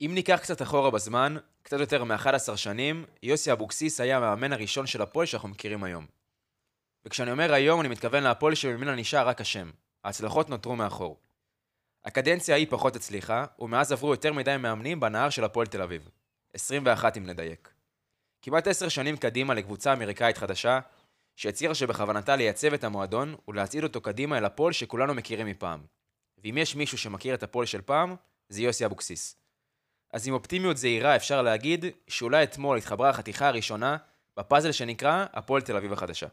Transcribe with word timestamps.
אם 0.00 0.10
ניקח 0.14 0.38
קצת 0.42 0.62
אחורה 0.62 0.90
בזמן, 0.90 1.36
קצת 1.62 1.80
יותר 1.80 2.04
מ-11 2.04 2.56
שנים, 2.56 3.04
יוסי 3.22 3.52
אבוקסיס 3.52 4.00
היה 4.00 4.16
המאמן 4.16 4.52
הראשון 4.52 4.86
של 4.86 5.02
הפועל 5.02 5.26
שאנחנו 5.26 5.48
מכירים 5.48 5.84
היום. 5.84 6.06
וכשאני 7.04 7.30
אומר 7.30 7.52
היום, 7.52 7.80
אני 7.80 7.88
מתכוון 7.88 8.22
להפועל 8.22 8.54
שממנה 8.54 8.94
נשאר 8.94 9.28
רק 9.28 9.40
השם. 9.40 9.70
ההצלחות 10.04 10.50
נותרו 10.50 10.76
מאחור. 10.76 11.20
הקדנציה 12.04 12.54
ההיא 12.54 12.66
פחות 12.70 12.96
הצליחה, 12.96 13.44
ומאז 13.58 13.92
עברו 13.92 14.10
יותר 14.10 14.32
מדי 14.32 14.56
מאמנים 14.58 15.00
בנהר 15.00 15.30
של 15.30 15.44
הפועל 15.44 15.66
תל 15.66 15.82
אביב. 15.82 16.08
21 16.54 17.16
אם 17.16 17.26
נדייק. 17.26 17.72
כמעט 18.42 18.66
עשר 18.66 18.88
שנים 18.88 19.16
קדימה 19.16 19.54
לקבוצה 19.54 19.92
אמריקאית 19.92 20.38
חדשה, 20.38 20.80
שהצהירה 21.36 21.74
שבכוונתה 21.74 22.36
לייצב 22.36 22.72
את 22.72 22.84
המועדון 22.84 23.34
ולהצעיד 23.48 23.84
אותו 23.84 24.00
קדימה 24.00 24.38
אל 24.38 24.44
הפועל 24.44 24.72
שכולנו 24.72 25.14
מכירים 25.14 25.46
מפעם. 25.46 25.80
ואם 26.44 26.58
יש 26.58 26.76
מישהו 26.76 26.98
שמכיר 26.98 27.34
את 27.34 27.42
הפועל 27.42 27.66
של 27.66 27.80
פעם, 27.80 28.16
זה 28.48 28.62
יוסי 28.62 28.84
אבוקסיס. 28.84 29.36
אז 30.12 30.28
עם 30.28 30.34
אופטימיות 30.34 30.76
זהירה 30.76 31.16
אפשר 31.16 31.42
להגיד 31.42 31.84
שאולי 32.08 32.42
אתמול 32.42 32.78
התחברה 32.78 33.10
החתיכה 33.10 33.48
הראשונה 33.48 33.96
בפאזל 34.36 34.72
שנקרא 34.72 35.26
הפועל 35.32 35.62
תל 35.62 35.76
אביב 35.76 35.92
החדשה. 35.92 36.26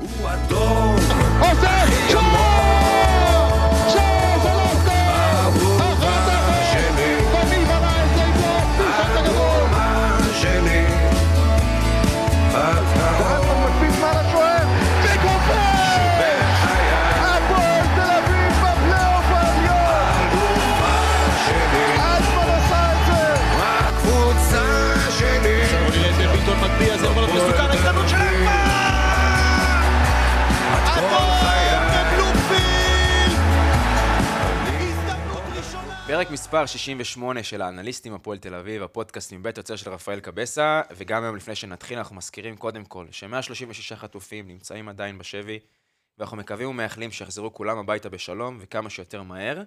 הוא 0.00 0.28
אדום, 0.28 0.99
פרק 36.20 36.30
מספר 36.30 36.66
68 36.66 37.42
של 37.42 37.62
האנליסטים 37.62 38.14
הפועל 38.14 38.38
תל 38.38 38.54
אביב, 38.54 38.82
הפודקאסט 38.82 39.32
מבית 39.32 39.56
יוצר 39.56 39.76
של 39.76 39.90
רפאל 39.90 40.20
קבסה, 40.20 40.82
וגם 40.96 41.22
היום 41.22 41.36
לפני 41.36 41.54
שנתחיל 41.54 41.98
אנחנו 41.98 42.16
מזכירים 42.16 42.56
קודם 42.56 42.84
כל 42.84 43.06
ש-136 43.10 43.96
חטופים 43.96 44.48
נמצאים 44.48 44.88
עדיין 44.88 45.18
בשבי, 45.18 45.58
ואנחנו 46.18 46.36
מקווים 46.36 46.68
ומייחלים 46.68 47.10
שיחזרו 47.10 47.52
כולם 47.52 47.78
הביתה 47.78 48.08
בשלום 48.08 48.58
וכמה 48.60 48.90
שיותר 48.90 49.22
מהר. 49.22 49.62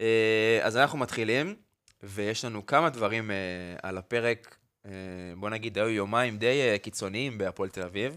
אה, 0.00 0.60
אז 0.62 0.76
אנחנו 0.76 0.98
מתחילים, 0.98 1.54
ויש 2.02 2.44
לנו 2.44 2.66
כמה 2.66 2.90
דברים 2.90 3.30
אה, 3.30 3.36
על 3.82 3.98
הפרק, 3.98 4.56
אה, 4.86 4.90
בוא 5.36 5.50
נגיד, 5.50 5.78
היו 5.78 5.88
יומיים 5.88 6.38
די 6.38 6.78
קיצוניים 6.82 7.38
בהפועל 7.38 7.68
תל 7.68 7.82
אביב, 7.82 8.16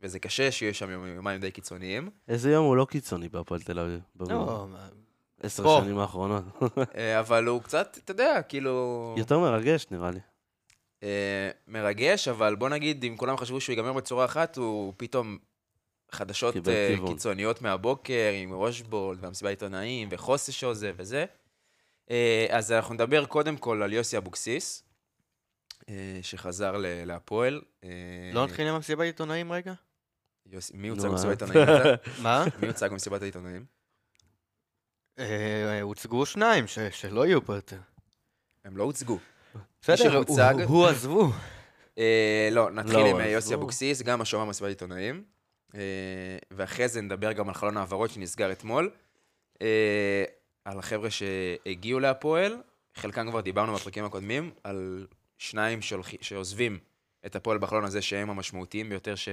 וזה 0.00 0.18
קשה 0.18 0.52
שיהיו 0.52 0.74
שם 0.74 0.90
יומיים 0.90 1.40
די 1.40 1.50
קיצוניים. 1.50 2.10
איזה 2.28 2.50
יום 2.50 2.66
הוא 2.66 2.76
לא 2.76 2.86
קיצוני 2.90 3.28
בהפועל 3.28 3.60
תל 3.60 3.78
אביב? 3.78 4.00
לא, 4.20 4.66
עשר 5.46 5.62
פה. 5.62 5.80
שנים 5.82 5.98
האחרונות. 5.98 6.44
אה, 6.96 7.20
אבל 7.20 7.46
הוא 7.46 7.62
קצת, 7.62 7.98
אתה 8.04 8.10
יודע, 8.10 8.42
כאילו... 8.42 9.14
יותר 9.18 9.38
מרגש 9.38 9.86
נראה 9.90 10.10
לי. 10.10 10.20
אה, 11.02 11.50
מרגש, 11.68 12.28
אבל 12.28 12.56
בוא 12.56 12.68
נגיד, 12.68 13.04
אם 13.04 13.16
כולם 13.16 13.36
חשבו 13.36 13.60
שהוא 13.60 13.72
ייגמר 13.72 13.92
בצורה 13.92 14.24
אחת, 14.24 14.56
הוא 14.56 14.92
פתאום 14.96 15.38
חדשות 16.12 16.68
אה. 16.68 16.94
קיצוניות 17.06 17.62
מהבוקר, 17.62 18.32
עם 18.42 18.52
רושבולד 18.52 19.24
והמסיבה 19.24 19.50
עיתונאים, 19.50 20.08
וחוסה 20.10 20.52
שעוזב 20.52 20.94
וזה. 20.96 21.24
אז 22.50 22.72
אנחנו 22.72 22.94
נדבר 22.94 23.26
קודם 23.26 23.56
כל 23.56 23.82
על 23.82 23.92
יוסי 23.92 24.16
אבוקסיס, 24.16 24.82
שחזר 26.22 26.74
להפועל. 26.78 27.60
לא 28.34 28.44
נתחיל 28.44 28.68
עם 28.68 28.74
המסיבת 28.74 29.04
עיתונאים 29.04 29.52
רגע? 29.52 29.72
יוסי, 30.52 30.76
מי 30.76 30.88
הוצג 30.88 31.08
במסיבת. 31.08 31.42
העיתונאים? 31.42 31.96
מה? 32.22 32.44
מי 32.60 32.66
הוצג 32.66 32.90
במסיבת 32.90 33.22
העיתונאים? 33.22 33.75
אה, 35.18 35.80
הוצגו 35.82 36.26
שניים, 36.26 36.64
שלא 36.90 37.26
יהיו 37.26 37.44
פה 37.44 37.54
יותר. 37.54 37.78
הם 38.64 38.76
לא 38.76 38.84
הוצגו. 38.84 39.18
בסדר, 39.82 40.22
הוא- 40.66 40.86
עזבו. 40.86 41.30
אה, 41.98 42.48
לא, 42.52 42.70
נתחיל 42.70 42.96
לא, 42.98 43.06
עם 43.06 43.20
אה, 43.20 43.26
יוסי. 43.26 43.54
אבוקסיס, 43.54 44.02
גם 44.02 44.20
השומע 44.20 44.44
במסיבת 44.44 44.68
עיתונאים. 44.68 45.24
ואחרי 46.50 46.88
זה 46.88 47.00
נדבר 47.00 47.32
גם 47.32 47.48
על 47.48 47.54
חלון 47.54 47.76
העברות 47.76 48.10
שנסגר 48.10 48.52
אתמול. 48.52 48.90
על 50.64 50.78
החבר'ה 50.78 51.08
שהגיעו 51.10 52.00
להפועל, 52.00 52.56
חלקם 52.94 53.30
כבר 53.30 53.40
דיברנו 53.40 53.74
בפרקים 53.74 54.04
הקודמים, 54.04 54.50
על 54.64 55.06
שניים 55.38 55.80
שעוזבים 56.20 56.78
את 57.26 57.36
הפועל 57.36 57.58
בחלון 57.58 57.84
הזה, 57.84 58.02
שהם 58.02 58.30
המשמעותיים 58.30 58.88
ביותר 58.88 59.14
ש... 59.14 59.28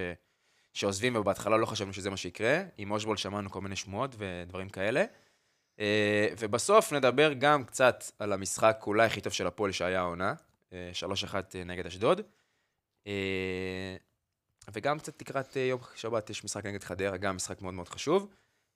שעוזבים, 0.74 1.16
ובהתחלה 1.16 1.58
לא 1.58 1.66
חשבנו 1.66 1.94
שזה 1.94 2.10
מה 2.10 2.18
שיקרה. 2.18 2.62
עם 2.78 2.92
אושבולד 2.92 3.18
שמענו 3.18 3.50
כל 3.50 3.62
מיני 3.62 3.76
שמועות 3.76 4.16
ודברים 4.18 4.70
כאלה. 4.70 5.04
אה, 5.80 6.28
ובסוף 6.40 6.94
נדבר 6.94 7.34
גם 7.34 7.64
קצת 7.64 8.04
על 8.20 8.34
המשחק 8.34 8.84
אולי 8.88 9.06
הכי 9.06 9.22
טוב 9.22 9.34
של 9.34 9.48
הפועל 9.48 9.72
שהיה 9.72 10.00
העונה, 10.00 10.34
אה, 10.74 10.92
3-1 10.94 11.36
נגד 11.66 11.86
אשדוד. 11.86 12.22
אה, 13.08 13.96
וגם 14.74 15.00
קצת 15.00 15.22
לקראת 15.22 15.58
אה, 15.58 15.62
יום 15.62 15.80
שבת 15.96 16.30
יש 16.30 16.44
משחק 16.44 16.66
נגד 16.66 16.84
חדרה, 16.84 17.18
גם 17.18 17.36
משחק 17.36 17.62
מאוד 17.62 17.74
מאוד 17.74 17.90
חשוב. 17.90 18.30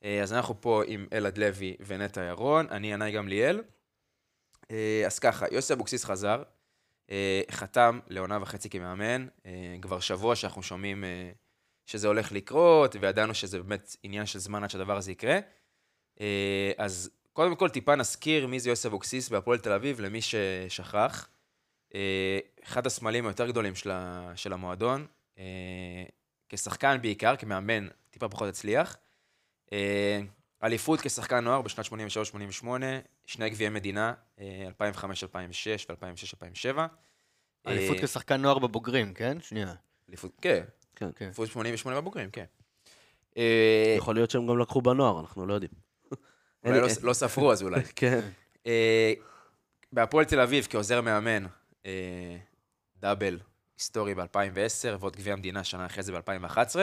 אה, 0.04 0.24
אז 0.24 0.34
אנחנו 0.34 0.62
פה 0.62 0.84
עם 0.88 1.08
אלעד 1.14 1.38
לוי 1.38 1.76
ונטע 1.86 2.24
ירון, 2.24 2.68
אני 2.72 2.94
ינאי 2.94 3.12
גמליאל. 3.12 3.64
אה, 4.72 5.04
אז 5.06 5.20
ככה, 5.20 5.46
יוסי 5.52 5.74
אבוקסיס 5.74 6.06
חזר, 6.06 6.44
אה, 7.12 7.42
חתם 7.52 8.00
לעונה 8.08 8.40
וחצי 8.42 8.70
כמאמן, 8.70 9.28
אה, 9.46 9.76
כבר 9.82 10.00
שבוע 10.00 10.36
שאנחנו 10.36 10.64
שומעים 10.64 11.04
אה, 11.04 11.32
שזה 11.86 12.08
הולך 12.08 12.32
לקרות, 12.32 12.96
וידענו 13.02 13.34
שזה 13.34 13.60
באמת 13.60 13.96
עניין 14.04 14.26
של 14.26 14.40
זמן 14.40 14.64
עד 14.64 14.70
שהדבר 14.70 14.98
הזה 14.98 15.12
יקרה. 15.12 15.40
אה, 16.22 16.72
אז 16.78 17.10
קודם 17.34 17.56
כל 17.56 17.70
טיפה 17.70 17.96
נזכיר 17.96 18.48
מי 18.48 18.60
זה 18.60 18.70
יוסי 18.70 18.88
אבוקסיס 18.88 19.30
בהפועל 19.30 19.58
תל 19.60 19.72
אביב, 19.72 20.00
למי 20.00 20.20
ששכח. 20.22 21.28
אה, 21.96 22.40
אחד 22.64 22.86
הסמלים 22.86 23.28
היותר 23.28 23.48
גדולים 23.48 23.76
של, 23.76 23.92
ה, 23.92 24.32
של 24.36 24.54
המועדון, 24.54 25.06
אה, 25.38 25.44
כשחקן 26.50 26.98
בעיקר, 27.02 27.36
כמאמן, 27.36 27.88
טיפה 28.12 28.30
פחות 28.30 28.50
הצליח. 28.50 28.98
אליפות 30.64 31.02
כשחקן 31.02 31.44
נוער 31.44 31.62
בשנת 31.62 31.86
83-88, 31.86 32.66
שני 33.26 33.50
גביעי 33.50 33.70
מדינה, 33.70 34.14
אה, 34.40 34.68
2005-2006 34.68 35.86
ו-2006-2007. 35.90 36.80
אליפות 37.68 37.98
כשחקן 37.98 38.42
נוער 38.42 38.60
בבוגרים, 38.60 39.14
כן? 39.14 39.38
שנייה. 39.42 39.74
אליפות, 40.10 40.32
כן, 40.42 40.64
כן. 40.96 41.10
כן. 41.16 41.26
אליפות 41.26 41.50
88 41.50 42.02
בבוגרים, 42.02 42.30
כן. 42.32 42.46
יכול 43.98 44.16
להיות 44.16 44.32
שהם 44.32 44.48
גם 44.48 44.60
לקחו 44.60 44.82
בנוער, 44.82 45.20
אנחנו 45.20 45.46
לא 45.46 45.54
יודעים. 45.54 45.87
אולי 46.68 46.80
לא, 46.82 46.88
לא 47.04 47.14
ספרו 47.14 47.52
אז 47.52 47.64
אולי. 47.64 47.82
כן. 47.96 48.20
אה, 48.68 49.14
בהפועל 49.94 50.26
תל 50.26 50.40
אביב 50.40 50.68
כעוזר 50.70 51.02
מאמן, 51.02 51.46
אה, 51.86 51.92
דאבל 53.00 53.40
היסטורי 53.78 54.16
ב-2010, 54.16 54.28
ועוד 55.00 55.16
גביע 55.16 55.34
המדינה 55.34 55.64
שנה 55.64 55.86
אחרי 55.86 56.04
זה 56.04 56.12
ב-2011. 56.14 56.76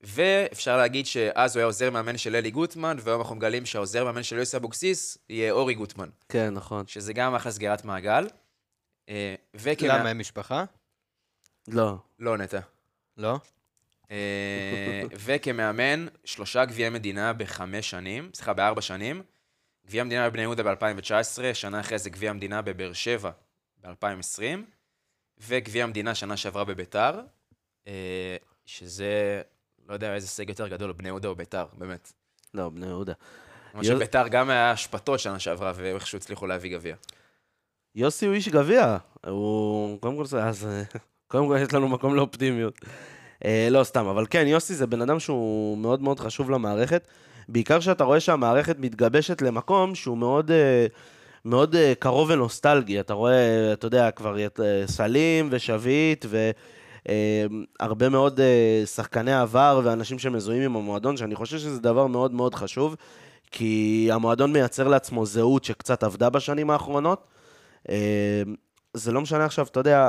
ואפשר 0.00 0.76
להגיד 0.76 1.06
שאז 1.06 1.56
הוא 1.56 1.60
היה 1.60 1.66
עוזר 1.66 1.90
מאמן 1.90 2.18
של 2.18 2.36
אלי 2.36 2.50
גוטמן, 2.50 2.96
והיום 3.00 3.20
אנחנו 3.20 3.36
מגלים 3.36 3.66
שהעוזר 3.66 4.04
מאמן 4.04 4.22
של 4.22 4.36
יוסי 4.38 4.56
אבוקסיס 4.56 5.18
יהיה 5.28 5.52
אורי 5.52 5.74
גוטמן, 5.74 6.08
כן, 6.28 6.54
נכון. 6.54 6.86
שזה 6.86 7.12
גם 7.12 7.34
אחלה 7.34 7.52
סגירת 7.52 7.84
מעגל. 7.84 8.26
אה, 9.08 9.34
וכמא- 9.54 9.86
למה 9.86 10.08
הם 10.08 10.18
משפחה? 10.18 10.64
לא. 11.68 11.94
לא, 12.18 12.36
נטע. 12.38 12.58
לא? 13.16 13.38
אה, 14.10 15.02
וכמאמן, 15.12 16.06
שלושה 16.24 16.64
גביעי 16.64 16.90
מדינה 16.90 17.32
בחמש 17.32 17.90
שנים, 17.90 18.30
סליחה, 18.34 18.52
בארבע 18.52 18.80
שנים. 18.80 19.22
גביע 19.86 20.00
המדינה 20.02 20.30
בבני 20.30 20.42
יהודה 20.42 20.62
ב-2019, 20.62 21.54
שנה 21.54 21.80
אחרי 21.80 21.98
זה 21.98 22.10
גביע 22.10 22.30
המדינה 22.30 22.62
בבאר 22.62 22.92
שבע 22.92 23.30
ב-2020, 23.84 24.42
וגביע 25.38 25.84
המדינה 25.84 26.14
שנה 26.14 26.36
שעברה 26.36 26.64
בביתר, 26.64 27.20
אה, 27.86 28.36
שזה, 28.66 29.42
לא 29.88 29.94
יודע 29.94 30.14
איזה 30.14 30.26
הישג 30.26 30.48
יותר 30.48 30.68
גדול, 30.68 30.92
בני 30.92 31.08
יהודה 31.08 31.28
או 31.28 31.34
ביתר, 31.34 31.66
באמת. 31.78 32.12
לא, 32.54 32.68
בני 32.68 32.86
יהודה. 32.86 33.12
כמו 33.72 33.80
יו- 33.84 33.96
שביתר 33.96 34.28
גם 34.28 34.50
היה 34.50 34.70
השפטות 34.70 35.20
שנה 35.20 35.38
שעברה, 35.38 35.72
ואיכשהו 35.74 36.18
הצליחו 36.18 36.46
להביא 36.46 36.72
גביע. 36.72 36.96
יוסי 37.94 38.26
הוא 38.26 38.34
איש 38.34 38.48
גביע. 38.48 38.96
הוא... 39.26 40.00
קודם 40.00 40.16
כל 40.16 40.26
זה... 40.26 40.44
אז... 40.44 40.66
אה, 40.66 40.82
קודם 41.26 41.48
כל 41.48 41.58
יש 41.62 41.74
לנו 41.74 41.88
מקום 41.88 42.14
לאופטימיות. 42.14 42.74
אה, 43.44 43.68
לא, 43.70 43.84
סתם. 43.84 44.06
אבל 44.06 44.26
כן, 44.30 44.46
יוסי 44.46 44.74
זה 44.74 44.86
בן 44.86 45.02
אדם 45.02 45.20
שהוא 45.20 45.78
מאוד 45.78 46.02
מאוד 46.02 46.20
חשוב 46.20 46.50
למערכת. 46.50 47.08
בעיקר 47.48 47.80
שאתה 47.80 48.04
רואה 48.04 48.20
שהמערכת 48.20 48.76
מתגבשת 48.78 49.42
למקום 49.42 49.94
שהוא 49.94 50.18
מאוד... 50.18 50.50
אה, 50.50 50.86
מאוד 51.44 51.74
אה, 51.74 51.92
קרוב 51.98 52.30
ונוסטלגי, 52.30 53.00
אתה 53.00 53.14
רואה, 53.14 53.72
אתה 53.72 53.86
יודע, 53.86 54.10
כבר 54.10 54.36
אה, 54.38 54.46
סלים 54.86 55.48
ושביט 55.50 56.26
והרבה 57.80 58.08
מאוד 58.08 58.40
אה, 58.40 58.82
שחקני 58.86 59.34
עבר 59.34 59.80
ואנשים 59.84 60.18
שמזוהים 60.18 60.62
עם 60.62 60.76
המועדון, 60.76 61.16
שאני 61.16 61.34
חושב 61.34 61.58
שזה 61.58 61.80
דבר 61.80 62.06
מאוד 62.06 62.32
מאוד 62.32 62.54
חשוב, 62.54 62.96
כי 63.50 64.08
המועדון 64.12 64.52
מייצר 64.52 64.88
לעצמו 64.88 65.26
זהות 65.26 65.64
שקצת 65.64 66.02
עבדה 66.02 66.30
בשנים 66.30 66.70
האחרונות. 66.70 67.26
אה, 67.88 68.42
זה 68.94 69.12
לא 69.12 69.20
משנה 69.20 69.44
עכשיו, 69.44 69.66
אתה 69.66 69.80
יודע, 69.80 70.08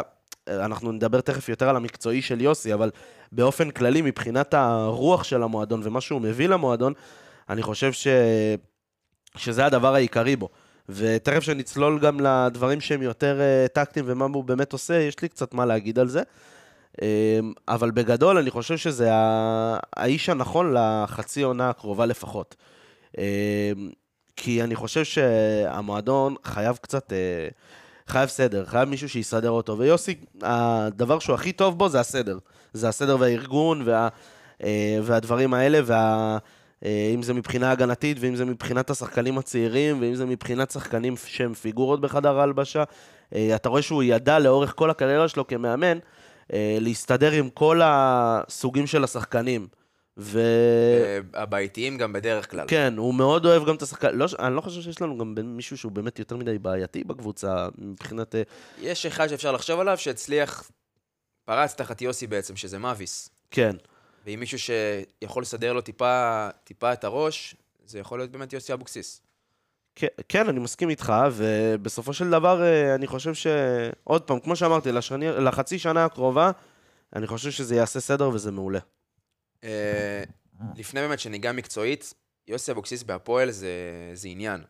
אנחנו 0.49 0.91
נדבר 0.91 1.21
תכף 1.21 1.49
יותר 1.49 1.69
על 1.69 1.75
המקצועי 1.75 2.21
של 2.21 2.41
יוסי, 2.41 2.73
אבל 2.73 2.91
באופן 3.31 3.71
כללי, 3.71 4.01
מבחינת 4.01 4.53
הרוח 4.53 5.23
של 5.23 5.43
המועדון 5.43 5.81
ומה 5.83 6.01
שהוא 6.01 6.21
מביא 6.21 6.47
למועדון, 6.47 6.93
אני 7.49 7.61
חושב 7.61 7.91
ש... 7.91 8.07
שזה 9.35 9.65
הדבר 9.65 9.95
העיקרי 9.95 10.35
בו. 10.35 10.49
ותכף 10.89 11.39
שנצלול 11.39 11.99
גם 11.99 12.19
לדברים 12.19 12.81
שהם 12.81 13.01
יותר 13.01 13.41
אה, 13.41 13.67
טקטיים 13.73 14.05
ומה 14.07 14.25
הוא 14.25 14.43
באמת 14.43 14.73
עושה, 14.73 14.93
יש 14.93 15.21
לי 15.21 15.29
קצת 15.29 15.53
מה 15.53 15.65
להגיד 15.65 15.99
על 15.99 16.07
זה. 16.07 16.21
אה, 17.01 17.39
אבל 17.67 17.91
בגדול, 17.91 18.37
אני 18.37 18.49
חושב 18.49 18.77
שזה 18.77 19.09
האיש 19.95 20.29
הנכון 20.29 20.73
לחצי 20.73 21.41
עונה 21.41 21.69
הקרובה 21.69 22.05
לפחות. 22.05 22.55
אה, 23.17 23.71
כי 24.35 24.63
אני 24.63 24.75
חושב 24.75 25.03
שהמועדון 25.03 26.35
חייב 26.43 26.77
קצת, 26.81 27.13
אה, 27.13 27.47
חייב 28.09 28.29
סדר, 28.29 28.65
חייב 28.65 28.89
מישהו 28.89 29.09
שיסדר 29.09 29.49
אותו. 29.49 29.77
ויוסי, 29.77 30.15
הדבר 30.41 31.19
שהוא 31.19 31.33
הכי 31.33 31.51
טוב 31.51 31.77
בו 31.77 31.89
זה 31.89 31.99
הסדר. 31.99 32.37
זה 32.73 32.89
הסדר 32.89 33.17
והארגון 33.19 33.81
וה, 33.85 34.07
אה, 34.63 34.99
והדברים 35.03 35.53
האלה, 35.53 35.79
וה... 35.85 36.37
אה, 36.85 37.11
אם 37.13 37.23
זה 37.23 37.33
מבחינה 37.33 37.71
הגנתית, 37.71 38.17
ואם 38.19 38.35
זה 38.35 38.45
מבחינת 38.45 38.89
השחקנים 38.89 39.37
הצעירים, 39.37 40.01
ואם 40.01 40.15
זה 40.15 40.25
מבחינת 40.25 40.71
שחקנים 40.71 41.15
שהם 41.25 41.53
פיגורות 41.53 42.01
בחדר 42.01 42.39
ההלבשה. 42.39 42.83
אה, 43.35 43.55
אתה 43.55 43.69
רואה 43.69 43.81
שהוא 43.81 44.03
ידע 44.03 44.39
לאורך 44.39 44.73
כל 44.75 44.89
הקריירה 44.89 45.27
שלו 45.27 45.47
כמאמן, 45.47 45.97
להסתדר 46.53 47.31
עם 47.31 47.49
כל 47.49 47.81
הסוגים 47.83 48.87
של 48.87 49.03
השחקנים. 49.03 49.67
ו... 50.21 50.39
אה, 51.03 51.41
הבעייתיים 51.41 51.97
גם 51.97 52.13
בדרך 52.13 52.51
כלל. 52.51 52.65
כן, 52.67 52.93
הוא 52.97 53.13
מאוד 53.13 53.45
אוהב 53.45 53.65
גם 53.67 53.75
את 53.75 53.81
השחקן. 53.81 54.15
לא, 54.15 54.25
אני 54.39 54.55
לא 54.55 54.61
חושב 54.61 54.81
שיש 54.81 55.01
לנו 55.01 55.17
גם 55.17 55.35
מישהו 55.43 55.77
שהוא 55.77 55.91
באמת 55.91 56.19
יותר 56.19 56.37
מדי 56.37 56.59
בעייתי 56.59 57.03
בקבוצה, 57.03 57.67
מבחינת... 57.77 58.35
אה, 58.35 58.41
יש 58.81 59.05
אחד 59.05 59.27
שאפשר 59.27 59.51
לחשוב 59.51 59.79
עליו 59.79 59.97
שהצליח, 59.97 60.71
פרץ 61.45 61.73
תחת 61.73 62.01
יוסי 62.01 62.27
בעצם, 62.27 62.55
שזה 62.55 62.79
מאביס. 62.79 63.29
כן. 63.51 63.75
ואם 64.25 64.39
מישהו 64.39 64.57
שיכול 64.59 65.41
לסדר 65.41 65.73
לו 65.73 65.81
טיפה, 65.81 66.47
טיפה 66.63 66.93
את 66.93 67.03
הראש, 67.03 67.55
זה 67.85 67.99
יכול 67.99 68.19
להיות 68.19 68.31
באמת 68.31 68.53
יוסי 68.53 68.73
אבוקסיס. 68.73 69.21
כן, 69.95 70.07
כן, 70.29 70.49
אני 70.49 70.59
מסכים 70.59 70.89
איתך, 70.89 71.13
ובסופו 71.31 72.13
של 72.13 72.29
דבר, 72.29 72.63
אה, 72.63 72.95
אני 72.95 73.07
חושב 73.07 73.33
ש... 73.33 73.47
עוד 74.03 74.21
פעם, 74.21 74.39
כמו 74.39 74.55
שאמרתי, 74.55 74.91
לשני, 74.91 75.31
לחצי 75.31 75.79
שנה 75.79 76.05
הקרובה, 76.05 76.51
אני 77.15 77.27
חושב 77.27 77.51
שזה 77.51 77.75
יעשה 77.75 77.99
סדר 77.99 78.29
וזה 78.29 78.51
מעולה. 78.51 78.79
אה, 79.63 80.23
לפני 80.75 81.01
באמת 81.01 81.19
שניגע 81.19 81.51
מקצועית, 81.51 82.13
יוסי 82.47 82.71
אבוקסיס 82.71 83.03
בהפועל 83.03 83.51
זה, 83.51 83.71
זה 84.13 84.27
עניין. 84.27 84.63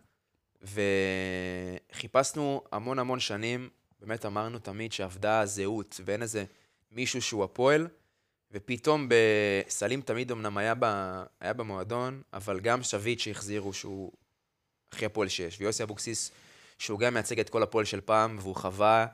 וחיפשנו 1.91 2.63
המון 2.71 2.99
המון 2.99 3.19
שנים, 3.19 3.69
באמת 3.99 4.25
אמרנו 4.25 4.59
תמיד 4.59 4.91
שאבדה 4.91 5.39
הזהות, 5.39 6.01
ואין 6.05 6.21
איזה 6.21 6.45
מישהו 6.91 7.21
שהוא 7.21 7.43
הפועל, 7.43 7.87
ופתאום 8.51 9.09
בסלים 9.09 10.01
תמיד 10.01 10.31
אמנם 10.31 10.57
היה, 10.57 10.75
ב, 10.79 10.85
היה 11.39 11.53
במועדון, 11.53 12.21
אבל 12.33 12.59
גם 12.59 12.83
שביט 12.83 13.19
שהחזירו 13.19 13.73
שהוא 13.73 14.11
הכי 14.91 15.05
הפועל 15.05 15.27
שיש, 15.27 15.61
ויוסי 15.61 15.83
אבוקסיס, 15.83 16.31
שהוא 16.77 16.99
גם 16.99 17.13
מייצג 17.13 17.39
את 17.39 17.49
כל 17.49 17.63
הפועל 17.63 17.85
של 17.85 18.01
פעם, 18.01 18.37
והוא 18.39 18.55
חווה, 18.55 19.05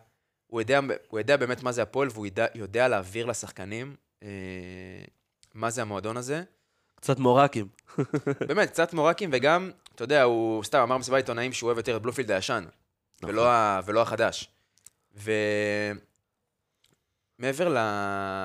הוא 0.48 0.62
יודע, 0.62 0.80
הוא 1.08 1.20
יודע 1.20 1.38
באמת 1.38 1.64
מה 1.64 1.72
זה 1.72 1.82
הפועל, 1.82 2.08
והוא 2.12 2.26
יודע, 2.26 2.46
יודע 2.56 2.88
להעביר 2.88 3.26
לשחקנים 3.26 3.96
אה, 4.24 4.30
מה 5.56 5.70
זה 5.70 5.82
המועדון 5.82 6.18
הזה. 6.18 6.44
קצת 6.96 7.20
מורקים. 7.20 7.68
באמת, 8.48 8.70
קצת 8.70 8.94
מורקים, 8.94 9.30
וגם, 9.34 9.72
אתה 9.96 10.04
יודע, 10.04 10.24
הוא 10.24 10.64
סתם 10.64 10.80
אמר 10.80 10.96
במסיבת 10.96 11.18
עיתונאים 11.18 11.54
שהוא 11.54 11.68
אוהב 11.68 11.78
יותר 11.78 11.98
את 11.98 12.02
בלופילד 12.02 12.32
הישן, 12.32 12.66
ולא, 13.24 13.52
ה, 13.52 13.80
ולא 13.86 14.02
החדש. 14.02 14.50
ומעבר 15.14 16.00
ל... 17.70 17.78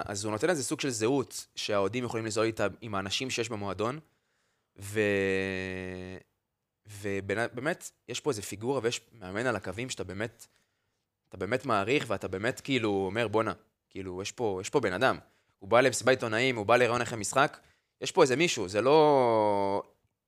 אז 0.05 0.25
הוא 0.25 0.33
נותן 0.33 0.51
איזה 0.51 0.65
סוג 0.65 0.81
של 0.81 0.91
זהות, 0.91 1.47
שהאוהדים 1.55 2.05
יכולים 2.05 2.27
לזהות 2.27 2.47
איתה 2.47 2.67
עם 2.81 2.95
האנשים 2.95 3.31
שיש 3.31 3.49
במועדון, 3.49 4.01
ו... 4.79 5.01
ובאמת, 6.87 7.91
יש 8.09 8.21
פה 8.21 8.31
איזה 8.31 8.43
פיגורה 8.43 8.81
ויש 8.83 9.01
מאמן 9.12 9.47
על 9.47 9.57
הקווים 9.57 9.91
שאתה 9.91 10.05
באמת, 10.05 10.47
אתה 11.29 11.37
באמת 11.37 11.67
מעריך, 11.67 12.05
ואתה 12.09 12.29
באמת 12.29 12.61
כאילו 12.61 12.91
אומר, 12.91 13.29
בואנה, 13.29 13.53
כאילו, 13.91 14.23
יש 14.23 14.33
פה, 14.33 14.59
יש 14.61 14.71
פה 14.71 14.81
בן 14.81 14.93
אדם. 14.93 15.19
הוא 15.61 15.71
בא 15.71 15.81
למסיבת 15.81 16.09
עיתונאים, 16.09 16.57
הוא 16.57 16.67
בא 16.67 16.77
לראיון 16.77 17.01
אחרי 17.01 17.19
משחק, 17.19 17.59
יש 18.01 18.12
פה 18.12 18.23
איזה 18.23 18.37
מישהו, 18.37 18.69
זה 18.69 18.81
לא... 18.81 19.83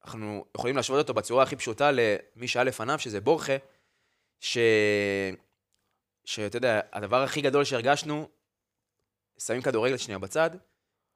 אנחנו 0.04 0.44
יכולים 0.56 0.76
להשוות 0.76 0.98
אותו 0.98 1.14
בצורה 1.14 1.42
הכי 1.42 1.56
פשוטה 1.56 1.90
למי 1.92 2.48
שהיה 2.48 2.64
לפניו, 2.64 2.98
שזה 2.98 3.20
בורחה, 3.20 3.56
ש... 4.40 4.58
שאתה 6.24 6.56
יודע, 6.56 6.80
הדבר 6.92 7.22
הכי 7.22 7.40
גדול 7.40 7.64
שהרגשנו, 7.64 8.28
שמים 9.38 9.62
כדורגל 9.62 9.96
שנייה 9.96 10.18
בצד, 10.18 10.50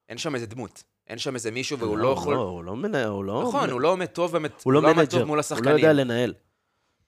אין 0.08 0.18
שם 0.18 0.34
איזה 0.34 0.46
דמות. 0.46 0.82
אין 1.06 1.18
שם 1.18 1.34
איזה 1.34 1.50
מישהו 1.50 1.78
והוא 1.78 1.98
לא 1.98 2.08
יכול... 2.08 2.34
לא, 2.34 2.40
הוא 2.40 2.64
לא 2.64 2.76
מנהל, 2.76 3.08
הוא 3.08 3.24
לא... 3.24 3.44
נכון, 3.48 3.70
הוא 3.70 3.80
לא 3.80 3.88
עומד 3.88 4.06
טוב 4.06 4.32
באמת, 4.32 4.62
הוא 4.62 4.72
לא 4.72 4.78
עומד 4.78 4.92
מנג'ר, 4.92 5.10
טוב 5.10 5.18
מול 5.18 5.28
הוא 5.28 5.36
לא 5.36 5.40
השחקנים. 5.40 5.76
יודע 5.76 5.92
לנהל. 5.92 6.34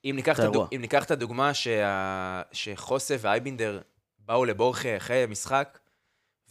אם 0.05 0.13
ניקח, 0.15 0.39
הדוג... 0.39 0.67
אם 0.75 0.81
ניקח 0.81 1.03
את 1.03 1.11
הדוגמה 1.11 1.53
שה... 1.53 2.41
שחוסה 2.51 3.15
ואייבינדר 3.19 3.81
באו 4.19 4.45
לבורחה 4.45 4.97
אחרי 4.97 5.25
משחק, 5.29 5.79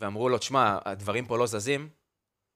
ואמרו 0.01 0.29
לו, 0.29 0.39
תשמע, 0.39 0.79
הדברים 0.85 1.27
פה 1.27 1.39
לא 1.39 1.47
זזים, 1.47 1.89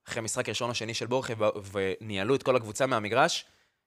אחרי 0.09 0.19
המשחק 0.19 0.49
הראשון 0.49 0.71
או 0.71 0.75
שני 0.75 0.95
של 0.95 1.07
בורחה, 1.07 1.33
ו... 1.39 1.45
וניהלו 1.73 2.35
את 2.35 2.43
כל 2.43 2.57
הקבוצה 2.57 2.87
מהמגרש, 2.87 3.45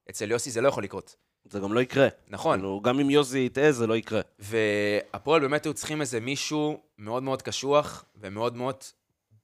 אצל 0.10 0.31
יוסי 0.31 0.52
זה 0.52 0.62
לא 0.62 0.68
יכול 0.68 0.84
לקרות. 0.84 1.16
זה 1.46 1.60
גם 1.60 1.74
לא 1.74 1.80
יקרה. 1.80 2.07
נכון. 2.28 2.60
כאילו, 2.60 2.81
גם 2.81 3.00
אם 3.00 3.10
יוסי 3.10 3.40
יטעה, 3.40 3.72
זה 3.72 3.88
לא 3.88 3.98
יקרה. 3.98 4.22
והפועל 4.40 5.42
באמת 5.42 5.66
היו 5.66 5.74
צריכים 5.74 6.02
איזה 6.02 6.19
מישהו 6.19 6.81
מאוד 6.98 7.24
מאוד 7.24 7.42
קשוח, 7.42 8.06
ומאוד 8.16 8.56
מאוד 8.56 8.75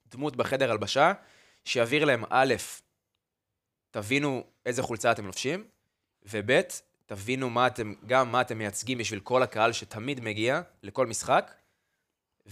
דמות 0.07 0.35
בחדר 0.35 0.71
הלבשה, 0.71 1.13
שיעביר 1.65 2.05
להם, 2.05 2.23
א', 2.29 2.53
תבינו 3.91 4.43
איזה 4.65 4.83
חולצה 4.83 5.11
אתם 5.11 5.25
לובשים, 5.25 5.63
וב', 6.23 6.61
תבינו 7.05 7.49
מה 7.49 7.67
אתם, 7.67 7.93
גם 8.05 8.31
מה 8.31 8.41
אתם 8.41 8.57
מייצגים 8.57 8.97
בשביל 8.97 9.19
כל 9.19 9.43
הקהל 9.43 9.71
שתמיד 9.71 10.19
מגיע 10.19 10.61
לכל 10.83 11.07
משחק. 11.07 11.51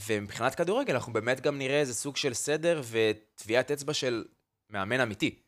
ומבחינת 0.08 0.56
כדורגל, 0.56 0.94
אנחנו 0.94 1.14
באמת 1.14 1.42
גם 1.42 1.58
נראה 1.58 1.80
איזה 1.80 1.94
סוג 1.94 2.18
של 2.18 2.34
סדר 2.34 2.82
וטביעת 2.92 3.72
אצבע 3.72 3.94
של 3.94 4.26
מאמן 4.70 5.00
אמיתי. 5.00 5.42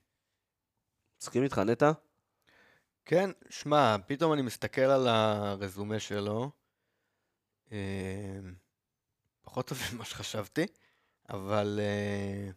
מסכים 1.22 1.44
איתך, 1.44 1.58
נטע? 1.58 1.92
כן, 3.06 3.30
שמע, 3.50 3.96
פתאום 4.08 4.34
אני 4.34 4.42
מסתכל 4.42 4.82
על 4.82 5.08
הרזומה 5.08 6.00
שלו. 6.00 6.52
אה, 7.72 8.40
פחות 9.42 9.68
טוב 9.68 9.78
ממה 9.94 10.06
שחשבתי, 10.06 10.66
אבל... 11.30 11.80
אה, 11.84 12.50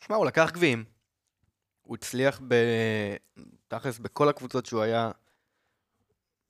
שמע, 0.00 0.16
הוא 0.16 0.26
לקח 0.26 0.50
גביעים. 0.54 0.84
הוא 1.82 1.96
הצליח 1.96 2.40
ב... 2.48 2.54
תכלס 3.68 3.98
בכל 3.98 4.28
הקבוצות 4.28 4.66
שהוא 4.66 4.82
היה, 4.82 5.10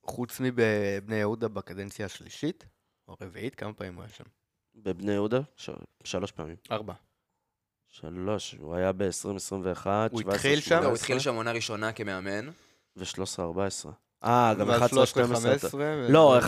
חוץ 0.05 0.41
מבבני 0.41 1.17
יהודה 1.17 1.49
בקדנציה 1.49 2.07
השלישית, 2.07 2.65
או 3.09 3.17
הרביעית, 3.21 3.55
כמה 3.55 3.73
פעמים 3.73 3.95
הוא 3.95 4.03
היה 4.03 4.13
שם? 4.13 4.25
בבני 4.75 5.13
יהודה? 5.13 5.41
ש... 5.57 5.71
שלוש 6.05 6.33
פעמים. 6.33 6.57
ארבע. 6.71 6.95
שלוש, 7.89 8.55
הוא 8.59 8.75
היה 8.75 8.93
ב-2021, 8.93 9.87
הוא 10.11 10.21
התחיל 10.21 10.61
שם? 10.61 10.81
לא, 10.83 10.87
הוא 10.87 10.95
התחיל 10.95 11.19
שם 11.19 11.35
עונה 11.35 11.53
ראשונה 11.53 11.93
כמאמן. 11.93 12.49
ו-13-14. 12.97 13.89
אה, 14.25 14.55
גם 14.59 14.69
ואז 14.69 14.91
11-12. 14.91 14.95
13-15, 15.73 15.75
ו- 15.75 16.07
לא, 16.09 16.39
11-12 16.41 16.45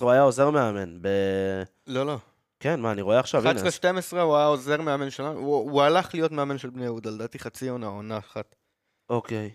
הוא 0.00 0.10
היה 0.10 0.22
עוזר 0.22 0.50
מאמן. 0.50 0.98
ב... 1.02 1.08
לא, 1.86 2.06
לא. 2.06 2.18
כן, 2.60 2.80
מה, 2.80 2.92
אני 2.92 3.02
רואה 3.02 3.20
עכשיו, 3.20 3.48
הנה. 3.48 3.60
11-12 3.60 4.16
הוא 4.16 4.36
היה 4.36 4.46
עוזר 4.46 4.80
מאמן 4.80 5.10
שלנו, 5.10 5.38
הוא, 5.38 5.70
הוא 5.70 5.82
הלך 5.82 6.14
להיות 6.14 6.32
מאמן 6.32 6.58
של 6.58 6.70
בני 6.70 6.84
יהודה, 6.84 7.10
לדעתי 7.10 7.38
חצי 7.38 7.68
עונה, 7.68 7.86
עונה 7.86 8.18
אחת. 8.18 8.56
אוקיי. 9.10 9.50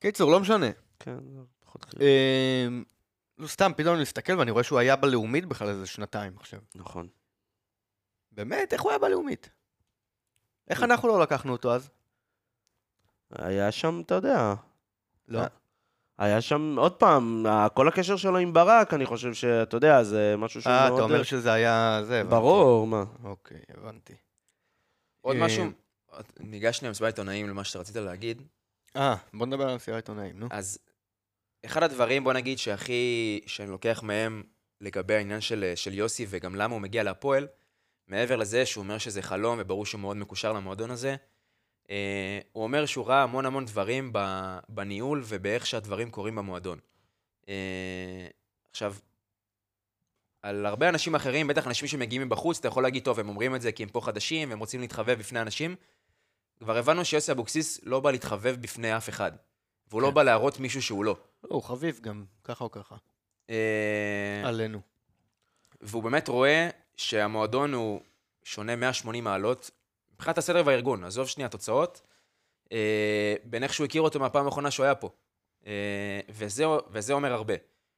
קיצור, 0.00 0.30
לא 0.30 0.40
משנה. 0.40 0.66
כן, 0.98 1.16
זה 1.32 1.40
פחות 1.64 1.84
חשוב. 1.84 2.00
אה, 3.38 3.42
לא 3.42 3.48
סתם, 3.48 3.72
פתאום 3.76 3.94
אני 3.94 4.02
מסתכל 4.02 4.38
ואני 4.38 4.50
רואה 4.50 4.64
שהוא 4.64 4.78
היה 4.78 4.96
בלאומית 4.96 5.46
בכלל 5.46 5.68
איזה 5.68 5.86
שנתיים 5.86 6.32
עכשיו. 6.36 6.60
נכון. 6.74 7.08
באמת, 8.32 8.72
איך 8.72 8.82
הוא 8.82 8.90
היה 8.90 8.98
בלאומית? 8.98 9.50
איך 10.68 10.82
אנחנו 10.82 11.08
לא 11.08 11.20
לקחנו 11.20 11.52
אותו 11.52 11.74
אז? 11.74 11.90
היה 13.32 13.72
שם, 13.72 14.02
אתה 14.06 14.14
יודע, 14.14 14.54
לא. 15.28 15.40
אה, 15.40 15.46
היה 16.18 16.40
שם, 16.40 16.76
עוד 16.78 16.92
פעם, 16.92 17.46
כל 17.74 17.88
הקשר 17.88 18.16
שלו 18.16 18.38
עם 18.38 18.52
ברק, 18.52 18.94
אני 18.94 19.06
חושב 19.06 19.34
שאתה 19.34 19.76
יודע, 19.76 20.02
זה 20.02 20.34
משהו 20.38 20.62
שהוא 20.62 20.72
אה, 20.72 20.88
מאוד... 20.88 21.00
אתה 21.00 21.02
אומר 21.02 21.22
שזה 21.22 21.52
היה 21.52 22.00
זה, 22.04 22.20
הבנתי. 22.20 22.30
ברור, 22.30 22.86
מה. 22.86 23.04
אוקיי, 23.24 23.60
הבנתי. 23.68 24.14
עוד 25.20 25.36
אה, 25.36 25.44
משהו, 25.44 25.64
ניגש 26.40 26.76
שנייה 26.76 26.90
במסיבת 26.90 27.12
עיתונאים 27.12 27.48
למה 27.48 27.64
שאתה 27.64 27.78
רצית 27.78 27.96
להגיד. 27.96 28.42
אה, 28.96 29.16
בוא 29.34 29.46
נדבר 29.46 29.68
על 29.68 29.74
מסירת 29.74 29.96
עיתונאים, 29.96 30.38
נו. 30.38 30.46
אז 30.50 30.78
אחד 31.64 31.82
הדברים, 31.82 32.24
בוא 32.24 32.32
נגיד, 32.32 32.58
שהכי, 32.58 33.40
שאני 33.46 33.70
לוקח 33.70 34.00
מהם 34.02 34.42
לגבי 34.80 35.14
העניין 35.14 35.40
של, 35.40 35.72
של 35.74 35.94
יוסי 35.94 36.26
וגם 36.28 36.54
למה 36.54 36.74
הוא 36.74 36.82
מגיע 36.82 37.02
להפועל, 37.02 37.46
מעבר 38.08 38.36
לזה 38.36 38.66
שהוא 38.66 38.82
אומר 38.82 38.98
שזה 38.98 39.22
חלום 39.22 39.58
וברור 39.60 39.86
שהוא 39.86 40.00
מאוד 40.00 40.16
מקושר 40.16 40.52
למועדון 40.52 40.90
הזה, 40.90 41.16
אה, 41.90 42.38
הוא 42.52 42.64
אומר 42.64 42.86
שהוא 42.86 43.06
ראה 43.06 43.22
המון 43.22 43.46
המון 43.46 43.64
דברים 43.64 44.12
בניהול 44.68 45.22
ובאיך 45.26 45.66
שהדברים 45.66 46.10
קורים 46.10 46.36
במועדון. 46.36 46.78
אה, 47.48 48.26
עכשיו, 48.70 48.94
על 50.42 50.66
הרבה 50.66 50.88
אנשים 50.88 51.14
אחרים, 51.14 51.46
בטח 51.46 51.66
אנשים 51.66 51.88
שמגיעים 51.88 52.22
מבחוץ, 52.22 52.58
אתה 52.58 52.68
יכול 52.68 52.82
להגיד, 52.82 53.04
טוב, 53.04 53.20
הם 53.20 53.28
אומרים 53.28 53.54
את 53.54 53.62
זה 53.62 53.72
כי 53.72 53.82
הם 53.82 53.88
פה 53.88 54.00
חדשים, 54.00 54.50
והם 54.50 54.58
רוצים 54.58 54.80
להתחבב 54.80 55.18
בפני 55.18 55.40
אנשים. 55.40 55.76
כבר 56.58 56.76
הבנו 56.76 57.04
שיוסי 57.04 57.32
אבוקסיס 57.32 57.80
לא 57.82 58.00
בא 58.00 58.10
להתחבב 58.10 58.56
בפני 58.60 58.96
אף 58.96 59.08
אחד. 59.08 59.32
והוא 59.88 60.02
לא 60.02 60.08
כן. 60.08 60.14
בא 60.14 60.22
להראות 60.22 60.60
מישהו 60.60 60.82
שהוא 60.82 61.04
לא. 61.04 61.16
לא, 61.44 61.54
הוא 61.54 61.62
חביב 61.62 62.00
גם, 62.02 62.24
ככה 62.44 62.64
או 62.64 62.70
ככה. 62.70 62.96
אה, 63.50 64.42
עלינו. 64.44 64.80
והוא 65.80 66.02
באמת 66.02 66.28
רואה 66.28 66.70
שהמועדון 66.96 67.74
הוא 67.74 68.00
שונה 68.44 68.76
180 68.76 69.24
מעלות, 69.24 69.70
מבחינת 70.14 70.38
הסדר 70.38 70.62
והארגון, 70.66 71.04
עזוב 71.04 71.28
שנייה 71.28 71.48
תוצאות, 71.48 72.02
אה, 72.72 73.34
בין 73.44 73.62
איך 73.62 73.74
שהוא 73.74 73.84
הכיר 73.84 74.02
אותו 74.02 74.20
מהפעם 74.20 74.46
האחרונה 74.46 74.70
שהוא 74.70 74.84
היה 74.84 74.94
פה. 74.94 75.10
אה, 75.66 76.20
וזה, 76.28 76.64
וזה 76.90 77.12
אומר 77.12 77.32
הרבה. 77.32 77.54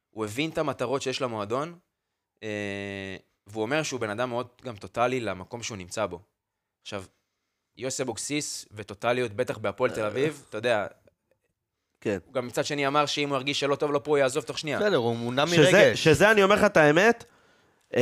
הוא 0.09 0.25
הבין 0.25 0.49
את 0.49 0.57
המטרות 0.57 1.01
שיש 1.01 1.21
למועדון, 1.21 1.79
אה, 2.43 3.17
והוא 3.47 3.61
אומר 3.61 3.83
שהוא 3.83 3.99
בן 3.99 4.09
אדם 4.09 4.29
מאוד 4.29 4.47
גם 4.63 4.75
טוטאלי 4.75 5.19
למקום 5.19 5.63
שהוא 5.63 5.77
נמצא 5.77 6.05
בו. 6.05 6.19
עכשיו, 6.81 7.03
יוסי 7.77 8.03
אבוקסיס 8.03 8.65
וטוטאליות, 8.71 9.31
בטח 9.31 9.57
בהפועל 9.57 9.91
תל 9.91 10.05
אביב, 10.05 10.45
אתה 10.49 10.57
יודע, 10.57 10.87
כן. 12.01 12.17
הוא 12.25 12.33
גם 12.33 12.47
מצד 12.47 12.65
שני 12.65 12.87
אמר 12.87 13.05
שאם 13.05 13.29
הוא 13.29 13.35
ירגיש 13.37 13.59
שלא 13.59 13.75
טוב 13.75 13.91
לו 13.91 14.03
פה, 14.03 14.11
הוא 14.11 14.17
יעזוב 14.17 14.43
תוך 14.43 14.59
שנייה. 14.59 14.79
בסדר, 14.79 14.95
הוא 14.95 15.15
מונע 15.15 15.47
שזה, 15.47 15.61
מרגש. 15.61 16.03
שזה 16.03 16.31
אני 16.31 16.43
אומר 16.43 16.55
לך 16.55 16.63
את 16.63 16.77
האמת, 16.77 17.23
אמ, 17.97 17.99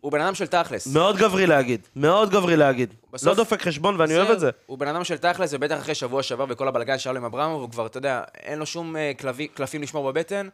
הוא 0.00 0.12
בן 0.12 0.20
אדם 0.20 0.34
של 0.34 0.46
תכלס. 0.46 0.86
מאוד 0.86 1.16
גברי 1.16 1.46
להגיד, 1.46 1.88
מאוד 1.96 2.30
גברי 2.30 2.56
להגיד. 2.56 2.94
בסוף- 3.12 3.28
לא 3.28 3.34
דופק 3.34 3.62
חשבון 3.62 4.00
ואני 4.00 4.16
אוהב 4.16 4.30
את 4.30 4.40
זה. 4.40 4.50
הוא 4.66 4.78
בן 4.78 4.88
אדם 4.88 5.04
של 5.04 5.18
תכלס, 5.18 5.50
ובטח 5.54 5.78
אחרי 5.78 5.94
שבוע 5.94 6.22
שעבר 6.22 6.44
וכל 6.48 6.68
הבלגן 6.68 6.98
שהיה 6.98 7.12
לו 7.12 7.18
עם 7.18 7.24
אברמוב, 7.24 7.62
הוא 7.62 7.70
כבר, 7.70 7.86
אתה 7.86 7.98
יודע, 7.98 8.22
אין 8.36 8.58
לו 8.58 8.66
שום 8.66 8.96
אה, 8.96 9.12
כלבי- 9.18 9.48
קלפים 9.48 9.82
לשמור 9.82 10.12
בבטן, 10.12 10.48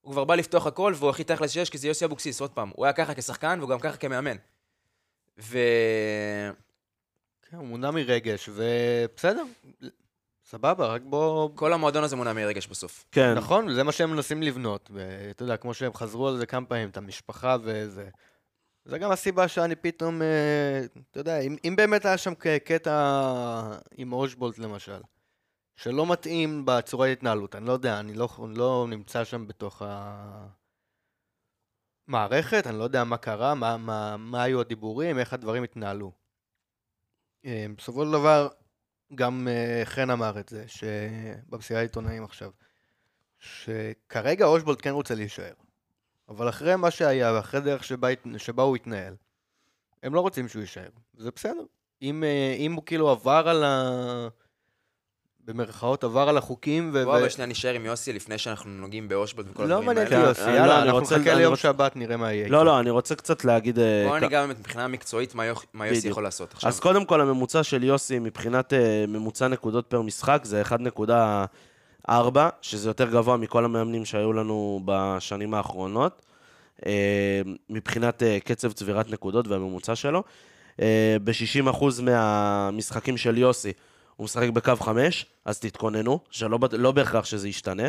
הוא 0.00 0.12
כבר 0.12 0.24
בא 0.24 0.34
לפתוח 0.34 0.66
הכל, 0.66 0.92
והוא 0.96 1.10
הכי 1.10 1.24
תכלס 1.24 1.50
שיש, 1.50 1.70
כי 1.70 1.78
זה 1.78 1.88
יוסי 1.88 2.04
אבוקסיס, 2.04 2.40
עוד 2.40 2.50
פעם. 2.50 2.70
הוא 2.76 2.84
היה 2.84 2.92
ככה 2.92 3.14
כשחקן, 3.14 3.56
והוא 3.58 3.70
גם 3.70 3.78
ככה 3.78 3.96
כמאמן. 3.96 4.36
ו... 5.38 5.58
כן, 7.50 7.56
הוא 7.56 7.66
מונע 7.66 7.90
מרגש, 7.90 8.48
ובסדר, 8.54 9.42
סבבה, 10.50 10.86
רק 10.86 11.02
בוא... 11.04 11.50
כל 11.54 11.72
המועדון 11.72 12.04
הזה 12.04 12.16
מונע 12.16 12.32
מרגש 12.32 12.66
בסוף. 12.66 13.04
כן. 13.12 13.34
נכון, 13.34 13.74
זה 13.74 13.82
מה 13.82 13.92
שהם 13.92 14.10
מנסים 14.10 14.42
לבנות. 14.42 14.90
ואתה 14.94 15.42
יודע, 15.42 15.56
כמו 15.56 15.74
שהם 15.74 15.94
חזרו 15.94 16.28
על 16.28 16.36
זה 16.36 16.46
כמה 16.46 16.66
פעמים, 16.66 16.88
את 16.88 16.96
המשפחה 16.96 17.56
וזה. 17.62 18.08
זה 18.84 18.98
גם 18.98 19.10
הסיבה 19.10 19.48
שאני 19.48 19.76
פתאום, 19.76 20.22
אה, 20.22 20.80
אתה 21.10 21.20
יודע, 21.20 21.40
אם, 21.40 21.56
אם 21.64 21.76
באמת 21.76 22.04
היה 22.04 22.18
שם 22.18 22.34
קטע 22.64 22.92
עם 23.96 24.12
אושבולט 24.12 24.58
למשל, 24.58 25.00
שלא 25.76 26.06
מתאים 26.06 26.62
בצורת 26.66 27.08
התנהלות, 27.12 27.56
אני 27.56 27.66
לא 27.66 27.72
יודע, 27.72 28.00
אני 28.00 28.14
לא, 28.14 28.28
אני 28.44 28.58
לא 28.58 28.86
נמצא 28.88 29.24
שם 29.24 29.46
בתוך 29.46 29.82
המערכת, 32.08 32.66
אני 32.66 32.78
לא 32.78 32.84
יודע 32.84 33.04
מה 33.04 33.16
קרה, 33.16 33.54
מה, 33.54 33.76
מה, 33.76 34.16
מה 34.16 34.42
היו 34.42 34.60
הדיבורים, 34.60 35.18
איך 35.18 35.32
הדברים 35.32 35.62
התנהלו. 35.62 36.12
אה, 37.44 37.66
בסופו 37.76 38.04
של 38.04 38.12
דבר, 38.12 38.48
גם 39.14 39.48
אה, 39.50 39.82
חן 39.84 40.10
אמר 40.10 40.40
את 40.40 40.48
זה, 40.48 40.64
שבמסירה 40.66 41.80
העיתונאים 41.80 42.24
עכשיו, 42.24 42.50
שכרגע 43.38 44.46
אושבולט 44.46 44.78
כן 44.82 44.90
רוצה 44.90 45.14
להישאר, 45.14 45.52
אבל 46.28 46.48
אחרי 46.48 46.76
מה 46.76 46.90
שהיה 46.90 47.32
ואחרי 47.32 47.60
דרך 47.60 47.84
שבה, 47.84 48.08
שבה 48.36 48.62
הוא 48.62 48.76
התנהל, 48.76 49.16
הם 50.02 50.14
לא 50.14 50.20
רוצים 50.20 50.48
שהוא 50.48 50.60
יישאר, 50.60 50.90
זה 51.16 51.30
בסדר. 51.30 51.64
אם, 52.02 52.24
אה, 52.24 52.54
אם 52.58 52.72
הוא 52.72 52.82
כאילו 52.86 53.10
עבר 53.10 53.48
על 53.48 53.64
ה... 53.64 54.28
במרכאות 55.54 56.04
עבר 56.04 56.28
על 56.28 56.36
החוקים 56.38 56.90
ו... 56.94 57.04
בוא 57.04 57.12
ו- 57.12 57.18
אבל 57.18 57.28
שנייה 57.28 57.46
נשאר 57.50 57.74
עם 57.74 57.84
יוסי 57.84 58.12
לפני 58.12 58.38
שאנחנו 58.38 58.70
נוגעים 58.70 59.08
באושבולט 59.08 59.46
וכל 59.50 59.62
לא 59.62 59.66
הדברים 59.74 59.86
מעניין 59.86 60.04
אותי 60.06 60.14
האלה. 60.16 60.28
יוסי, 60.28 60.42
אני- 60.44 60.52
לא, 60.52 60.56
יאללה, 60.56 60.74
אני 60.78 60.82
אנחנו 60.84 60.98
רוצה- 61.00 61.18
נחכה 61.18 61.34
ליום 61.34 61.56
שבת, 61.56 61.96
נראה 61.96 62.16
מה 62.16 62.32
יהיה. 62.32 62.48
לא. 62.48 62.64
לא, 62.64 62.80
אני 62.80 62.90
רוצה 62.90 63.14
קצת 63.14 63.44
להגיד... 63.44 63.78
אה, 63.78 64.04
בוא 64.08 64.18
כ- 64.18 64.22
ניגע 64.22 64.42
באמת 64.46 64.58
מבחינה 64.58 64.88
מקצועית 64.88 65.34
מה 65.74 65.86
יוסי. 65.86 66.08
יכול 66.08 66.22
לעשות. 66.22 66.52
עכשיו, 66.52 66.68
אז 66.68 66.80
קודם 66.80 67.04
כל, 67.04 67.20
הממוצע 67.20 67.62
של 67.62 67.84
יוסי 67.84 68.18
מבחינת 68.18 68.72
אה, 68.72 69.04
ממוצע 69.08 69.48
נקודות 69.48 69.86
פר 69.86 70.02
משחק 70.02 70.40
זה 70.44 70.62
1.4, 72.08 72.12
שזה 72.62 72.88
יותר 72.90 73.10
גבוה 73.10 73.36
מכל 73.36 73.64
המאמנים 73.64 74.04
שהיו 74.04 74.32
לנו 74.32 74.80
בשנים 74.84 75.54
האחרונות, 75.54 76.22
אה, 76.86 76.92
מבחינת 77.70 78.22
אה, 78.22 78.38
קצב 78.44 78.72
צבירת 78.72 79.10
נקודות 79.10 79.48
והממוצע 79.48 79.94
שלו. 79.96 80.22
אה, 80.80 81.16
ב-60% 81.24 81.84
מהמשחקים 82.02 83.16
של 83.16 83.38
יוסי 83.38 83.72
הוא 84.20 84.24
משחק 84.24 84.48
בקו 84.48 84.76
5, 84.76 85.26
אז 85.44 85.58
תתכוננו, 85.60 86.20
שלא 86.30 86.58
לא 86.72 86.92
בהכרח 86.92 87.24
שזה 87.24 87.48
ישתנה. 87.48 87.82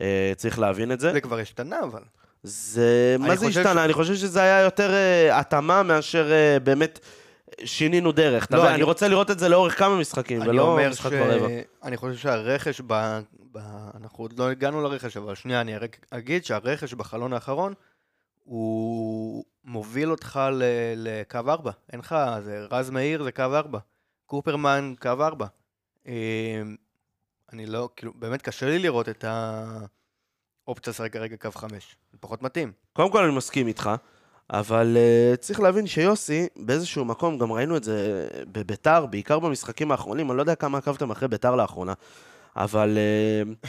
אה, 0.00 0.32
צריך 0.36 0.58
להבין 0.58 0.92
את 0.92 1.00
זה. 1.00 1.12
זה 1.12 1.20
כבר 1.20 1.38
השתנה, 1.38 1.76
אבל. 1.84 2.02
זה, 2.42 3.16
מה 3.18 3.36
זה 3.36 3.46
השתנה? 3.46 3.74
ש- 3.74 3.84
אני 3.84 3.92
חושב 3.92 4.14
שזה 4.14 4.42
היה 4.42 4.60
יותר 4.60 4.90
uh, 4.90 5.34
התאמה 5.34 5.82
מאשר 5.82 6.30
uh, 6.30 6.60
באמת 6.62 6.98
שינינו 7.64 8.12
דרך. 8.12 8.46
לא, 8.50 8.66
אני- 8.66 8.74
אני 8.74 8.82
רוצה 8.82 9.08
לראות 9.08 9.30
את 9.30 9.38
זה 9.38 9.48
לאורך 9.48 9.78
כמה 9.78 9.96
משחקים, 9.96 10.40
ולא 10.40 10.78
משחק 10.90 11.10
ש... 11.10 11.14
ורבע. 11.14 11.46
אני 11.82 11.96
חושב 11.96 12.16
שהרכש 12.16 12.80
ב... 12.86 13.18
ב... 13.52 13.58
אנחנו 14.00 14.24
עוד 14.24 14.38
לא 14.38 14.50
הגענו 14.50 14.82
לרכש, 14.82 15.16
אבל 15.16 15.34
שנייה, 15.34 15.60
אני 15.60 15.78
רק 15.78 15.98
אגיד 16.10 16.44
שהרכש 16.44 16.94
בחלון 16.94 17.32
האחרון, 17.32 17.74
הוא 18.44 19.44
מוביל 19.64 20.10
אותך 20.10 20.40
ל... 20.52 20.62
לקו 20.96 21.38
4. 21.38 21.70
אין 21.92 22.00
לך, 22.00 22.16
זה 22.44 22.66
רז 22.70 22.90
מאיר 22.90 23.22
זה 23.22 23.32
קו 23.32 23.42
4. 23.42 23.78
קופרמן 24.26 24.94
קו 25.00 25.08
4. 25.08 25.46
אה, 26.08 26.62
אני 27.52 27.66
לא, 27.66 27.88
כאילו, 27.96 28.12
באמת 28.14 28.42
קשה 28.42 28.66
לי 28.66 28.78
לראות 28.78 29.08
את 29.08 29.24
האופציה 29.24 30.90
לשחק 30.90 31.12
כרגע 31.12 31.36
קו 31.36 31.50
5. 31.50 31.96
זה 32.12 32.18
פחות 32.20 32.42
מתאים. 32.42 32.72
קודם 32.92 33.12
כל 33.12 33.24
אני 33.24 33.36
מסכים 33.36 33.66
איתך, 33.66 33.90
אבל 34.50 34.96
uh, 34.96 35.36
צריך 35.36 35.60
להבין 35.60 35.86
שיוסי, 35.86 36.46
באיזשהו 36.56 37.04
מקום, 37.04 37.38
גם 37.38 37.52
ראינו 37.52 37.76
את 37.76 37.84
זה 37.84 38.28
בביתר, 38.52 39.06
בעיקר 39.06 39.38
במשחקים 39.38 39.90
האחרונים, 39.92 40.30
אני 40.30 40.36
לא 40.36 40.42
יודע 40.42 40.54
כמה 40.54 40.78
עקבתם 40.78 41.10
אחרי 41.10 41.28
ביתר 41.28 41.54
לאחרונה, 41.54 41.92
אבל 42.56 42.98
uh, 43.62 43.68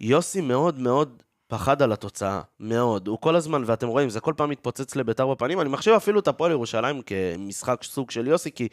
יוסי 0.00 0.40
מאוד 0.40 0.78
מאוד 0.78 1.22
פחד 1.48 1.82
על 1.82 1.92
התוצאה, 1.92 2.40
מאוד. 2.60 3.08
הוא 3.08 3.18
כל 3.20 3.36
הזמן, 3.36 3.62
ואתם 3.66 3.88
רואים, 3.88 4.10
זה 4.10 4.20
כל 4.20 4.34
פעם 4.36 4.50
מתפוצץ 4.50 4.96
לביתר 4.96 5.26
בפנים. 5.26 5.60
אני 5.60 5.68
מחשיב 5.68 5.94
אפילו 5.94 6.20
את 6.20 6.28
הפועל 6.28 6.50
ירושלים 6.50 7.02
כמשחק 7.02 7.82
סוג 7.82 8.10
של 8.10 8.26
יוסי, 8.26 8.50
כי 8.50 8.68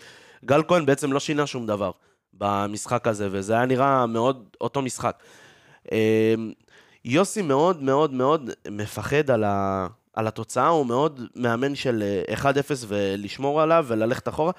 גל 0.46 0.63
כהן 0.67 0.86
בעצם 0.86 1.12
לא 1.12 1.20
שינה 1.20 1.48
שום 1.48 1.65
דבר 1.65 1.91
במשחק 2.38 3.08
הזה, 3.08 3.28
וזה 3.32 3.54
היה 3.54 3.66
נראה 3.66 4.06
מאוד 4.06 4.44
אותו 4.62 4.82
משחק. 4.82 5.24
אה, 5.92 6.34
יוסי 7.06 7.42
מאוד 7.42 7.84
מאוד 7.84 8.13
מאוד 8.13 8.50
מפחד 8.72 9.32
על, 9.32 9.44
ה... 9.44 9.88
על 10.13 10.28
התוצאה, 10.28 10.68
הוא 10.68 10.86
מאוד 10.86 11.22
מאמן 11.36 11.75
של 11.75 12.04
אה, 12.30 12.36
1-0 12.36 12.46
ולשמור 12.88 13.62
עליו 13.62 13.86
וללכת 13.88 14.28
אחורה, 14.28 14.52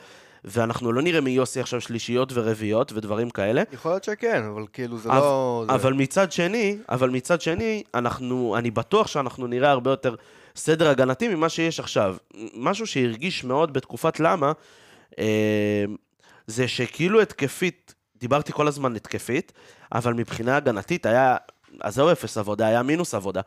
ואנחנו 0.45 0.93
לא 0.93 1.03
נראה 1.03 1.21
מיוסי 1.21 1.61
עכשיו 1.61 1.81
שלישיות 1.81 2.33
ורביעיות 2.35 2.93
ודברים 2.93 3.31
כאלה. 3.31 3.63
יכול 3.73 3.91
להיות 3.91 4.05
שכן, 4.05 4.43
אבל 4.53 4.65
כאילו 4.73 4.99
זה 4.99 5.09
אבל- 5.09 5.19
לא... 5.19 5.65
זה... 5.69 5.75
אבל 5.75 5.93
מצד 5.93 6.33
שני, 6.33 6.77
אבל 6.89 7.11
מצד 7.11 7.41
שני, 7.41 7.83
אנחנו, 7.95 8.55
אני 8.59 8.71
בטוח 8.71 9.07
שאנחנו 9.07 9.47
נראה 9.47 9.71
הרבה 9.71 9.91
יותר 9.91 10.15
סדר 10.57 10.89
הגנתי 10.89 11.29
ממה 11.29 11.49
שיש 11.49 11.81
עכשיו. 11.81 12.17
משהו 12.55 12.87
שהרגיש 12.87 13.45
מאוד 13.45 13.73
בתקופת 13.73 14.21
למה, 14.21 14.53
אה, 15.19 15.85
זה 16.47 16.69
שכאילו 16.69 17.21
התקפית, 17.21 17.95
דיברתי 18.17 18.53
כל 18.53 18.69
הזמן 18.69 18.97
התקפית, 18.97 19.53
אבל 19.93 20.15
מבחינה 20.15 20.57
הגנתית 20.57 21.07
היה, 21.07 21.37
אז 21.81 21.95
זהו 21.95 22.13
אפס 22.13 22.39
עבודה, 22.39 22.67
היה 22.67 22.83
מינוס 22.83 23.15
עבודה. 23.15 23.41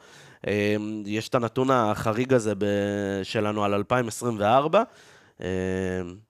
אה, 0.48 0.76
יש 1.06 1.30
את 1.30 1.36
הנתון 1.36 1.72
החריג 1.72 2.34
הזה 2.34 2.54
ב, 2.58 2.66
שלנו 3.24 3.66
על 3.66 3.74
2024. 3.74 4.84
אה, 5.42 5.48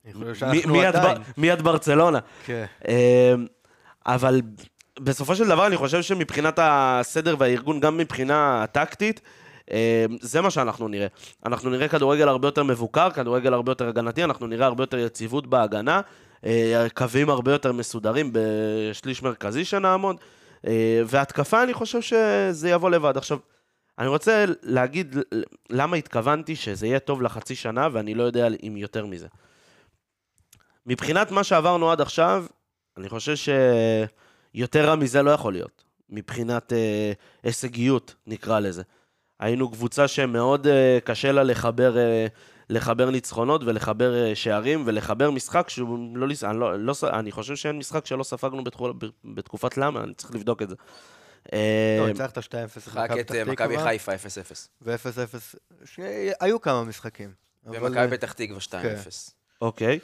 אני 0.04 0.12
חושב 0.14 0.46
מי- 0.46 0.60
שאנחנו 0.62 0.72
מיד 1.36 1.62
ברצלונה. 1.62 2.18
כן. 2.44 2.64
אמ, 2.88 3.46
אבל 4.06 4.40
בסופו 5.00 5.36
של 5.36 5.48
דבר 5.48 5.66
אני 5.66 5.76
חושב 5.76 6.02
שמבחינת 6.02 6.58
הסדר 6.62 7.36
והארגון, 7.38 7.80
גם 7.80 7.96
מבחינה 7.96 8.64
טקטית, 8.72 9.20
אמ, 9.70 9.76
זה 10.20 10.40
מה 10.40 10.50
שאנחנו 10.50 10.88
נראה. 10.88 11.06
אנחנו 11.46 11.70
נראה 11.70 11.88
כדורגל 11.88 12.28
הרבה 12.28 12.48
יותר 12.48 12.62
מבוקר, 12.62 13.10
כדורגל 13.10 13.52
הרבה 13.54 13.72
יותר 13.72 13.88
הגנתי, 13.88 14.24
אנחנו 14.24 14.46
נראה 14.46 14.66
הרבה 14.66 14.82
יותר 14.82 14.98
יציבות 14.98 15.46
בהגנה, 15.46 16.00
אה, 16.46 16.86
קווים 16.94 17.30
הרבה 17.30 17.52
יותר 17.52 17.72
מסודרים 17.72 18.32
בשליש 18.32 19.22
מרכזי 19.22 19.64
שנעמוד, 19.64 20.16
אה, 20.66 21.02
והתקפה, 21.06 21.62
אני 21.62 21.74
חושב 21.74 22.00
שזה 22.00 22.70
יבוא 22.70 22.90
לבד. 22.90 23.16
עכשיו, 23.16 23.38
אני 23.98 24.08
רוצה 24.08 24.44
להגיד 24.62 25.16
למה 25.70 25.96
התכוונתי 25.96 26.56
שזה 26.56 26.86
יהיה 26.86 26.98
טוב 26.98 27.22
לחצי 27.22 27.54
שנה, 27.54 27.88
ואני 27.92 28.14
לא 28.14 28.22
יודע 28.22 28.48
אם 28.62 28.76
יותר 28.76 29.06
מזה. 29.06 29.26
מבחינת 30.86 31.30
מה 31.30 31.44
שעברנו 31.44 31.90
עד 31.90 32.00
עכשיו, 32.00 32.44
אני 32.96 33.08
חושב 33.08 33.34
שיותר 34.54 34.88
רע 34.88 34.94
מזה 34.94 35.22
לא 35.22 35.30
יכול 35.30 35.52
להיות, 35.52 35.84
מבחינת 36.10 36.72
אה, 36.72 37.12
הישגיות, 37.42 38.14
נקרא 38.26 38.60
לזה. 38.60 38.82
היינו 39.40 39.70
קבוצה 39.70 40.08
שמאוד 40.08 40.66
אה, 40.66 40.98
קשה 41.04 41.32
לה 41.32 41.42
לחבר 41.42 41.98
אה, 41.98 42.26
לחבר 42.70 43.10
ניצחונות 43.10 43.62
ולחבר 43.64 44.24
אה, 44.24 44.34
שערים 44.34 44.82
ולחבר 44.86 45.30
משחק 45.30 45.68
שהוא 45.68 46.16
לא... 46.16 46.26
אני, 46.42 46.58
לא, 46.58 46.78
לא, 46.78 46.94
אני 47.02 47.32
חושב 47.32 47.56
שאין 47.56 47.78
משחק 47.78 48.06
שלא 48.06 48.22
ספגנו 48.22 48.64
בתחו- 48.64 48.92
ב- 48.98 49.06
בתקופת 49.34 49.76
למה, 49.76 50.04
אני 50.04 50.14
צריך 50.14 50.34
לבדוק 50.34 50.62
את 50.62 50.68
זה. 50.68 50.74
אה, 51.52 51.96
לא, 52.00 52.06
ניצחת 52.08 52.38
2-0 52.38 52.40
רק 52.94 53.10
את 53.20 53.32
אה, 53.32 53.44
מכבי 53.44 53.78
חיפה 53.78 54.14
0-0. 54.14 54.16
ו-0-0. 54.82 55.58
היו 56.40 56.60
כמה 56.60 56.84
משחקים. 56.84 57.32
ומכבי 57.66 57.98
אה, 57.98 58.10
פתח 58.10 58.32
תקווה 58.32 58.58
2-0. 58.60 58.70
אוקיי. 59.62 59.98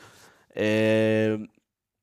אה, 0.56 1.34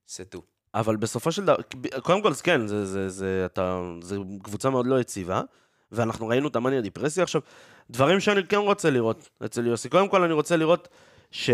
סטו. 0.10 0.42
אבל 0.74 0.96
בסופו 0.96 1.32
של 1.32 1.46
דבר, 1.46 1.56
קודם 2.04 2.22
כל, 2.22 2.34
כן, 2.44 2.68
זה, 2.68 2.86
זה, 2.86 3.10
זה, 3.10 3.44
אתה, 3.46 3.82
זה 4.02 4.18
קבוצה 4.44 4.70
מאוד 4.70 4.88
לא 4.88 5.00
יציבה, 5.00 5.42
ואנחנו 5.92 6.28
ראינו 6.28 6.48
את 6.48 6.56
המאניה 6.56 6.82
דיפרסיה. 6.82 7.24
עכשיו, 7.24 7.42
דברים 7.90 8.20
שאני 8.20 8.44
כן 8.44 8.58
רוצה 8.58 8.90
לראות 8.90 9.30
אצל 9.46 9.68
יוסי. 9.68 9.90
קודם 9.90 10.10
כל, 10.10 10.24
אני 10.24 10.34
רוצה 10.34 10.56
לראות 10.56 10.88
ש... 11.32 11.50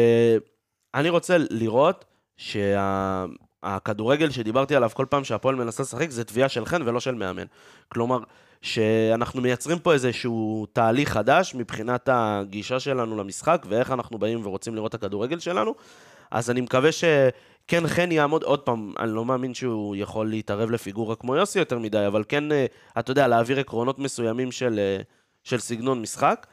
אני 0.95 1.09
רוצה 1.09 1.37
לראות 1.49 2.05
שהכדורגל 2.37 4.29
שדיברתי 4.29 4.75
עליו 4.75 4.89
כל 4.93 5.05
פעם 5.09 5.23
שהפועל 5.23 5.55
מנסה 5.55 5.83
לשחק 5.83 6.09
זה 6.09 6.23
תביעה 6.23 6.49
של 6.49 6.65
חן 6.65 6.81
ולא 6.85 6.99
של 6.99 7.15
מאמן. 7.15 7.45
כלומר, 7.89 8.19
שאנחנו 8.61 9.41
מייצרים 9.41 9.79
פה 9.79 9.93
איזשהו 9.93 10.65
תהליך 10.73 11.09
חדש 11.09 11.55
מבחינת 11.55 12.09
הגישה 12.11 12.79
שלנו 12.79 13.17
למשחק 13.17 13.65
ואיך 13.69 13.91
אנחנו 13.91 14.17
באים 14.17 14.45
ורוצים 14.45 14.75
לראות 14.75 14.95
את 14.95 15.03
הכדורגל 15.03 15.39
שלנו. 15.39 15.75
אז 16.31 16.49
אני 16.49 16.61
מקווה 16.61 16.89
שכן 16.91 17.87
חן 17.87 18.11
יעמוד, 18.11 18.43
עוד 18.43 18.59
פעם, 18.59 18.93
אני 18.99 19.11
לא 19.11 19.25
מאמין 19.25 19.53
שהוא 19.53 19.95
יכול 19.95 20.29
להתערב 20.29 20.71
לפיגורה 20.71 21.15
כמו 21.15 21.35
יוסי 21.35 21.59
יותר 21.59 21.79
מדי, 21.79 22.07
אבל 22.07 22.23
כן, 22.27 22.51
אה, 22.51 22.65
אתה 22.99 23.11
יודע, 23.11 23.27
להעביר 23.27 23.59
עקרונות 23.59 23.99
מסוימים 23.99 24.51
של, 24.51 24.79
אה, 24.79 25.01
של 25.47 25.59
סגנון 25.59 26.01
משחק. 26.01 26.47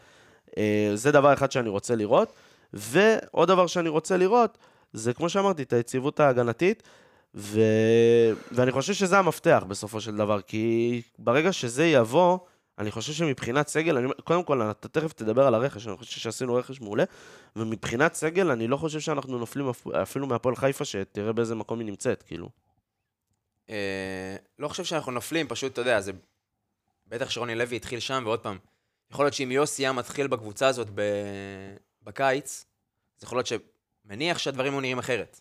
אה, 0.59 0.91
זה 0.95 1.13
דבר 1.13 1.33
אחד 1.33 1.53
שאני 1.53 1.69
רוצה 1.69 1.95
לראות. 1.95 2.33
ועוד 2.75 3.49
דבר 3.49 3.67
שאני 3.67 3.89
רוצה 3.89 4.17
לראות, 4.17 4.59
זה 4.93 5.15
כמו 5.15 5.29
שאמרתי, 5.29 5.63
את 5.63 5.73
היציבות 5.73 6.21
ההגנתית, 6.21 6.83
ו... 7.35 7.61
ואני 8.53 8.73
חושב 8.73 8.93
שזה 8.93 9.19
המפתח 9.19 9.65
בסופו 9.69 10.01
של 10.01 10.17
דבר, 10.17 10.41
כי 10.41 11.03
ברגע 11.19 11.53
שזה 11.53 11.87
יבוא, 11.87 12.39
אני 12.79 12.91
חושב 12.91 13.13
שמבחינת 13.13 13.69
סגל, 13.69 13.97
אני... 13.97 14.09
קודם 14.25 14.45
כל, 14.45 14.63
אתה 14.63 14.89
תכף 14.89 15.13
תדבר 15.13 15.47
על 15.47 15.55
הרכש, 15.55 15.87
אני 15.87 15.97
חושב 15.97 16.21
שעשינו 16.21 16.55
רכש 16.55 16.81
מעולה, 16.81 17.05
ומבחינת 17.57 18.15
סגל, 18.15 18.51
אני 18.51 18.69
לא 18.69 18.77
חושב 18.77 19.01
שאנחנו 19.01 19.39
נופלים 19.39 19.69
אפ- 19.69 19.87
אפילו 19.87 20.27
מהפועל 20.27 20.57
חיפה, 20.57 20.85
שתראה 20.85 21.33
באיזה 21.33 21.55
מקום 21.55 21.79
היא 21.79 21.87
נמצאת, 21.87 22.23
כאילו. 22.23 22.49
אה, 23.71 24.37
לא 24.59 24.69
חושב 24.69 24.85
שאנחנו 24.85 25.13
נופלים, 25.13 25.49
פשוט, 25.49 25.73
אתה 25.73 25.81
יודע, 25.81 26.01
זה... 26.01 26.13
בטח 27.07 27.31
שרוני 27.31 27.55
לוי 27.55 27.77
התחיל 27.77 28.01
שם, 28.01 28.23
ועוד 28.27 28.41
פעם, 28.41 28.59
יכול 29.11 29.25
להיות 29.25 29.35
שאם 29.35 29.53
יוסי 29.53 29.83
היה 29.83 29.93
מתחיל 29.93 30.27
בקבוצה 30.27 30.69
הזאת 30.69 30.89
ב... 30.95 31.01
בקיץ, 32.03 32.65
אז 33.19 33.25
יכול 33.25 33.39
להיות 33.39 33.47
שמניח 33.47 34.39
שהדברים 34.39 34.73
היו 34.73 34.81
נראים 34.81 34.99
אחרת. 34.99 35.41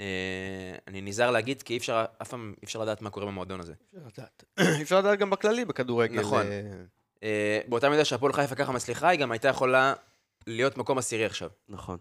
אה, 0.00 0.76
אני 0.86 1.00
נזהר 1.00 1.30
להגיד, 1.30 1.62
כי 1.62 1.72
אי 1.72 1.78
אפשר, 1.78 2.04
אף 2.22 2.28
פעם 2.28 2.54
אי 2.62 2.64
אפשר 2.64 2.82
לדעת 2.82 3.02
מה 3.02 3.10
קורה 3.10 3.26
במועדון 3.26 3.60
הזה. 3.60 3.74
אפשר 3.86 3.98
לדעת. 4.06 4.44
אפשר 4.82 4.98
לדעת 4.98 5.18
גם 5.18 5.30
בכללי 5.30 5.64
בכדורגל. 5.64 6.20
נכון. 6.20 6.46
אה, 6.46 6.60
אה, 7.22 7.60
באותה 7.68 7.88
מידה 7.90 8.04
שהפועל 8.04 8.32
חיפה 8.32 8.54
ככה 8.54 8.72
מצליחה, 8.72 9.08
היא 9.08 9.20
גם 9.20 9.32
הייתה 9.32 9.48
יכולה 9.48 9.94
להיות 10.46 10.76
מקום 10.76 10.98
עשירי 10.98 11.24
עכשיו. 11.24 11.50
נכון. 11.68 11.98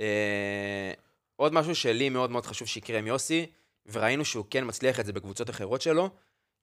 אה, 0.00 0.92
עוד 1.36 1.52
משהו 1.52 1.74
שלי 1.74 2.08
מאוד 2.08 2.30
מאוד 2.30 2.46
חשוב 2.46 2.68
שיקרה 2.68 2.98
עם 2.98 3.06
יוסי, 3.06 3.46
וראינו 3.86 4.24
שהוא 4.24 4.44
כן 4.50 4.64
מצליח 4.66 5.00
את 5.00 5.06
זה 5.06 5.12
בקבוצות 5.12 5.50
אחרות 5.50 5.82
שלו, 5.82 6.10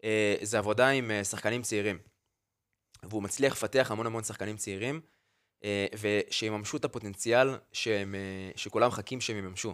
אה, 0.04 0.36
זה 0.42 0.58
עבודה 0.58 0.90
עם 0.90 1.12
אה, 1.12 1.24
שחקנים 1.24 1.62
צעירים. 1.62 1.98
והוא 3.10 3.24
מצליח 3.24 3.54
לפתח 3.54 3.92
המון 3.92 4.06
המון 4.06 4.24
שחקנים 4.24 4.58
צעירים, 4.58 5.02
אה, 5.64 5.86
ושיממשו 6.00 6.78
את 6.78 6.86
הפוטנציאל 6.86 7.50
שהם, 7.72 8.16
אה, 8.16 8.52
שכולם 8.56 8.88
מחכים 8.88 9.22
שהם 9.22 9.38
יממשו. 9.38 9.74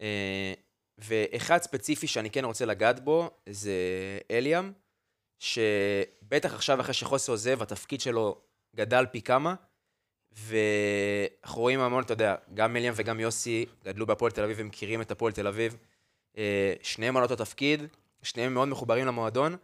אה, 0.00 0.52
ואחד 0.98 1.58
ספציפי 1.58 2.06
שאני 2.06 2.30
כן 2.30 2.44
רוצה 2.44 2.64
לגעת 2.64 3.04
בו, 3.04 3.30
זה 3.48 3.72
אליאם, 4.30 4.72
שבטח 5.38 6.54
עכשיו 6.54 6.80
אחרי 6.80 6.94
שחוסי 6.94 7.30
עוזב, 7.30 7.62
התפקיד 7.62 8.00
שלו 8.00 8.40
גדל 8.76 9.06
פי 9.12 9.22
כמה, 9.22 9.54
ואנחנו 10.32 11.60
רואים 11.60 11.80
המון, 11.80 12.02
אתה 12.02 12.12
יודע, 12.12 12.34
גם 12.54 12.76
אליאם 12.76 12.92
וגם 12.96 13.20
יוסי 13.20 13.66
גדלו 13.84 14.06
בהפועל 14.06 14.32
תל 14.32 14.44
אביב 14.44 14.56
ומכירים 14.60 15.00
את 15.00 15.10
הפועל 15.10 15.32
תל 15.32 15.46
אביב. 15.46 15.76
שניהם 16.82 17.16
על 17.16 17.22
אותו 17.22 17.36
תפקיד, 17.36 17.82
שניהם 18.22 18.54
מאוד 18.54 18.68
מחוברים 18.68 19.06
למועדון, 19.06 19.56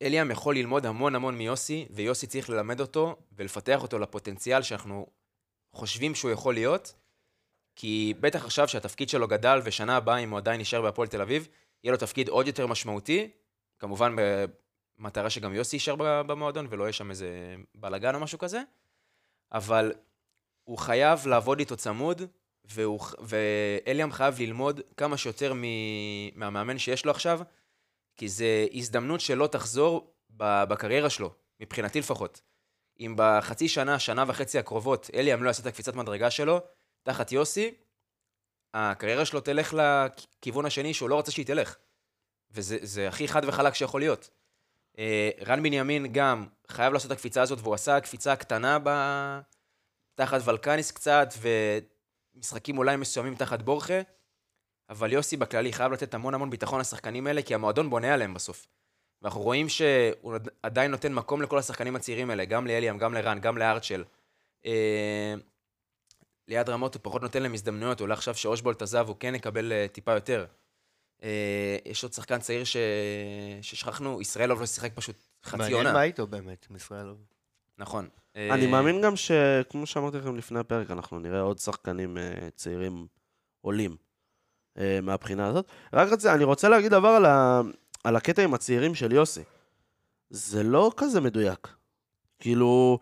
ואליאם 0.00 0.30
יכול 0.30 0.54
ללמוד 0.54 0.86
המון 0.86 1.14
המון 1.14 1.38
מיוסי, 1.38 1.86
ויוסי 1.90 2.26
צריך 2.26 2.50
ללמד 2.50 2.80
אותו 2.80 3.16
ולפתח 3.32 3.82
אותו 3.82 3.98
לפוטנציאל 3.98 4.62
שאנחנו 4.62 5.06
חושבים 5.72 6.14
שהוא 6.14 6.30
יכול 6.30 6.54
להיות, 6.54 6.94
כי 7.76 8.14
בטח 8.20 8.44
עכשיו 8.44 8.68
שהתפקיד 8.68 9.08
שלו 9.08 9.28
גדל, 9.28 9.60
ושנה 9.64 9.96
הבאה, 9.96 10.18
אם 10.18 10.30
הוא 10.30 10.38
עדיין 10.38 10.60
נשאר 10.60 10.82
בהפועל 10.82 11.08
תל 11.08 11.22
אביב, 11.22 11.48
יהיה 11.84 11.92
לו 11.92 11.98
תפקיד 11.98 12.28
עוד 12.28 12.46
יותר 12.46 12.66
משמעותי, 12.66 13.30
כמובן 13.78 14.16
במטרה 14.98 15.30
שגם 15.30 15.54
יוסי 15.54 15.76
יישאר 15.76 15.94
במועדון 16.22 16.66
ולא 16.70 16.84
יהיה 16.84 16.92
שם 16.92 17.10
איזה 17.10 17.56
בלאגן 17.74 18.14
או 18.14 18.20
משהו 18.20 18.38
כזה, 18.38 18.62
אבל 19.52 19.92
הוא 20.64 20.78
חייב 20.78 21.26
לעבוד 21.26 21.58
איתו 21.58 21.76
צמוד, 21.76 22.22
והוא, 22.64 23.00
ואליאם 23.20 24.12
חייב 24.12 24.40
ללמוד 24.40 24.80
כמה 24.96 25.16
שיותר 25.16 25.52
מהמאמן 26.34 26.78
שיש 26.78 27.04
לו 27.04 27.10
עכשיו, 27.10 27.40
כי 28.16 28.28
זו 28.28 28.44
הזדמנות 28.72 29.20
שלא 29.20 29.46
תחזור 29.46 30.14
בקריירה 30.30 31.10
שלו, 31.10 31.34
מבחינתי 31.60 31.98
לפחות. 31.98 32.40
אם 33.00 33.14
בחצי 33.16 33.68
שנה, 33.68 33.98
שנה 33.98 34.24
וחצי 34.26 34.58
הקרובות, 34.58 35.10
אליאם 35.14 35.42
לא 35.42 35.48
יעשה 35.48 35.62
את 35.62 35.66
הקפיצת 35.66 35.94
מדרגה 35.94 36.30
שלו, 36.30 36.60
תחת 37.02 37.32
יוסי, 37.32 37.74
הקריירה 38.74 39.24
שלו 39.24 39.40
תלך 39.40 39.74
לכיוון 39.74 40.66
השני 40.66 40.94
שהוא 40.94 41.08
לא 41.08 41.14
רוצה 41.14 41.32
שהיא 41.32 41.46
תלך. 41.46 41.76
וזה 42.50 42.78
זה 42.82 43.08
הכי 43.08 43.28
חד 43.28 43.42
וחלק 43.46 43.74
שיכול 43.74 44.00
להיות. 44.00 44.30
אה, 44.98 45.30
רן 45.46 45.62
בנימין 45.62 46.12
גם 46.12 46.46
חייב 46.68 46.92
לעשות 46.92 47.12
את 47.12 47.16
הקפיצה 47.16 47.42
הזאת, 47.42 47.58
והוא 47.62 47.74
עשה 47.74 48.00
קפיצה 48.00 48.36
קטנה 48.36 48.78
ב... 48.84 48.90
תחת 50.14 50.40
ולקניס 50.44 50.90
קצת, 50.90 51.28
ומשחקים 52.36 52.78
אולי 52.78 52.96
מסוימים 52.96 53.34
תחת 53.34 53.62
בורחה, 53.62 54.00
אבל 54.90 55.12
יוסי 55.12 55.36
בכללי 55.36 55.72
חייב 55.72 55.92
לתת 55.92 56.14
המון 56.14 56.34
המון 56.34 56.50
ביטחון 56.50 56.80
לשחקנים 56.80 57.26
האלה, 57.26 57.42
כי 57.42 57.54
המועדון 57.54 57.90
בונה 57.90 58.14
עליהם 58.14 58.34
בסוף. 58.34 58.66
ואנחנו 59.22 59.40
רואים 59.40 59.68
שהוא 59.68 60.34
עד- 60.34 60.48
עדיין 60.62 60.90
נותן 60.90 61.12
מקום 61.14 61.42
לכל 61.42 61.58
השחקנים 61.58 61.96
הצעירים 61.96 62.30
האלה, 62.30 62.44
גם 62.44 62.66
לאליאם, 62.66 62.98
גם 62.98 63.14
לרן, 63.14 63.38
גם 63.40 63.58
לארצ'ל. 63.58 64.04
אה, 64.66 65.34
ליד 66.48 66.68
רמות 66.68 66.94
הוא 66.94 67.00
פחות 67.02 67.22
נותן 67.22 67.42
להם 67.42 67.54
הזדמנויות, 67.54 68.00
אולי 68.00 68.12
עכשיו 68.12 68.34
שאושבולט 68.34 68.82
עזב 68.82 69.04
הוא 69.08 69.16
כן 69.20 69.34
יקבל 69.34 69.72
אה, 69.72 69.86
טיפה 69.92 70.12
יותר. 70.12 70.46
אה, 71.22 71.76
יש 71.84 72.02
עוד 72.02 72.12
שחקן 72.12 72.38
צעיר 72.38 72.64
ש... 72.64 72.76
ששכחנו, 73.62 74.20
ישראלוב 74.20 74.60
לא 74.60 74.66
שיחק 74.66 74.92
פשוט 74.94 75.16
חצי 75.44 75.56
מעניין 75.56 75.76
עונה. 75.76 75.92
מה 75.92 76.02
איתו 76.02 76.26
באמת, 76.26 76.66
עם 76.70 76.76
ישראל. 76.76 77.14
נכון. 77.78 78.08
אני 78.36 78.64
אה, 78.66 78.70
מאמין 78.70 79.00
גם 79.02 79.16
שכמו 79.16 79.86
שאמרתי 79.86 80.16
לכם 80.16 80.36
לפני 80.36 80.58
הפרק, 80.58 80.90
אנחנו 80.90 81.18
נראה 81.18 81.40
עוד 81.40 81.58
שחקנים 81.58 82.18
אה, 82.18 82.48
צעירים 82.56 83.06
עולים 83.60 83.96
מהבחינה 85.02 85.46
הזאת. 85.46 85.64
רק 85.92 86.08
רצה, 86.08 86.34
אני 86.34 86.44
רוצה 86.44 86.68
להגיד 86.68 86.90
דבר 86.90 87.08
על, 87.08 87.26
ה, 87.26 87.60
על 88.04 88.16
הקטע 88.16 88.42
עם 88.42 88.54
הצעירים 88.54 88.94
של 88.94 89.12
יוסי. 89.12 89.42
זה 90.30 90.62
לא 90.62 90.92
כזה 90.96 91.20
מדויק. 91.20 91.68
כאילו, 92.38 92.98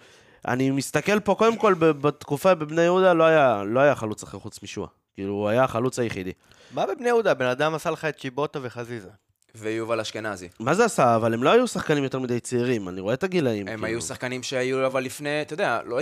אני 0.48 0.70
מסתכל 0.70 1.20
פה, 1.20 1.34
קודם 1.34 1.56
כל, 1.56 1.74
ב- 1.74 1.84
בתקופה 1.90 2.54
בבני 2.54 2.82
יהודה 2.82 3.12
לא 3.12 3.24
היה, 3.24 3.62
לא 3.66 3.80
היה 3.80 3.94
חלוץ 3.94 4.22
אחר 4.22 4.38
חוץ 4.38 4.62
משועה. 4.62 4.88
כאילו, 5.14 5.32
הוא 5.32 5.48
היה 5.48 5.64
החלוץ 5.64 5.98
היחידי. 5.98 6.32
מה 6.74 6.86
בבני 6.86 7.08
יהודה? 7.08 7.34
בן 7.34 7.46
אדם 7.46 7.74
עשה 7.74 7.90
לך 7.90 8.04
את 8.04 8.16
צ'יבוטה 8.18 8.58
וחזיזה. 8.62 9.08
ויובל 9.54 10.00
אשכנזי. 10.00 10.48
מה 10.60 10.74
זה 10.74 10.84
עשה? 10.84 11.16
אבל 11.16 11.34
הם 11.34 11.42
לא 11.42 11.50
היו 11.50 11.66
שחקנים 11.68 12.04
יותר 12.04 12.18
מדי 12.18 12.40
צעירים, 12.40 12.88
אני 12.88 13.00
רואה 13.00 13.14
את 13.14 13.22
הגילאים. 13.24 13.68
הם 13.68 13.74
כאילו. 13.74 13.86
היו 13.86 14.00
שחקנים 14.00 14.42
שהיו 14.42 14.86
אבל 14.86 15.02
לפני, 15.04 15.42
אתה 15.42 15.54
יודע, 15.54 15.80
לא, 15.86 15.98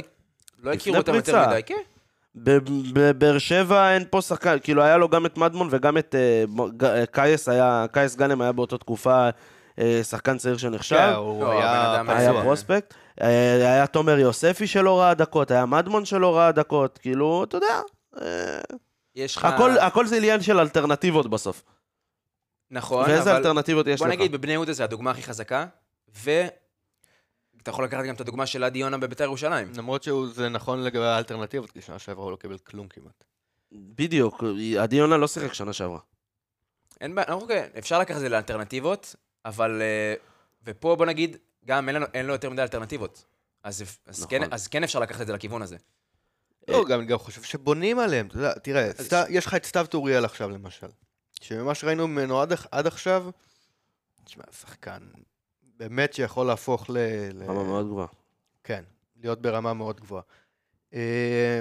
לא 0.62 0.73
הכירו 0.73 0.97
אותם 0.97 1.15
יותר. 1.15 1.47
מדי, 1.49 1.61
כן. 1.67 1.75
בבאר 2.37 3.38
שבע 3.38 3.94
אין 3.94 4.05
פה 4.11 4.20
שחקן, 4.20 4.57
כאילו 4.62 4.83
היה 4.83 4.96
לו 4.96 5.09
גם 5.09 5.27
את 5.27 5.38
מדמון 5.38 5.68
וגם 5.70 5.99
את 5.99 6.14
אה, 6.14 6.44
אה, 6.88 7.07
קייס 7.07 7.49
היה, 7.49 7.87
קייס 7.92 8.16
גאנם 8.16 8.40
היה 8.40 8.53
באותה 8.53 8.79
תקופה 8.79 9.29
אה, 9.79 10.01
שחקן 10.03 10.38
צעיר 10.38 10.57
שנחשב, 10.57 10.96
כן, 10.96 11.12
הוא 11.12 11.42
לא, 11.42 11.53
היה. 11.53 12.42
פרוספקט, 12.42 12.94
היה 13.61 13.87
תומר 13.87 14.18
יוספי 14.18 14.66
שלא 14.66 15.01
ראה 15.01 15.14
דקות, 15.14 15.51
היה 15.51 15.66
מדמון 15.66 16.05
שלא 16.05 16.37
ראה 16.37 16.53
דקות, 16.53 16.99
כאילו, 16.99 17.44
אתה 17.44 17.57
יודע, 17.57 17.81
יש 19.14 19.37
לך... 19.37 19.44
הכל, 19.44 19.79
הכל 19.79 20.07
זה 20.07 20.16
עניין 20.16 20.42
של 20.42 20.61
אלטרנטיבות 20.61 21.31
בסוף. 21.31 21.62
נכון, 22.70 23.05
ואיזה 23.11 23.31
אבל... 23.31 23.37
אלטרנטיבות 23.37 23.87
יש 23.87 24.01
בוא 24.01 24.07
לך? 24.07 24.12
נגיד, 24.12 24.33
בבני 24.33 24.53
יהודה 24.53 24.72
זה 24.72 24.85
הדוגמה 24.85 25.11
הכי 25.11 25.22
חזקה, 25.22 25.66
ואתה 27.66 27.74
יכול 27.74 27.85
לקחת 27.85 28.05
גם 28.05 28.14
את 28.14 28.20
הדוגמה 28.20 28.46
של 28.46 28.64
עדי 28.64 28.79
יונה 28.79 28.98
בביתר 28.98 29.24
ירושלים. 29.24 29.72
למרות 29.76 30.02
שזה 30.02 30.48
נכון 30.48 30.83
לגבי 30.83 31.05
האלטרנטיבות, 31.05 31.70
כי 31.70 31.81
שנה 31.81 31.98
שעברה 31.98 32.24
הוא 32.24 32.31
לא 32.33 32.37
קיבל 32.37 32.59
כלום 32.59 32.88
כמעט. 32.88 33.24
בדיוק, 33.72 34.44
עדי 34.81 34.96
יונה 34.96 35.16
לא 35.16 35.29
שיחק 35.29 35.52
שנה 35.52 35.72
שעברה. 35.72 35.98
אין 37.00 37.14
בעיה, 37.14 37.33
אוקיי, 37.33 37.68
אפשר 37.79 37.98
לקחת 37.98 38.16
את 38.16 38.20
זה 38.20 38.29
לאלטרנטיבות, 38.29 39.14
אבל... 39.44 39.83
אה, 39.83 40.14
ופה 40.64 40.96
בוא 40.96 41.07
נגיד, 41.07 41.37
גם 41.64 41.88
אין, 41.88 41.96
לנו, 41.96 42.07
אין 42.14 42.26
לו 42.26 42.33
יותר 42.33 42.50
מדי 42.50 42.62
אלטרנטיבות. 42.62 43.24
אז, 43.62 43.83
אז, 44.07 44.24
נכון. 44.24 44.31
כן, 44.31 44.52
אז 44.52 44.68
כן 44.68 44.85
אפשר 44.85 44.98
לקחת 45.00 45.20
את 45.20 45.26
זה 45.26 45.33
לכיוון 45.33 45.62
הזה. 45.62 45.76
לא, 46.68 46.85
גם 46.85 47.00
אני 47.00 47.07
גם 47.09 47.18
חושב 47.18 47.42
שבונים 47.42 47.98
עליהם, 47.98 48.26
אתה 48.26 48.37
יודע, 48.37 48.52
תראה, 48.55 48.92
סת- 48.92 49.26
יש 49.31 49.46
לך 49.46 49.55
את 49.55 49.64
סתיו 49.64 49.87
טוריאל 49.90 50.24
עכשיו 50.24 50.50
למשל, 50.50 50.87
שממה 51.40 51.74
שראינו 51.74 52.09
ממנו 52.09 52.40
עד, 52.40 52.52
עד 52.70 52.87
עכשיו, 52.87 53.31
תשמע, 54.24 54.44
שחקן 54.61 54.98
באמת 55.79 56.12
שיכול 56.12 56.47
להפוך 56.47 56.91
ל... 56.91 56.97
ל- 57.33 57.43
רמה 57.43 57.65
מאוד 57.65 57.87
גבוהה. 57.87 58.07
כן, 58.65 58.85
להיות 59.23 59.43
ברמה 59.43 59.75
מאוד 59.75 60.01
גבוהה. 60.01 60.23
אה, 60.95 61.61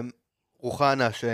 רוחנה, 0.59 1.11
ש... 1.11 1.25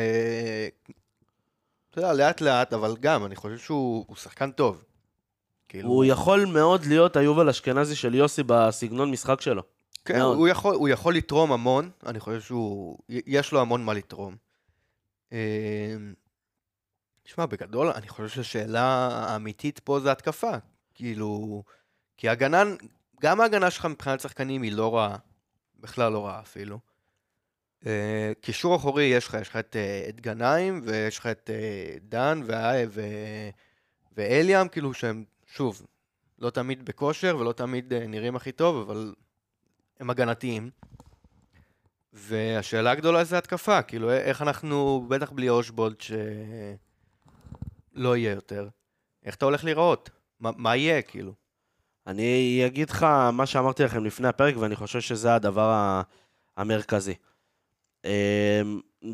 אתה 1.89 1.99
יודע, 1.99 2.13
לאט 2.13 2.41
לאט, 2.41 2.73
אבל 2.73 2.97
גם, 2.99 3.25
אני 3.25 3.35
חושב 3.35 3.57
שהוא 3.57 4.05
הוא 4.07 4.15
שחקן 4.15 4.51
טוב. 4.51 4.83
כאילו, 5.69 5.89
הוא 5.89 6.05
יכול 6.05 6.45
מאוד 6.45 6.85
להיות 6.85 7.15
היובל 7.15 7.49
אשכנזי 7.49 7.95
של 7.95 8.15
יוסי 8.15 8.43
בסגנון 8.45 9.11
משחק 9.11 9.41
שלו. 9.41 9.63
כן, 10.05 10.17
מאוד. 10.17 10.37
הוא 10.37 10.47
יכול, 10.47 10.75
הוא 10.75 10.89
יכול 10.89 11.15
לתרום 11.15 11.51
המון, 11.51 11.89
אני 12.05 12.19
חושב 12.19 12.41
שהוא, 12.41 12.97
יש 13.09 13.51
לו 13.51 13.61
המון 13.61 13.85
מה 13.85 13.93
לתרום. 13.93 14.35
אה, 15.33 15.95
תשמע, 17.23 17.45
בגדול, 17.45 17.87
אני 17.87 18.07
חושב 18.07 18.27
שהשאלה 18.27 19.07
האמיתית 19.11 19.79
פה 19.79 19.99
זה 19.99 20.11
התקפה. 20.11 20.51
כאילו, 20.93 21.63
כי 22.21 22.29
הגנה, 22.29 22.63
גם 23.21 23.41
ההגנה 23.41 23.71
שלך 23.71 23.85
מבחינת 23.85 24.19
שחקנים 24.19 24.61
היא 24.61 24.71
לא 24.71 24.95
רעה, 24.95 25.17
בכלל 25.79 26.11
לא 26.11 26.25
רעה 26.25 26.39
אפילו. 26.39 26.79
אה, 27.85 28.31
קישור 28.41 28.75
אחורי 28.75 29.03
יש 29.03 29.27
לך, 29.27 29.37
יש 29.41 29.49
לך 29.49 29.55
את, 29.55 29.75
אה, 29.75 30.05
את 30.09 30.21
גנאים, 30.21 30.81
ויש 30.83 31.19
לך 31.19 31.27
את 31.27 31.49
אה, 31.53 31.95
דן 32.01 32.41
וה- 32.45 32.73
ו- 32.89 33.49
ואליאם, 34.17 34.67
כאילו 34.67 34.93
שהם, 34.93 35.23
שוב, 35.45 35.85
לא 36.39 36.49
תמיד 36.49 36.85
בכושר 36.85 37.37
ולא 37.39 37.53
תמיד 37.53 37.93
נראים 37.93 38.35
הכי 38.35 38.51
טוב, 38.51 38.89
אבל 38.89 39.13
הם 39.99 40.09
הגנתיים. 40.09 40.69
והשאלה 42.13 42.91
הגדולה 42.91 43.23
זה 43.23 43.37
התקפה, 43.37 43.81
כאילו 43.81 44.11
איך 44.11 44.41
אנחנו, 44.41 45.05
בטח 45.07 45.31
בלי 45.31 45.49
אושבולד 45.49 46.01
שלא 46.01 46.17
יהיה 48.17 48.31
יותר, 48.31 48.69
איך 49.23 49.35
אתה 49.35 49.45
הולך 49.45 49.63
להיראות? 49.63 50.09
מה, 50.39 50.51
מה 50.55 50.75
יהיה, 50.75 51.01
כאילו? 51.01 51.40
אני 52.11 52.63
אגיד 52.65 52.89
לך 52.89 53.03
מה 53.33 53.45
שאמרתי 53.45 53.83
לכם 53.83 54.05
לפני 54.05 54.27
הפרק, 54.27 54.55
ואני 54.57 54.75
חושב 54.75 55.01
שזה 55.01 55.35
הדבר 55.35 56.01
המרכזי. 56.57 57.13
אמ, 58.05 58.09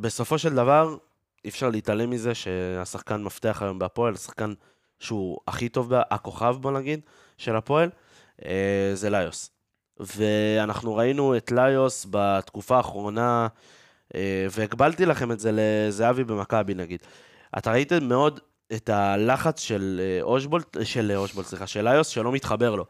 בסופו 0.02 0.38
של 0.38 0.56
דבר, 0.56 0.98
אי 1.46 1.50
אפשר 1.50 1.70
להתעלם 1.70 2.10
מזה 2.10 2.36
שהשחקן 2.36 3.24
מפתח 3.24 3.62
היום 3.62 3.80
בהפועל, 3.80 4.14
השחקן 4.14 4.54
שהוא 5.00 5.38
הכי 5.48 5.70
טוב, 5.70 5.92
הכוכב 6.10 6.56
בוא 6.62 6.72
נגיד, 6.72 7.00
של 7.38 7.56
הפועל, 7.56 7.90
אה, 8.46 8.92
זה 8.94 9.10
ליוס. 9.10 9.52
ואנחנו 10.00 10.96
ראינו 10.96 11.38
את 11.38 11.52
ליוס 11.52 12.08
בתקופה 12.10 12.78
האחרונה, 12.78 13.48
אה, 14.16 14.48
והגבלתי 14.52 15.06
לכם 15.06 15.32
את 15.32 15.40
זה 15.40 15.52
לזהבי 15.54 16.24
במכבי 16.24 16.74
נגיד. 16.74 17.00
אתה 17.58 17.72
ראיתם 17.72 18.04
מאוד 18.04 18.40
את 18.74 18.90
הלחץ 18.90 19.60
של 19.60 20.02
אה, 20.04 20.22
אושבולט, 20.22 20.78
של 20.84 21.12
אה, 21.12 21.18
אושבולט, 21.18 21.48
סליחה, 21.48 21.68
של 21.68 21.90
ליוס, 21.90 22.08
שלא 22.08 22.32
מתחבר 22.32 22.76
לו. 22.76 22.86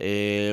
אה, 0.00 0.52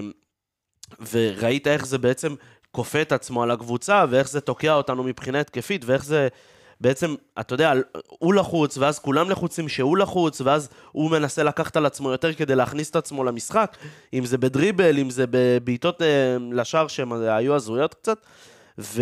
וראית 1.12 1.67
איך 1.67 1.86
זה 1.86 1.98
בעצם 1.98 2.36
כופה 2.72 3.02
את 3.02 3.12
עצמו 3.12 3.43
על 3.43 3.52
הקבוצה, 3.52 4.06
ואיך 4.10 4.30
זה 4.30 4.41
תוקע 4.41 4.74
אותנו 4.74 5.04
מבחינה 5.04 5.39
התקפית, 5.39 5.86
ואיך 5.86 6.06
זה 6.06 6.28
בעצם, 6.82 7.15
אתה 7.39 7.54
יודע, 7.54 7.74
הוא 8.08 8.34
לחוץ, 8.34 8.78
ואז 8.78 9.00
כולם 9.00 9.30
לחוצים 9.30 9.70
שהוא 9.70 9.98
לחוץ, 9.98 10.41
ואז 10.41 10.70
הוא 10.91 11.12
מנסה 11.12 11.43
לקחת 11.43 11.78
על 11.78 11.86
עצמו 11.86 12.12
יותר 12.12 12.34
כדי 12.34 12.56
להכניס 12.56 12.89
את 12.89 12.96
עצמו 12.96 13.24
למשחק, 13.24 13.78
אם 14.13 14.26
זה 14.26 14.38
בדריבל, 14.38 15.00
אם 15.00 15.10
זה 15.10 15.26
בבעיטות 15.30 16.02
אה, 16.02 16.38
לשער 16.52 16.88
שהן 16.88 17.12
היו 17.12 17.56
הזויות 17.56 17.93
קצת. 17.93 18.17
ו... 18.80 19.02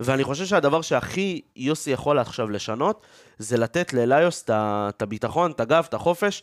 ואני 0.00 0.24
חושב 0.24 0.44
שהדבר 0.46 0.82
שהכי 0.82 1.40
יוסי 1.56 1.90
יכול 1.90 2.18
עכשיו 2.18 2.50
לשנות, 2.50 3.06
זה 3.38 3.56
לתת 3.56 3.92
לאליוס 3.92 4.44
את 4.48 5.02
הביטחון, 5.02 5.50
את 5.50 5.60
הגב, 5.60 5.86
את 5.88 5.94
החופש, 5.94 6.42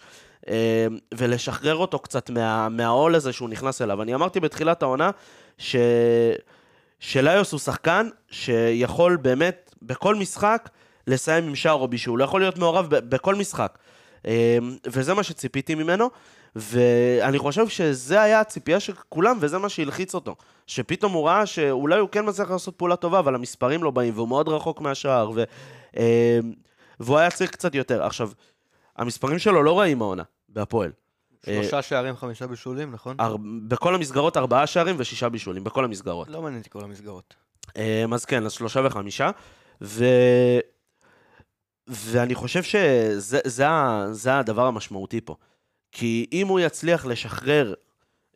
אה, 0.49 0.87
ולשחרר 1.13 1.75
אותו 1.75 1.99
קצת 1.99 2.29
מה, 2.29 2.69
מהעול 2.69 3.15
הזה 3.15 3.33
שהוא 3.33 3.49
נכנס 3.49 3.81
אליו. 3.81 4.01
אני 4.01 4.15
אמרתי 4.15 4.39
בתחילת 4.39 4.83
העונה, 4.83 5.11
ש... 5.57 5.75
שליוס 6.99 7.51
הוא 7.51 7.59
שחקן 7.59 8.09
שיכול 8.29 9.15
באמת 9.15 9.75
בכל 9.81 10.15
משחק 10.15 10.69
לסיים 11.07 11.47
עם 11.47 11.55
שער 11.55 11.73
או 11.73 11.87
בישול, 11.87 12.19
הוא 12.19 12.25
יכול 12.25 12.41
להיות 12.41 12.57
מעורב 12.57 12.95
ב- 12.95 13.09
בכל 13.09 13.35
משחק. 13.35 13.77
אה, 14.27 14.57
וזה 14.87 15.13
מה 15.13 15.23
שציפיתי 15.23 15.75
ממנו, 15.75 16.09
ואני 16.55 17.37
חושב 17.37 17.67
שזה 17.67 18.21
היה 18.21 18.39
הציפייה 18.39 18.79
של 18.79 18.93
כולם, 19.09 19.37
וזה 19.39 19.57
מה 19.57 19.69
שהלחיץ 19.69 20.15
אותו. 20.15 20.35
שפתאום 20.67 21.13
הוא 21.13 21.27
ראה 21.27 21.45
שאולי 21.45 21.99
הוא 21.99 22.09
כן 22.09 22.29
מצליח 22.29 22.51
לעשות 22.51 22.75
פעולה 22.75 22.95
טובה, 22.95 23.19
אבל 23.19 23.35
המספרים 23.35 23.83
לא 23.83 23.91
באים, 23.91 24.13
והוא 24.15 24.27
מאוד 24.27 24.49
רחוק 24.49 24.81
מהשער, 24.81 25.31
ו... 25.35 25.43
אה, 27.03 27.07
והוא 27.07 27.17
היה 27.17 27.31
צריך 27.31 27.51
קצת 27.51 27.75
יותר. 27.75 28.03
עכשיו, 28.03 28.31
המספרים 28.97 29.39
שלו 29.39 29.63
לא 29.63 29.79
רעים 29.79 30.01
העונה, 30.01 30.23
בהפועל. 30.49 30.91
שלושה 31.45 31.81
שערים, 31.81 32.15
חמישה 32.15 32.47
בישולים, 32.47 32.91
נכון? 32.91 33.15
אר... 33.19 33.35
בכל 33.67 33.95
המסגרות 33.95 34.37
ארבעה 34.37 34.67
שערים 34.67 34.95
ושישה 34.99 35.29
בישולים, 35.29 35.63
בכל 35.63 35.85
המסגרות. 35.85 36.27
לא 36.29 36.41
מעניין 36.41 36.59
אותי 36.59 36.69
כל 36.69 36.83
המסגרות. 36.83 37.35
אה, 37.77 38.05
אז 38.13 38.25
כן, 38.25 38.45
אז 38.45 38.51
שלושה 38.51 38.81
וחמישה. 38.85 39.29
ו... 39.81 40.05
ואני 41.87 42.35
חושב 42.35 42.63
שזה 42.63 43.39
זה, 43.45 43.67
זה 44.11 44.39
הדבר 44.39 44.65
המשמעותי 44.65 45.21
פה. 45.21 45.35
כי 45.91 46.25
אם 46.31 46.47
הוא 46.47 46.59
יצליח 46.59 47.05
לשחרר 47.05 47.73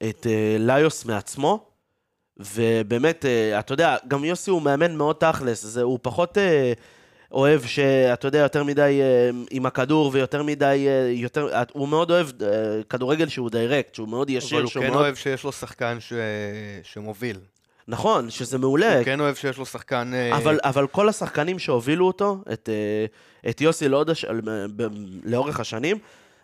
את 0.09 0.27
אה, 0.27 0.55
ליוס 0.59 1.05
מעצמו, 1.05 1.69
ובאמת, 2.37 3.25
אה, 3.25 3.59
אתה 3.59 3.73
יודע, 3.73 3.97
גם 4.07 4.25
יוסי 4.25 4.51
הוא 4.51 4.61
מאמן 4.61 4.95
מאוד 4.95 5.15
תכלס, 5.15 5.63
זה, 5.63 5.81
הוא 5.81 5.99
פחות 6.01 6.37
אה, 6.37 6.73
אוהב 7.31 7.61
שאתה 7.65 8.27
יודע, 8.27 8.39
יותר 8.39 8.63
מדי 8.63 8.99
אה, 9.01 9.29
עם 9.51 9.65
הכדור 9.65 10.09
ויותר 10.13 10.43
מדי, 10.43 10.85
אה, 10.87 11.11
יותר, 11.11 11.49
הוא 11.73 11.87
מאוד 11.87 12.11
אוהב 12.11 12.27
אה, 12.41 12.47
כדורגל 12.89 13.27
שהוא 13.27 13.49
direct, 13.49 13.95
שהוא 13.95 14.07
מאוד 14.07 14.29
ישיר, 14.29 14.57
אבל 14.57 14.63
הוא 14.63 14.71
כן 14.71 14.91
מאוד... 14.91 15.01
אוהב 15.01 15.15
שיש 15.15 15.43
לו 15.43 15.51
שחקן 15.51 15.97
ש... 15.99 16.13
שמוביל. 16.83 17.37
נכון, 17.87 18.29
שזה 18.29 18.57
מעולה, 18.57 18.95
הוא 18.95 19.05
כן 19.05 19.19
אוהב 19.19 19.35
שיש 19.35 19.57
לו 19.57 19.65
שחקן... 19.65 20.11
אבל, 20.35 20.59
אבל 20.63 20.87
כל 20.87 21.09
השחקנים 21.09 21.59
שהובילו 21.59 22.07
אותו, 22.07 22.37
את, 22.53 22.69
את 23.49 23.61
יוסי 23.61 23.85
לאורך 25.23 25.59
השנים, 25.59 25.97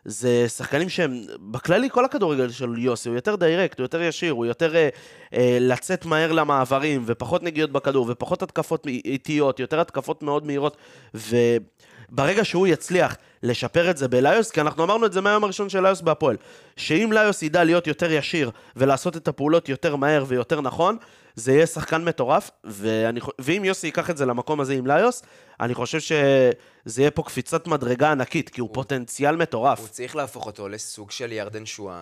זה 0.06 0.50
שחקנים 0.50 0.90
שהם, 0.90 1.22
בכללי 1.40 1.90
כל 1.90 2.06
הכדורגל 2.06 2.50
של 2.50 2.78
יוסי 2.78 3.10
הוא 3.10 3.16
יותר 3.16 3.36
direct, 3.36 3.80
הוא 3.80 3.84
יותר 3.84 4.02
ישיר, 4.02 4.34
הוא 4.34 4.46
יותר 4.46 4.76
אה, 4.76 4.90
אה, 5.34 5.58
לצאת 5.62 6.06
מהר 6.06 6.32
למעברים, 6.32 7.04
ופחות 7.06 7.44
נגיעות 7.44 7.72
בכדור, 7.72 8.06
ופחות 8.10 8.44
התקפות 8.44 8.88
איטיות, 8.88 9.60
יותר 9.60 9.80
התקפות 9.80 10.24
מאוד 10.24 10.46
מהירות, 10.46 10.78
וברגע 11.14 12.46
שהוא 12.46 12.68
יצליח 12.68 13.16
לשפר 13.44 13.90
את 13.90 13.98
זה 13.98 14.08
בליוס, 14.08 14.52
כי 14.52 14.62
אנחנו 14.62 14.84
אמרנו 14.84 15.06
את 15.06 15.14
זה 15.14 15.22
מהיום 15.22 15.44
הראשון 15.44 15.70
של 15.70 15.84
ליוס 15.84 16.02
בהפועל, 16.02 16.38
שאם 16.76 17.10
ליוס 17.14 17.44
ידע 17.44 17.64
להיות 17.64 17.88
יותר 17.88 18.12
ישיר 18.12 18.52
ולעשות 18.76 19.18
את 19.18 19.28
הפעולות 19.28 19.70
יותר 19.70 19.96
מהר 19.96 20.26
ויותר 20.28 20.62
נכון, 20.62 20.98
זה 21.36 21.52
יהיה 21.52 21.68
שחקן 21.68 22.04
מטורף, 22.04 22.52
ואני, 22.64 23.20
ואם 23.40 23.66
יוסי 23.66 23.88
ייקח 23.88 24.10
את 24.10 24.18
זה 24.18 24.26
למקום 24.26 24.60
הזה 24.60 24.74
עם 24.74 24.88
ליוס, 24.88 25.24
אני 25.60 25.74
חושב 25.74 26.00
שזה 26.00 27.02
יהיה 27.02 27.12
פה 27.12 27.24
קפיצת 27.24 27.68
מדרגה 27.68 28.12
ענקית, 28.12 28.50
כי 28.50 28.62
הוא 28.62 28.70
פוטנציאל 28.74 29.36
מטורף. 29.36 29.80
הוא 29.80 29.88
צריך 29.88 30.16
להפוך 30.16 30.46
אותו 30.46 30.70
לסוג 30.70 31.12
של 31.12 31.32
ירדן 31.32 31.66
שואה, 31.66 32.02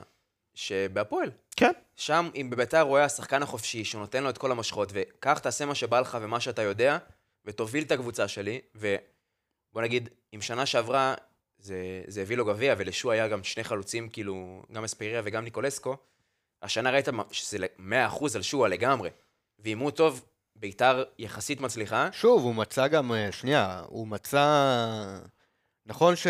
שבהפועל. 0.54 1.32
כן. 1.56 1.72
שם, 1.96 2.30
אם 2.36 2.50
בביתר 2.50 2.82
רואה 2.82 3.04
השחקן 3.04 3.44
החופשי, 3.44 3.86
שהוא 3.86 4.02
נותן 4.02 4.24
לו 4.24 4.30
את 4.30 4.38
כל 4.38 4.52
המושכות, 4.52 4.90
וקח, 4.94 5.40
תעשה 5.40 5.66
מה 5.66 5.76
שבא 5.76 6.00
לך 6.00 6.18
ומה 6.22 6.40
שאתה 6.40 6.62
יודע, 6.62 6.98
ותוביל 7.46 7.84
את 7.84 7.92
הקבוצה 7.92 8.28
שלי, 8.28 8.62
ובוא 8.76 9.82
נגיד, 9.82 10.10
אם 10.36 10.42
שנה 10.42 10.66
שעברה 10.66 11.14
זה, 11.60 11.76
זה 12.08 12.22
הביא 12.22 12.38
לו 12.38 12.46
גביע, 12.46 12.76
ולשוע 12.78 13.14
היה 13.14 13.28
גם 13.28 13.44
שני 13.44 13.64
חלוצים, 13.64 14.10
כאילו, 14.10 14.62
גם 14.72 14.84
אספיריה 14.84 15.22
וגם 15.26 15.44
ניקולסקו, 15.44 15.98
השנה 16.62 16.92
ראית 16.92 17.08
שזה 17.32 17.58
ל- 17.58 17.66
100% 18.10 18.36
על 18.36 18.42
שועה 18.42 18.70
לגמרי. 18.70 19.10
ואם 19.60 19.80
הוא 19.80 19.92
טוב, 19.92 20.26
ביתר 20.56 21.04
יחסית 21.18 21.62
מצליחה, 21.62 22.10
שוב, 22.12 22.44
הוא 22.44 22.56
מצא 22.56 22.88
גם, 22.88 23.12
אה, 23.12 23.32
שנייה, 23.32 23.84
הוא 23.88 24.08
מצא... 24.08 25.20
נכון 25.86 26.16
ש... 26.16 26.28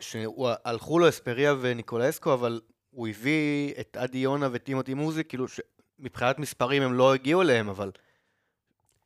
שהלכו 0.00 0.98
לו 0.98 1.08
אספריה 1.08 1.54
וניקולסקו, 1.60 2.34
אבל 2.34 2.60
הוא 2.90 3.08
הביא 3.08 3.74
את 3.80 3.96
אדי 3.96 4.18
יונה 4.18 4.48
וטימותי 4.52 4.94
מוזי, 4.94 5.24
כאילו 5.24 5.46
שמבחינת 5.48 6.38
מספרים 6.38 6.82
הם 6.82 6.94
לא 6.94 7.14
הגיעו 7.14 7.42
אליהם, 7.42 7.68
אבל 7.68 7.90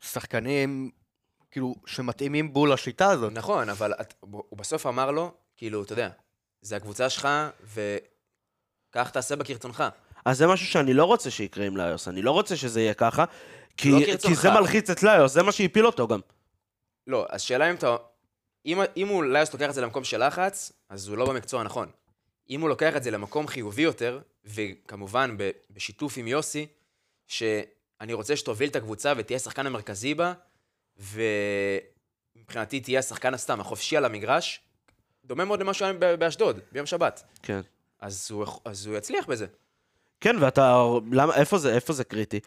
שחקנים, 0.00 0.90
כאילו, 1.50 1.74
שמתאימים 1.86 2.52
בול 2.52 2.72
לשיטה 2.72 3.10
הזאת. 3.10 3.32
נכון, 3.32 3.68
אבל 3.68 3.92
את, 4.00 4.14
הוא 4.20 4.58
בסוף 4.58 4.86
אמר 4.86 5.10
לו, 5.10 5.34
כאילו, 5.56 5.82
אתה 5.82 5.92
יודע, 5.92 6.10
זה 6.62 6.76
הקבוצה 6.76 7.10
שלך, 7.10 7.28
וכך 7.64 9.10
תעשה 9.10 9.36
בה 9.36 9.44
כרצונך. 9.44 9.84
אז 10.24 10.38
זה 10.38 10.46
משהו 10.46 10.66
שאני 10.66 10.94
לא 10.94 11.04
רוצה 11.04 11.30
שיקרה 11.30 11.66
עם 11.66 11.76
ליוס, 11.76 12.08
אני 12.08 12.22
לא 12.22 12.30
רוצה 12.30 12.56
שזה 12.56 12.80
יהיה 12.80 12.94
ככה, 12.94 13.24
כי, 13.76 13.90
לא 13.90 13.98
כי. 14.22 14.34
זה 14.34 14.50
מלחיץ 14.50 14.90
את 14.90 15.02
ליוס, 15.02 15.32
זה 15.32 15.42
מה 15.42 15.52
שהפיל 15.52 15.86
אותו 15.86 16.08
גם. 16.08 16.20
לא, 17.06 17.26
אז 17.28 17.42
שאלה 17.42 17.70
אם 17.70 17.74
אתה... 17.74 17.96
אם, 18.66 18.78
אם 18.96 19.08
הוא 19.08 19.24
ליוס 19.24 19.52
לוקח 19.52 19.68
את 19.68 19.74
זה 19.74 19.80
למקום 19.80 20.04
של 20.04 20.26
לחץ, 20.26 20.72
אז 20.88 21.08
הוא 21.08 21.16
לא 21.16 21.26
במקצוע 21.26 21.60
הנכון. 21.60 21.88
אם 22.50 22.60
הוא 22.60 22.68
לוקח 22.68 22.96
את 22.96 23.02
זה 23.02 23.10
למקום 23.10 23.46
חיובי 23.46 23.82
יותר, 23.82 24.20
וכמובן 24.44 25.34
ב, 25.36 25.50
בשיתוף 25.70 26.16
עם 26.16 26.28
יוסי, 26.28 26.66
שאני 27.26 27.62
אני 28.00 28.12
רוצה 28.12 28.36
שתוביל 28.36 28.70
את 28.70 28.76
הקבוצה 28.76 29.12
ותהיה 29.16 29.36
השחקן 29.36 29.66
המרכזי 29.66 30.14
בה, 30.14 30.32
ומבחינתי 32.36 32.80
תהיה 32.80 32.98
השחקן 32.98 33.34
הסתם, 33.34 33.60
החופשי 33.60 33.96
על 33.96 34.04
המגרש, 34.04 34.60
דומה 35.24 35.44
מאוד 35.44 35.60
למה 35.60 35.74
שהיה 35.74 35.92
באשדוד, 35.92 36.60
ביום 36.72 36.86
שבת. 36.86 37.24
כן. 37.42 37.60
אז 38.00 38.28
הוא, 38.30 38.46
אז 38.64 38.86
הוא 38.86 38.96
יצליח 38.96 39.26
בזה. 39.26 39.46
כן, 40.24 40.36
ואתה... 40.40 40.82
למה, 41.12 41.34
איפה 41.34 41.58
זה, 41.58 41.74
איפה 41.74 41.92
זה 41.92 42.04
קריטי? 42.04 42.40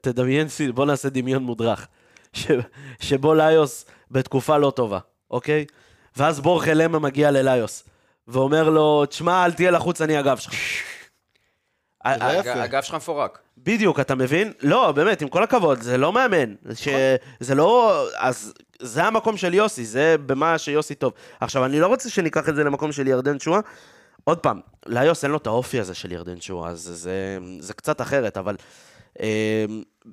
תדמיין, 0.00 0.46
בוא 0.74 0.86
נעשה 0.86 1.08
דמיון 1.08 1.42
מודרך. 1.42 1.86
ש, 2.32 2.46
שבו 3.00 3.34
ליוס 3.34 3.84
בתקופה 4.10 4.58
לא 4.58 4.70
טובה, 4.76 4.98
אוקיי? 5.30 5.64
ואז 6.16 6.40
בורחה 6.40 6.74
למה 6.74 6.98
מגיע 6.98 7.30
לליוס, 7.30 7.84
ואומר 8.28 8.70
לו, 8.70 9.06
תשמע, 9.06 9.44
אל 9.44 9.52
תהיה 9.52 9.70
לחוץ, 9.70 10.00
אני 10.00 10.16
הגב 10.16 10.36
שלך. 10.36 10.54
ה- 12.04 12.08
ה- 12.24 12.38
הג- 12.38 12.48
הגב 12.48 12.82
שלך 12.82 12.94
מפורק. 12.94 13.38
בדיוק, 13.58 14.00
אתה 14.00 14.14
מבין? 14.14 14.52
לא, 14.62 14.92
באמת, 14.92 15.22
עם 15.22 15.28
כל 15.28 15.42
הכבוד, 15.42 15.80
זה 15.82 15.98
לא 15.98 16.12
מאמן. 16.12 16.54
ש... 16.74 16.88
זה 17.40 17.54
לא... 17.54 18.04
אז 18.16 18.54
זה 18.80 19.04
המקום 19.04 19.36
של 19.36 19.54
יוסי, 19.54 19.84
זה 19.84 20.16
במה 20.26 20.58
שיוסי 20.58 20.94
טוב. 20.94 21.12
עכשיו, 21.40 21.64
אני 21.64 21.80
לא 21.80 21.86
רוצה 21.86 22.10
שניקח 22.10 22.48
את 22.48 22.54
זה 22.56 22.64
למקום 22.64 22.92
של 22.92 23.08
ירדן 23.08 23.40
שואה. 23.40 23.60
עוד 24.24 24.38
פעם, 24.38 24.60
ליוס 24.86 25.24
אין 25.24 25.32
לו 25.32 25.38
את 25.38 25.46
האופי 25.46 25.80
הזה 25.80 25.94
של 25.94 26.12
ירדן 26.12 26.40
שואה, 26.40 26.70
אז 26.70 26.80
זה, 26.80 27.38
זה 27.60 27.74
קצת 27.74 28.00
אחרת, 28.00 28.36
אבל 28.36 28.56
אה, 29.20 29.64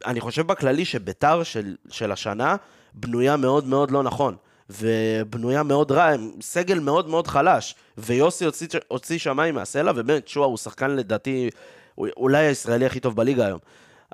אני 0.06 0.22
חושב 0.22 0.48
בכללי 0.48 0.86
שביתר 0.86 1.44
של, 1.44 1.76
של 1.90 2.12
השנה 2.12 2.56
בנויה 2.94 3.38
מאוד 3.38 3.66
מאוד 3.66 3.92
לא 3.92 4.04
נכון. 4.04 4.36
ובנויה 4.70 5.64
מאוד 5.64 5.92
רע, 5.92 6.14
עם 6.14 6.32
סגל 6.42 6.80
מאוד 6.80 7.08
מאוד 7.10 7.28
חלש. 7.28 7.76
ויוסי 7.98 8.46
הוציא, 8.46 8.68
הוציא 8.88 9.18
שמיים 9.18 9.56
מהסלע, 9.56 9.92
ובאמת 9.96 10.28
שואה 10.28 10.48
הוא 10.48 10.58
שחקן 10.58 10.92
לדעתי, 10.92 11.50
אולי 11.98 12.46
הישראלי 12.46 12.86
הכי 12.86 13.00
טוב 13.00 13.16
בליגה 13.16 13.46
היום. 13.46 13.60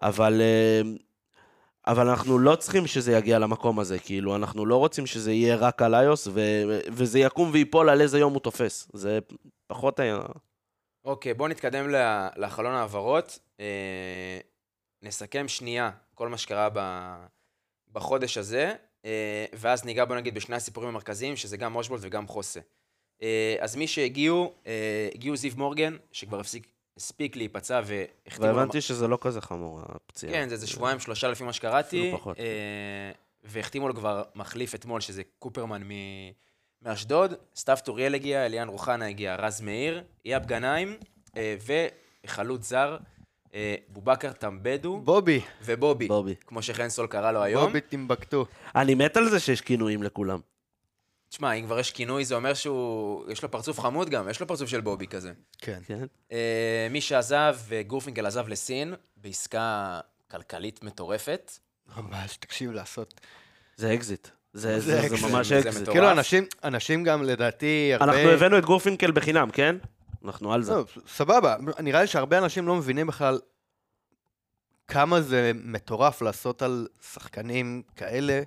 אבל, 0.02 0.42
אה, 0.42 0.82
אבל 1.88 2.10
אנחנו 2.10 2.40
לא 2.40 2.56
צריכים 2.56 2.88
שזה 2.88 3.12
יגיע 3.12 3.40
למקום 3.40 3.80
הזה, 3.80 4.00
כאילו, 4.00 4.36
אנחנו 4.36 4.66
לא 4.66 4.76
רוצים 4.76 5.06
שזה 5.06 5.32
יהיה 5.32 5.56
רק 5.56 5.82
על 5.82 5.96
איוס, 5.96 6.28
ו, 6.28 6.42
וזה 6.92 7.20
יקום 7.20 7.50
ויפול 7.54 7.90
על 7.90 8.02
איזה 8.02 8.20
יום 8.20 8.34
הוא 8.34 8.42
תופס. 8.42 8.88
זה 8.94 9.20
פחות 9.68 10.00
היה... 10.00 10.20
אוקיי, 11.06 11.34
בואו 11.34 11.50
נתקדם 11.50 11.90
לחלון 12.38 12.74
העברות. 12.74 13.40
אה, 13.60 14.40
נסכם 15.02 15.48
שנייה 15.48 15.92
כל 16.14 16.28
מה 16.28 16.38
שקרה 16.38 16.70
ב, 16.74 16.80
בחודש 17.92 18.38
הזה, 18.38 18.74
אה, 19.06 19.46
ואז 19.54 19.86
ניגע, 19.86 20.06
בוא 20.06 20.16
נגיד, 20.16 20.36
בשני 20.36 20.56
הסיפורים 20.56 20.90
המרכזיים, 20.90 21.36
שזה 21.36 21.58
גם 21.58 21.76
אושבולט 21.76 22.02
וגם 22.04 22.28
חוסה. 22.28 22.60
אה, 23.22 23.56
אז 23.60 23.76
מי 23.76 23.88
שהגיעו, 23.88 24.54
אה, 24.68 25.10
הגיעו 25.16 25.36
זיו 25.36 25.52
מורגן, 25.58 25.98
שכבר 26.12 26.40
הפסיק, 26.40 26.68
הספיק 26.98 27.36
להיפצע 27.36 27.82
והחתימו... 27.86 28.48
והבנתי 28.48 28.82
שזה 28.82 29.08
לא 29.08 29.18
כזה 29.22 29.42
חמור, 29.42 29.82
הפציעה. 29.84 30.34
כן, 30.34 30.50
זה 30.50 30.56
איזה 30.56 30.68
שבועיים, 30.68 31.00
שלושה 31.00 31.28
לפי 31.28 31.44
מה 31.44 31.54
שקראתי. 31.54 32.02
אפילו 32.02 32.18
פחות. 32.18 32.40
אה, 32.40 33.12
והחתימו 33.44 33.88
לו 33.88 33.96
כבר 33.96 34.24
מחליף 34.36 34.76
אתמול, 34.76 35.02
שזה 35.02 35.22
קופרמן 35.40 35.84
מ... 35.84 35.92
מאשדוד. 36.82 37.34
סתיו 37.56 37.78
טוריאל 37.84 38.16
הגיע, 38.16 38.46
אליאן 38.46 38.68
רוחנה 38.68 39.08
הגיע, 39.08 39.36
רז 39.36 39.62
מאיר, 39.62 40.04
אייב 40.26 40.46
גנאים, 40.46 40.98
אה, 41.38 41.56
וחלוץ 42.26 42.70
זר, 42.70 42.98
אה, 43.54 43.76
בובקר 43.88 44.32
טמבדו 44.32 45.02
בובי, 45.04 45.42
ובובי, 45.66 46.08
בובי. 46.08 46.36
כמו 46.48 46.62
שחן 46.62 46.90
סול 46.90 47.08
קרא 47.08 47.32
לו 47.32 47.44
היום. 47.44 47.66
בובי 47.66 47.82
טימבקטו. 47.82 48.46
אני 48.76 48.96
מת 48.96 49.18
על 49.18 49.30
זה 49.30 49.40
שיש 49.40 49.62
כינויים 49.62 50.04
לכולם. 50.04 50.40
תשמע, 51.30 51.54
אם 51.54 51.66
כבר 51.66 51.80
יש 51.80 51.92
כינוי, 51.92 52.26
זה 52.26 52.36
אומר 52.36 52.54
שהוא... 52.54 53.32
יש 53.32 53.44
לו 53.44 53.52
פרצוף 53.52 53.80
חמוד 53.80 54.10
גם, 54.10 54.30
יש 54.30 54.40
לו 54.40 54.48
פרצוף 54.48 54.70
של 54.70 54.82
בובי 54.82 55.08
כזה. 55.08 55.32
כן. 55.58 55.80
כן? 55.88 56.06
אה, 56.32 56.88
מי 56.90 57.02
שעזב, 57.02 57.58
אה, 57.72 57.84
גורפינקל 57.84 58.26
עזב 58.26 58.48
לסין, 58.48 58.94
בעסקה 59.18 60.00
כלכלית 60.32 60.84
מטורפת. 60.84 61.52
ממש, 61.98 62.38
תקשיב, 62.38 62.72
לעשות. 62.72 63.22
זה 63.76 63.94
אקזיט. 63.94 64.28
זה, 64.54 64.80
זה 64.80 65.02
זה, 65.02 65.18
זה. 65.18 65.28
ממש 65.28 65.52
אקזיט. 65.52 65.90
כאילו, 65.90 66.12
אנשים, 66.12 66.46
אנשים 66.64 67.04
גם, 67.04 67.24
לדעתי, 67.24 67.90
הרבה... 67.94 68.14
אנחנו 68.14 68.30
הבאנו 68.30 68.58
את 68.58 68.66
גורפינקל 68.66 69.12
בחינם, 69.12 69.50
כן? 69.52 69.76
אנחנו 70.26 70.54
על 70.54 70.64
זה. 70.64 70.74
לא, 70.74 70.86
סבבה, 71.08 71.56
נראה 71.80 72.02
לי 72.02 72.08
שהרבה 72.08 72.38
אנשים 72.38 72.68
לא 72.68 72.76
מבינים 72.76 73.08
בכלל 73.08 73.40
כמה 74.88 75.22
זה 75.22 75.52
מטורף 75.56 76.22
לעשות 76.22 76.62
על 76.62 76.88
שחקנים 77.14 77.82
כאלה, 77.96 78.42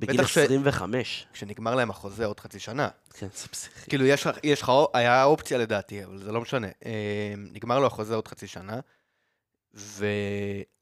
בגיל 0.00 0.16
בטח 0.16 0.26
ש- 0.26 0.38
25. 0.38 1.26
כשנגמר 1.32 1.74
להם 1.74 1.90
החוזה 1.90 2.26
עוד 2.26 2.40
חצי 2.40 2.58
שנה. 2.58 2.88
כן, 3.14 3.26
זה 3.34 3.48
פסיכי. 3.48 3.90
כאילו, 3.90 4.04
יש 4.06 4.26
לך, 4.26 4.38
יש 4.44 4.62
לך, 4.62 4.72
היה 4.94 5.24
אופציה 5.24 5.58
לדעתי, 5.58 6.04
אבל 6.04 6.18
זה 6.18 6.32
לא 6.32 6.40
משנה. 6.40 6.66
אה, 6.86 7.34
נגמר 7.36 7.78
לו 7.78 7.86
החוזה 7.86 8.14
עוד 8.14 8.28
חצי 8.28 8.46
שנה, 8.46 8.80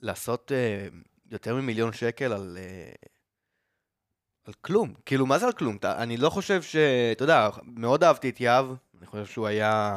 ולעשות 0.02 0.52
אה, 0.52 0.86
יותר 1.30 1.54
ממיליון 1.54 1.92
שקל 1.92 2.32
על... 2.32 2.58
אה, 2.60 2.92
על 4.46 4.52
כלום. 4.60 4.94
כאילו, 5.06 5.26
מה 5.26 5.38
זה 5.38 5.46
על 5.46 5.52
כלום? 5.52 5.76
אתה- 5.76 6.02
אני 6.02 6.16
לא 6.16 6.30
חושב 6.30 6.62
ש... 6.62 6.76
אתה 7.12 7.24
יודע, 7.24 7.48
מאוד 7.64 8.04
אהבתי 8.04 8.28
את 8.28 8.40
יהב, 8.40 8.66
אני 8.98 9.06
חושב 9.06 9.26
שהוא 9.26 9.46
היה... 9.46 9.94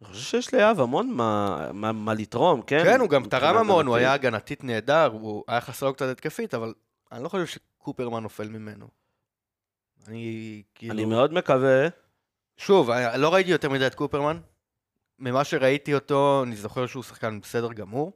אני 0.00 0.08
חושב 0.08 0.22
שיש 0.22 0.54
ליאב 0.54 0.80
המון 0.80 1.10
מה, 1.10 1.68
מה, 1.72 1.92
מה 1.92 2.14
לתרום, 2.14 2.62
כן? 2.62 2.84
כן, 2.84 3.00
הוא 3.00 3.08
גם 3.08 3.28
תרם 3.28 3.56
המון, 3.56 3.86
הוא. 3.86 3.96
היה 3.96 4.12
הגנתית 4.12 4.64
נהדר, 4.64 5.06
הוא 5.12 5.44
היה 5.48 5.60
חסר 5.60 5.86
לו 5.86 5.94
קצת 5.94 6.06
התקפית, 6.06 6.54
אבל 6.54 6.74
אני 7.12 7.22
לא 7.24 7.28
חושב 7.28 7.46
שקופרמן 7.82 8.22
נופל 8.22 8.48
ממנו. 8.48 8.88
אני 10.08 10.62
כאילו... 10.74 10.92
אני 10.92 11.04
מאוד 11.04 11.32
מקווה, 11.32 11.88
שוב, 12.56 12.90
לא 13.16 13.34
ראיתי 13.34 13.50
יותר 13.50 13.70
מדי 13.70 13.86
את 13.86 13.94
קופרמן. 13.94 14.40
ממה 15.18 15.44
שראיתי 15.44 15.94
אותו, 15.94 16.42
אני 16.46 16.56
זוכר 16.56 16.86
שהוא 16.86 17.02
שחקן 17.02 17.40
בסדר 17.40 17.72
גמור. 17.72 18.12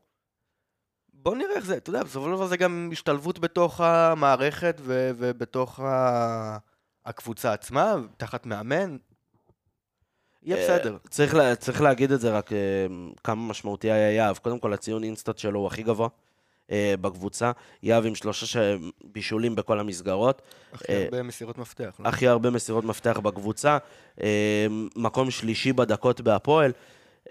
בוא 1.12 1.36
נראה 1.36 1.54
איך 1.56 1.64
זה, 1.64 1.76
אתה 1.76 1.90
יודע, 1.90 2.02
בסופו 2.02 2.26
של 2.26 2.32
דבר 2.32 2.46
זה 2.46 2.56
גם 2.56 2.88
השתלבות 2.92 3.38
בתוך 3.38 3.80
המערכת 3.80 4.76
ו- 4.80 5.10
ובתוך 5.16 5.80
ה- 5.80 6.58
הקבוצה 7.04 7.52
עצמה, 7.52 7.94
תחת 8.16 8.46
מאמן. 8.46 8.96
יהיה 10.42 10.56
אה, 10.56 10.78
בסדר. 10.78 10.96
צריך, 11.10 11.34
לה, 11.34 11.56
צריך 11.56 11.80
להגיד 11.80 12.12
את 12.12 12.20
זה 12.20 12.38
רק 12.38 12.52
אה, 12.52 12.86
כמה 13.24 13.48
משמעותי 13.48 13.90
היה 13.90 14.12
יהב. 14.12 14.38
קודם 14.38 14.58
כל, 14.58 14.72
הציון 14.72 15.04
אינסטאט 15.04 15.38
שלו 15.38 15.60
הוא 15.60 15.66
הכי 15.66 15.82
גבוה 15.82 16.08
בקבוצה. 17.00 17.52
יהב 17.82 18.06
עם 18.06 18.14
שלושה 18.14 18.46
ש- 18.46 18.56
בישולים 19.04 19.54
בכל 19.54 19.80
המסגרות. 19.80 20.42
הכי 20.72 20.92
אה, 20.92 21.04
הרבה 21.04 21.22
מסירות 21.22 21.58
מפתח. 21.58 21.96
לא? 22.00 22.08
הכי 22.08 22.28
הרבה 22.28 22.50
מסירות 22.50 22.84
מפתח 22.84 23.18
בקבוצה, 23.18 23.78
אה, 24.22 24.66
מקום 24.96 25.30
שלישי 25.30 25.72
בדקות 25.72 26.20
בהפועל. 26.20 26.72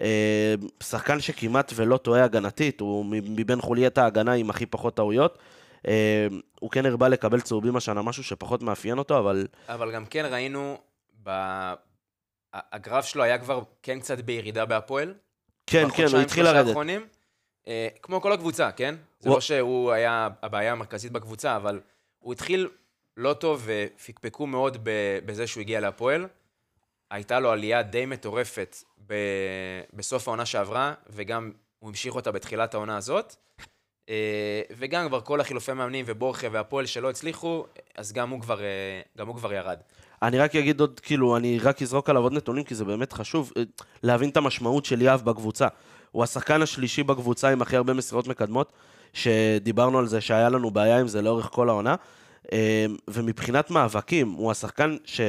אה, 0.00 0.54
שחקן 0.82 1.20
שכמעט 1.20 1.72
ולא 1.76 1.96
טועה 1.96 2.24
הגנתית, 2.24 2.80
הוא 2.80 3.04
מבין 3.10 3.60
חוליית 3.60 3.98
ההגנה 3.98 4.32
עם 4.32 4.50
הכי 4.50 4.66
פחות 4.66 4.96
טעויות. 4.96 5.38
אה, 5.88 6.26
הוא 6.60 6.70
כן 6.70 6.86
הרבה 6.86 7.08
לקבל 7.08 7.40
צהובים 7.40 7.76
השנה, 7.76 8.02
משהו 8.02 8.24
שפחות 8.24 8.62
מאפיין 8.62 8.98
אותו, 8.98 9.18
אבל 9.18 9.46
אבל 9.68 9.92
גם 9.92 10.06
כן 10.06 10.26
ראינו, 10.30 10.78
ב... 11.22 11.30
הגרף 12.72 13.04
שלו 13.04 13.22
היה 13.22 13.38
כבר 13.38 13.62
כן 13.82 14.00
קצת 14.00 14.18
בירידה 14.20 14.64
בהפועל. 14.64 15.14
כן, 15.66 15.86
כן, 15.96 16.06
הוא 16.12 16.20
התחיל 16.20 16.44
לרדת. 16.44 16.76
אה, 17.68 17.88
כמו 18.02 18.20
כל 18.20 18.32
הקבוצה, 18.32 18.72
כן? 18.72 18.94
זה 19.20 19.30
לא 19.30 19.40
שהוא 19.40 19.92
היה 19.92 20.28
הבעיה 20.42 20.72
המרכזית 20.72 21.12
בקבוצה, 21.12 21.56
אבל 21.56 21.80
הוא 22.18 22.32
התחיל 22.32 22.68
לא 23.16 23.32
טוב 23.32 23.62
ופקפקו 23.64 24.46
מאוד 24.46 24.78
בזה 25.26 25.46
שהוא 25.46 25.60
הגיע 25.60 25.80
להפועל. 25.80 26.26
הייתה 27.10 27.40
לו 27.40 27.50
עלייה 27.50 27.82
די 27.82 28.06
מטורפת 28.06 28.76
ב... 29.06 29.14
בסוף 29.92 30.28
העונה 30.28 30.46
שעברה, 30.46 30.94
וגם 31.10 31.52
הוא 31.78 31.88
המשיך 31.88 32.14
אותה 32.14 32.32
בתחילת 32.32 32.74
העונה 32.74 32.96
הזאת. 32.96 33.34
אה, 34.08 34.62
וגם 34.78 35.08
כבר 35.08 35.20
כל 35.20 35.40
החילופי 35.40 35.72
מאמנים 35.72 36.04
ובורחה 36.08 36.46
והפועל 36.52 36.86
שלא 36.86 37.10
הצליחו, 37.10 37.66
אז 37.96 38.12
גם 38.12 38.30
הוא 38.30 38.40
כבר, 38.40 38.60
אה, 38.60 39.00
גם 39.18 39.28
הוא 39.28 39.36
כבר 39.36 39.52
ירד. 39.52 39.78
אני 40.22 40.38
רק 40.38 40.56
אגיד 40.56 40.80
עוד, 40.80 41.00
כאילו, 41.00 41.36
אני 41.36 41.58
רק 41.58 41.82
אזרוק 41.82 42.10
עליו 42.10 42.22
עוד 42.22 42.32
נתונים, 42.32 42.64
כי 42.64 42.74
זה 42.74 42.84
באמת 42.84 43.12
חשוב 43.12 43.52
להבין 44.02 44.30
את 44.30 44.36
המשמעות 44.36 44.84
של 44.84 45.02
יהב 45.02 45.20
בקבוצה. 45.20 45.68
הוא 46.10 46.24
השחקן 46.24 46.62
השלישי 46.62 47.02
בקבוצה 47.02 47.48
עם 47.48 47.62
הכי 47.62 47.76
הרבה 47.76 47.94
מסירות 47.94 48.26
מקדמות, 48.26 48.72
שדיברנו 49.12 49.98
על 49.98 50.06
זה 50.06 50.20
שהיה 50.20 50.48
לנו 50.48 50.70
בעיה 50.70 51.00
עם 51.00 51.08
זה 51.08 51.22
לאורך 51.22 51.48
כל 51.52 51.68
העונה. 51.68 51.94
אה, 52.52 52.86
ומבחינת 53.08 53.70
מאבקים, 53.70 54.30
הוא 54.30 54.50
השחקן 54.50 54.96
ש... 55.04 55.20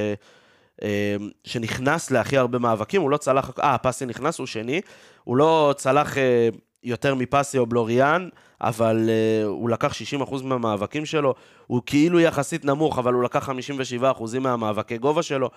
אה, 0.83 1.15
שנכנס 1.43 2.11
להכי 2.11 2.37
הרבה 2.37 2.59
מאבקים, 2.59 3.01
הוא 3.01 3.09
לא 3.09 3.17
צלח... 3.17 3.51
אה, 3.59 3.77
פסי 3.77 4.05
נכנס, 4.05 4.39
הוא 4.39 4.47
שני. 4.47 4.81
הוא 5.23 5.37
לא 5.37 5.73
צלח 5.77 6.17
אה, 6.17 6.49
יותר 6.83 7.15
מפסי 7.15 7.57
או 7.57 7.65
בלוריאן, 7.65 8.29
אבל 8.61 9.09
הוא 9.43 9.69
לקח 9.69 9.93
60% 10.21 10.43
מהמאבקים 10.43 11.05
שלו. 11.05 11.33
הוא 11.67 11.81
כאילו 11.85 12.19
יחסית 12.19 12.65
נמוך, 12.65 12.99
אבל 12.99 13.13
הוא 13.13 13.23
לקח 13.23 13.49
57% 13.49 14.39
מהמאבקי 14.39 14.97
גובה 14.97 15.23
שלו. 15.23 15.49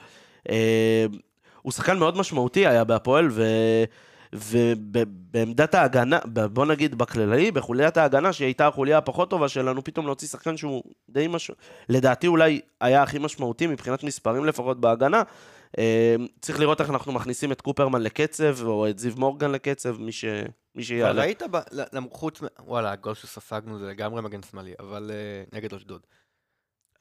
הוא 1.63 1.73
שחקן 1.73 1.99
מאוד 1.99 2.17
משמעותי 2.17 2.67
היה 2.67 2.85
בהפועל, 2.85 3.29
ו... 3.31 3.45
ובעמדת 4.35 5.75
ההגנה, 5.75 6.19
בוא 6.53 6.67
נגיד 6.67 6.95
בכללי, 6.99 7.51
בחוליית 7.51 7.97
ההגנה, 7.97 8.33
שהיא 8.33 8.47
הייתה 8.47 8.67
החוליה 8.67 8.99
הפחות 8.99 9.31
טובה 9.31 9.49
שלנו, 9.49 9.85
פתאום 9.85 10.07
להוציא 10.07 10.29
שחקן 10.29 10.57
שהוא 10.57 10.83
די 11.09 11.27
משהו... 11.29 11.55
לדעתי 11.89 12.27
אולי 12.27 12.61
היה 12.81 13.03
הכי 13.03 13.19
משמעותי 13.19 13.67
מבחינת 13.67 14.03
מספרים 14.05 14.45
לפחות 14.45 14.81
בהגנה, 14.81 15.23
אה, 15.79 16.17
צריך 16.41 16.61
לראות 16.61 16.81
איך 16.81 16.91
אנחנו 16.91 17.13
מכניסים 17.13 17.53
את 17.53 17.61
קופרמן 17.61 18.03
לקצב, 18.03 18.57
או 18.67 18.89
את 18.89 18.99
זיו 18.99 19.13
מורגן 19.17 19.51
לקצב, 19.51 20.01
מי 20.01 20.13
ש- 20.13 20.25
מי 20.75 20.83
שיעלה. 20.83 21.23
ראית, 21.23 21.43
ב- 21.51 21.59
חוץ. 22.11 22.41
וואלה, 22.67 22.93
הגול 22.93 23.15
שספגנו 23.15 23.79
זה 23.79 23.87
לגמרי 23.87 24.23
מגן 24.23 24.41
שמאלי, 24.51 24.73
אבל 24.81 25.11
אה, 25.15 25.59
נגד 25.59 25.75
אשדוד. 25.75 26.01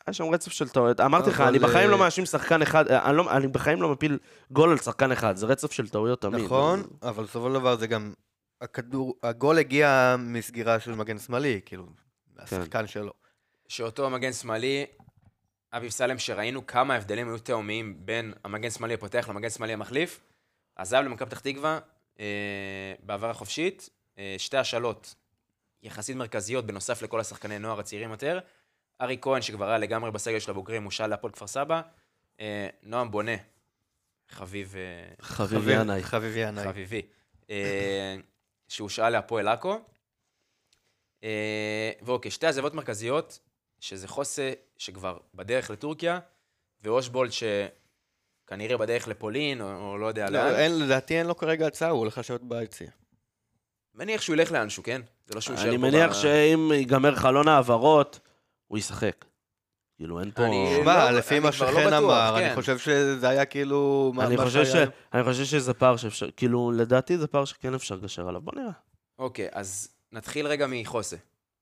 היה 0.10 0.14
שם 0.14 0.30
רצף 0.30 0.52
של 0.52 0.70
טעויות. 0.70 1.00
אמרתי 1.00 1.30
לך, 1.30 1.42
אני 1.42 1.60
בחיים 1.60 1.86
אה, 1.86 1.92
לא 1.92 1.98
מאשים 1.98 2.26
שחקן 2.26 2.62
אחד, 2.62 2.88
אה, 2.88 3.10
אני 3.10 3.18
לא- 3.18 3.32
אני 3.38 3.48
בחיים 3.48 3.82
לא 3.82 3.92
מפיל 3.92 4.18
גול 4.52 4.72
על 4.72 4.78
שחקן 4.78 5.12
אחד, 5.12 5.36
זה 5.36 5.46
רצף 5.46 5.72
של 5.72 5.90
טעויות 5.90 6.22
תמיד. 6.22 6.46
נכון, 6.46 6.84
אבל 7.02 7.24
בסופו 7.24 7.48
של 7.48 7.54
דבר 7.54 7.76
זה 7.76 7.88
גם... 7.88 8.14
הכדור, 8.62 9.16
הגול 9.24 9.58
הגיע 9.58 10.16
מסגירה 10.20 10.80
של 10.80 10.96
מגן 10.96 11.18
שמאלי, 11.18 11.62
כאילו, 11.66 11.86
השחקן 12.40 12.88
שלו. 12.88 13.12
שאותו 13.68 14.10
מגן 14.10 14.34
שמאלי, 14.34 14.86
אביב 15.74 15.90
סלם, 15.90 16.18
שראינו 16.18 16.68
כמה 16.68 16.96
הבדלים 16.96 17.28
היו 17.30 17.38
תאומיים 17.38 17.96
בין 18.06 18.34
המגן 18.44 18.70
שמאלי 18.70 18.94
הפותח 18.94 19.30
למגן 19.30 19.50
שמאלי 19.50 19.74
המחליף, 19.74 20.20
עזב 20.76 21.02
למכבי 21.06 21.30
פתח 21.30 21.40
תקווה 21.40 21.80
אה, 22.20 22.94
בעבר 23.04 23.30
החופשית, 23.30 23.90
אה, 24.18 24.36
שתי 24.38 24.58
השאלות 24.58 25.16
יחסית 25.84 26.16
מרכזיות 26.16 26.66
בנוסף 26.66 27.02
לכל 27.02 27.20
השחקני 27.20 27.60
נוער 27.60 27.80
הצעירים 27.80 28.12
יותר. 28.12 28.40
ארי 29.02 29.18
כהן, 29.22 29.42
שכבר 29.42 29.70
היה 29.70 29.78
לגמרי 29.78 30.12
בסגל 30.12 30.40
של 30.40 30.52
הבוגרים, 30.52 30.84
הושאל 30.84 31.08
להפועל 31.08 31.34
כפר 31.34 31.48
סבא. 31.48 31.82
אה, 32.40 32.68
נועם 32.84 33.12
בונה, 33.12 33.32
חביב... 34.30 34.76
אה, 34.78 35.14
חביב 35.22 35.60
חביב- 35.62 35.70
ינאי. 35.82 36.04
חביב 36.04 36.34
ינאי. 36.38 36.64
חביבי, 36.64 37.02
אה, 37.50 38.16
שהושאל 38.68 39.10
להפועל 39.10 39.48
עכו. 39.48 39.80
ואוקיי, 42.02 42.32
שתי 42.32 42.48
עזבות 42.48 42.74
מרכזיות, 42.74 43.40
שזה 43.80 44.08
חוסה 44.08 44.52
שכבר 44.78 45.18
בדרך 45.34 45.70
לטורקיה, 45.70 46.20
ואושבולד 46.82 47.32
שכנראה 47.32 48.78
בדרך 48.78 49.08
לפולין, 49.08 49.62
או, 49.62 49.76
או 49.76 49.98
לא 49.98 50.06
יודע 50.08 50.30
לא, 50.30 50.40
לאן. 50.40 50.56
אין, 50.56 50.80
לדעתי 50.80 51.18
אין 51.18 51.28
לו 51.28 51.38
כרגע 51.38 51.68
הצעה, 51.68 51.90
הוא 51.90 52.00
הולך 52.00 52.18
לשבת 52.18 52.42
ביציע. 52.42 52.88
מניח 53.96 54.22
שהוא 54.22 54.34
ילך 54.36 54.52
לאנשהו, 54.52 54.84
כן? 54.84 55.02
זה 55.28 55.36
לא 55.36 55.42
שהוא 55.42 55.56
יישאר 55.56 55.70
אני 55.70 55.78
פה 55.78 55.82
מניח 55.82 56.12
ב- 56.12 56.14
שאם 56.14 56.72
ייגמר 56.74 57.16
חלון 57.16 57.48
העברות, 57.48 58.20
הוא 58.70 58.78
ישחק. 58.78 59.26
כאילו, 59.98 60.20
אין 60.20 60.32
פה... 60.32 60.46
אני- 60.46 60.76
שמע, 60.82 61.12
לא- 61.12 61.18
לפי 61.18 61.40
מה 61.40 61.46
לא 61.46 61.52
שחן 61.52 61.94
אמר, 61.94 62.36
כן. 62.40 62.46
אני 62.46 62.56
חושב 62.56 62.78
שזה 62.78 63.30
היה 63.30 63.46
כאילו... 63.46 64.12
אני 64.22 64.38
חושב, 64.38 64.66
ש... 64.66 64.68
שהיה- 64.72 64.88
אני 65.14 65.24
חושב 65.24 65.44
שזה 65.46 65.74
פער 65.74 65.98
שאפשר, 65.98 66.32
כאילו, 66.32 66.72
לדעתי 66.72 67.18
זה 67.18 67.28
פער 67.28 67.46
שכן 67.46 67.74
אפשר 67.74 67.96
לגשר 67.96 68.28
עליו. 68.28 68.42
בוא 68.42 68.54
נראה. 68.56 68.72
אוקיי, 69.20 69.48
אז 69.52 69.90
נתחיל 70.12 70.48
רגע 70.48 70.66
מחוסה, 70.70 71.16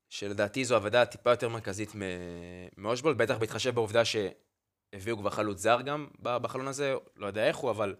שלדעתי 0.09 0.65
זו 0.65 0.75
עבודה 0.75 1.05
טיפה 1.05 1.29
יותר 1.29 1.49
מרכזית 1.49 1.91
מאושבולד, 2.77 3.17
בטח 3.17 3.37
בהתחשב 3.37 3.75
בעובדה 3.75 4.01
שהביאו 4.05 5.17
כבר 5.17 5.29
חלוץ 5.29 5.59
זר 5.59 5.81
גם 5.81 6.07
בחלון 6.21 6.67
הזה, 6.67 6.95
לא 7.15 7.27
יודע 7.27 7.47
איך 7.47 7.57
הוא, 7.57 7.71
אבל 7.71 7.95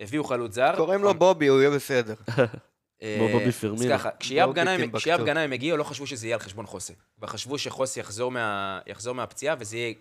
הביאו 0.00 0.24
חלוץ 0.24 0.54
זר. 0.54 0.76
קוראים 0.76 1.02
לו 1.02 1.14
בובי, 1.14 1.46
הוא 1.46 1.58
יהיה 1.60 1.70
בסדר. 1.70 2.14
אה, 3.02 3.16
כמו 3.18 3.28
בובי 3.28 3.48
אז 3.48 3.60
פרמינו. 3.60 3.94
ככה, 3.98 4.10
כשיאב 4.20 4.46
בובי 4.48 4.60
גנאים- 4.60 4.80
טימבקטו. 4.80 4.98
כשיאב 4.98 5.24
גנאים 5.24 5.52
הגיע, 5.52 5.76
לא 5.76 5.84
חשבו 5.84 6.06
שזה 6.06 6.26
יהיה 6.26 6.36
על 6.36 6.40
חשבון 6.42 6.66
חוסה. 6.66 6.92
וחשבו 7.18 7.58
שחוסה 7.58 8.00
יחזור, 8.00 8.30
מה, 8.30 8.80
יחזור 8.86 9.14
מהפציעה, 9.14 9.56
וזה 9.58 9.76
יהיה 9.76 9.94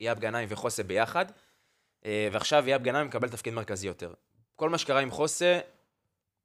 יאב 0.00 0.18
גנאים 0.18 0.48
וחוסה 0.50 0.82
ביחד. 0.82 1.24
אה, 2.04 2.28
ועכשיו 2.32 2.68
יאב 2.68 2.82
גנאים 2.82 3.06
מקבל 3.06 3.28
תפקיד 3.28 3.54
מרכזי 3.54 3.86
יותר. 3.86 4.12
כל 4.56 4.70
מה 4.70 4.78
שקרה 4.78 5.00
עם 5.00 5.10
חוסה, 5.10 5.60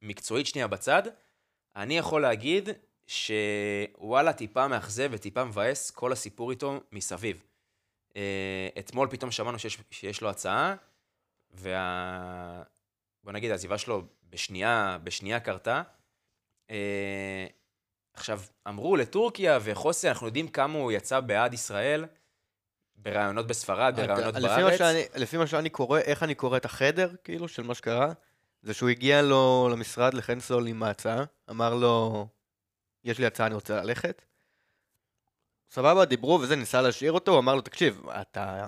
מקצועית 0.02 0.46
שנייה 0.46 0.66
בצד, 0.66 1.02
אני 1.76 1.98
יכול 1.98 2.22
להגיד 2.22 2.68
שוואלה, 3.06 4.32
טיפה 4.32 4.68
מאכזב 4.68 5.08
וטיפה 5.12 5.44
מבאס 5.44 5.90
כל 5.90 6.12
הסיפור 6.12 6.50
איתו 6.50 6.80
מסביב. 6.92 7.42
אה, 8.16 8.68
אתמול 8.78 9.08
פתאום 9.10 9.30
שמענו 9.30 9.58
שיש, 9.58 9.78
שיש 9.90 10.20
לו 10.20 10.30
הצעה, 10.30 10.74
וה... 11.50 12.62
בוא 13.24 13.32
נגיד, 13.32 13.50
העזיבה 13.50 13.78
שלו 13.78 14.02
בשנייה, 14.30 14.98
בשנייה 15.04 15.40
קרתה. 15.40 15.82
אה, 16.70 17.46
עכשיו, 18.14 18.40
אמרו 18.68 18.96
לטורקיה 18.96 19.58
וחוסה, 19.62 20.08
אנחנו 20.08 20.26
יודעים 20.26 20.48
כמה 20.48 20.78
הוא 20.78 20.92
יצא 20.92 21.20
בעד 21.20 21.54
ישראל, 21.54 22.04
בראיונות 22.96 23.46
בספרד, 23.46 23.94
בראיונות 23.96 24.34
לפי 24.34 24.46
מה 24.46 24.56
בארץ. 24.56 24.78
שאני- 24.78 25.04
לפי 25.16 25.36
מה 25.36 25.46
שאני 25.46 25.70
קורא, 25.70 25.98
איך 25.98 26.22
אני 26.22 26.34
קורא 26.34 26.56
את 26.56 26.64
החדר, 26.64 27.10
כאילו, 27.24 27.48
של 27.48 27.62
מה 27.62 27.74
שקרה, 27.74 28.12
זה 28.62 28.74
שהוא 28.74 28.88
הגיע 28.88 29.22
לו 29.22 29.68
למשרד, 29.72 30.14
לחן 30.14 30.40
סול 30.40 30.66
עם 30.66 30.82
ההצעה, 30.82 31.24
אמר 31.50 31.74
לו, 31.74 32.26
יש 33.04 33.18
לי 33.18 33.26
הצעה, 33.26 33.46
אני 33.46 33.54
רוצה 33.54 33.82
ללכת. 33.82 34.22
סבבה, 35.70 36.04
דיברו 36.04 36.38
וזה, 36.42 36.56
ניסה 36.56 36.82
להשאיר 36.82 37.12
אותו, 37.12 37.32
הוא 37.32 37.38
אמר 37.38 37.54
לו, 37.54 37.60
תקשיב, 37.60 38.08
אתה, 38.08 38.66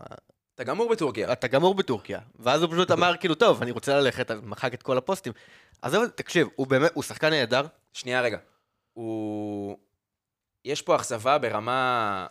אתה 0.55 0.65
גמור 0.65 0.91
בטורקיה. 0.91 1.33
אתה 1.33 1.49
גמור 1.49 1.75
בטורקיה. 1.75 2.21
ואז 2.37 2.63
הוא 2.63 2.71
פשוט 2.73 2.91
אמר, 2.91 3.17
כאילו, 3.17 3.35
טוב, 3.35 3.63
אני 3.63 3.71
רוצה 3.71 4.01
ללכת, 4.01 4.31
אז 4.31 4.39
מחק 4.43 4.75
את 4.75 4.83
כל 4.83 4.99
הפוסטים. 4.99 5.33
עזוב, 5.83 6.07
תקשיב, 6.07 6.49
הוא 6.57 6.67
באמת, 6.67 6.91
הוא 6.95 7.03
שחקן 7.03 7.31
נהדר, 7.31 7.67
שנייה 7.93 8.21
רגע. 8.21 8.39
הוא... 8.93 9.79
יש 10.65 10.83
פה 10.83 10.97
אכזבה 10.97 11.39
ברמה... 11.39 12.27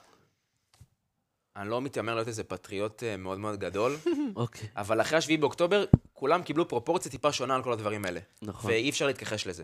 אני 1.56 1.70
לא 1.70 1.82
מתיימר 1.82 2.16
להיות 2.16 2.28
איזה 2.28 2.44
פטריוט 2.44 3.04
אה, 3.04 3.18
מאוד 3.18 3.40
מאוד 3.40 3.60
גדול, 3.60 3.98
אוקיי, 4.36 4.68
אבל 4.76 5.02
אחרי 5.02 5.18
השביעי 5.18 5.38
באוקטובר, 5.38 5.86
כולם 6.14 6.44
קיבלו 6.44 6.68
פרופורציה 6.68 7.12
טיפה 7.12 7.32
שונה 7.32 7.56
על 7.56 7.64
כל 7.64 7.74
הדברים 7.74 8.06
האלה. 8.06 8.20
נכון. 8.42 8.72
ואי 8.72 8.90
אפשר 8.90 9.08
להתכחש 9.08 9.48
לזה. 9.48 9.64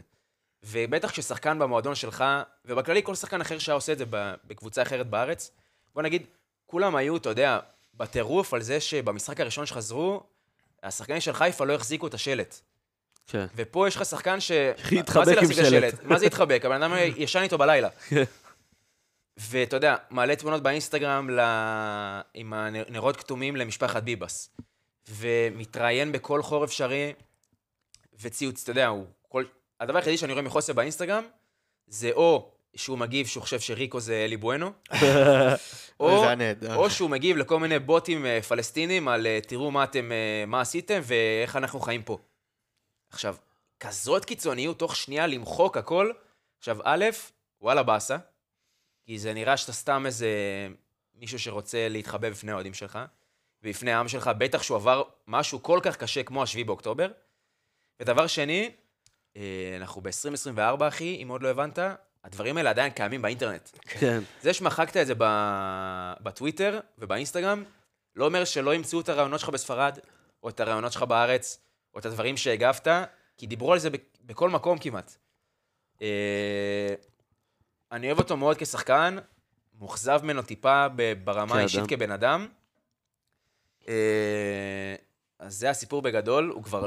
ובטח 0.64 1.12
כששחקן 1.12 1.60
במועדון 1.60 1.96
שלך, 1.96 2.24
ובכללי 2.66 3.04
כל 3.04 3.16
שחקן 3.16 3.42
אחר 3.42 3.60
שהיה 3.60 3.76
עושה 3.76 3.94
את 3.94 3.98
זה 3.98 4.06
בקבוצה 4.48 4.82
אחרת 4.82 5.10
בארץ, 5.10 5.52
בוא 5.94 6.02
נגיד, 6.02 6.26
כולם 6.66 6.96
היו, 6.96 7.18
אתה 7.18 7.30
יודע, 7.30 7.60
בטירוף 7.94 8.54
על 8.54 8.62
זה 8.62 8.80
שבמשחק 8.80 9.40
הראשון 9.40 9.66
שחזרו, 9.66 10.24
השחקנים 10.84 11.22
של 11.22 11.34
חיפה 11.34 11.66
לא 11.66 11.74
החזיקו 11.74 12.08
את 12.08 12.14
השלט. 12.14 12.62
כן. 13.28 13.46
ופה 13.56 13.88
יש 13.88 13.96
לך 13.96 14.06
שחקן 14.06 14.40
ש... 14.40 14.52
התחבק 15.00 15.18
מה 15.18 15.26
זה 15.26 15.40
עם 15.40 15.70
שלט. 15.70 16.04
מה 16.04 16.20
זה 16.20 16.26
התחבק? 16.26 16.62
הבן 16.66 16.84
אדם 16.84 16.94
ישן 17.18 17.42
איתו 17.42 17.58
בלילה. 17.58 17.90
כן. 17.90 18.24
ואתה 19.38 19.76
יודע, 19.76 19.96
מעלה 20.10 20.36
תמונות 20.36 20.64
באינסטגרם 20.64 21.30
ל... 21.30 21.40
עם 22.34 22.54
הנרות 22.54 23.18
כתומים 23.18 23.56
למשפחת 23.56 24.04
ביבס. 24.04 24.50
ומתראיין 25.10 26.12
בכל 26.12 26.42
חור 26.42 26.66
אפשרי, 26.66 27.14
וציוץ, 28.22 28.62
אתה 28.64 28.72
יודע, 28.72 28.88
הוא 28.88 29.06
כל... 29.30 29.44
הדבר 29.80 29.98
היחידי 29.98 30.18
שאני 30.18 30.34
רואה 30.34 30.44
מחוסר 30.44 30.74
באינסטגרם, 30.74 31.24
זה 31.88 32.12
או 32.12 32.52
שהוא 32.76 32.98
מגיב 32.98 33.28
שהוא 33.28 33.42
חושב 33.42 33.60
שריקו 33.60 34.00
זה 34.00 34.26
אלי 34.26 34.38
בואנו, 34.38 34.72
או. 36.00 36.26
או 36.76 36.90
שהוא 36.90 37.10
מגיב 37.10 37.38
לכל 37.38 37.60
מיני 37.60 37.80
בוטים 37.80 38.26
אה, 38.26 38.42
פלסטינים 38.42 39.08
על 39.08 39.28
אה, 39.28 39.40
תראו 39.48 39.72
מה 39.72 39.84
אתם, 39.84 40.12
אה, 40.12 40.46
מה 40.48 40.62
עשיתם 40.62 41.00
ואיך 41.04 41.56
אנחנו 41.56 41.80
חיים 41.80 42.02
פה. 42.04 42.18
עכשיו, 43.10 43.36
כזאת 43.80 44.26
קיצוניות, 44.26 44.80
תוך 44.80 44.96
שנייה 44.96 45.28
למחוק 45.28 45.78
הכל. 45.78 46.12
עכשיו, 46.60 46.78
א', 46.84 47.06
וואלה 47.62 47.84
באסה, 47.84 48.18
כי 49.06 49.20
זה 49.20 49.34
נראה 49.34 49.58
שאתה 49.58 49.74
סתם 49.74 50.06
איזה 50.06 50.30
מישהו 51.16 51.40
שרוצה 51.40 51.88
להתחבא 51.90 52.30
בפני 52.30 52.52
האוהדים 52.52 52.74
שלך, 52.74 53.00
ובפני 53.64 53.92
העם 53.92 54.08
שלך, 54.08 54.32
בטח 54.38 54.64
שהוא 54.64 54.76
עבר 54.76 55.04
משהו 55.28 55.64
כל 55.64 55.80
כך 55.84 55.98
קשה 55.98 56.24
כמו 56.24 56.44
השביעי 56.44 56.64
באוקטובר. 56.64 57.12
ודבר 58.00 58.28
שני, 58.28 58.72
אה, 59.38 59.78
אנחנו 59.78 60.02
ב-2024, 60.02 60.88
אחי, 60.88 61.20
אם 61.24 61.28
עוד 61.28 61.42
לא 61.42 61.48
הבנת, 61.48 61.80
הדברים 62.24 62.58
האלה 62.58 62.70
עדיין 62.70 62.92
קיימים 62.92 63.22
באינטרנט. 63.22 63.70
כן. 63.82 64.20
זה 64.42 64.54
שמחקת 64.54 64.98
את 64.98 65.08
זה 65.08 65.14
בטוויטר 66.22 66.80
ובאינסטגרם, 66.98 67.64
לא 68.16 68.26
אומר 68.26 68.46
שלא 68.46 68.76
ימצאו 68.76 69.00
את 69.00 69.10
הרעיונות 69.10 69.40
שלך 69.40 69.50
בספרד, 69.50 70.00
או 70.44 70.50
את 70.50 70.60
הרעיונות 70.60 70.92
שלך 70.92 71.04
בארץ, 71.04 71.60
או 71.94 72.00
את 72.00 72.06
הדברים 72.06 72.38
שהגבת, 72.38 72.88
כי 73.38 73.48
דיברו 73.48 73.74
על 73.74 73.80
זה 73.80 73.90
בכל 74.26 74.50
מקום 74.50 74.78
כמעט. 74.78 75.16
אה, 76.02 76.94
אני 77.92 78.08
אוהב 78.08 78.20
אותו 78.20 78.38
מאוד 78.38 78.58
כשחקן, 78.60 79.18
מאוכזב 79.80 80.20
ממנו 80.24 80.42
טיפה 80.42 80.88
ברמה. 81.24 81.56
האישית 81.56 81.84
כבן 81.88 82.12
אדם. 82.12 82.48
אה, 83.88 84.96
אז 85.40 85.56
זה 85.56 85.70
הסיפור 85.70 86.02
בגדול, 86.02 86.52
הוא 86.56 86.64
כבר... 86.64 86.86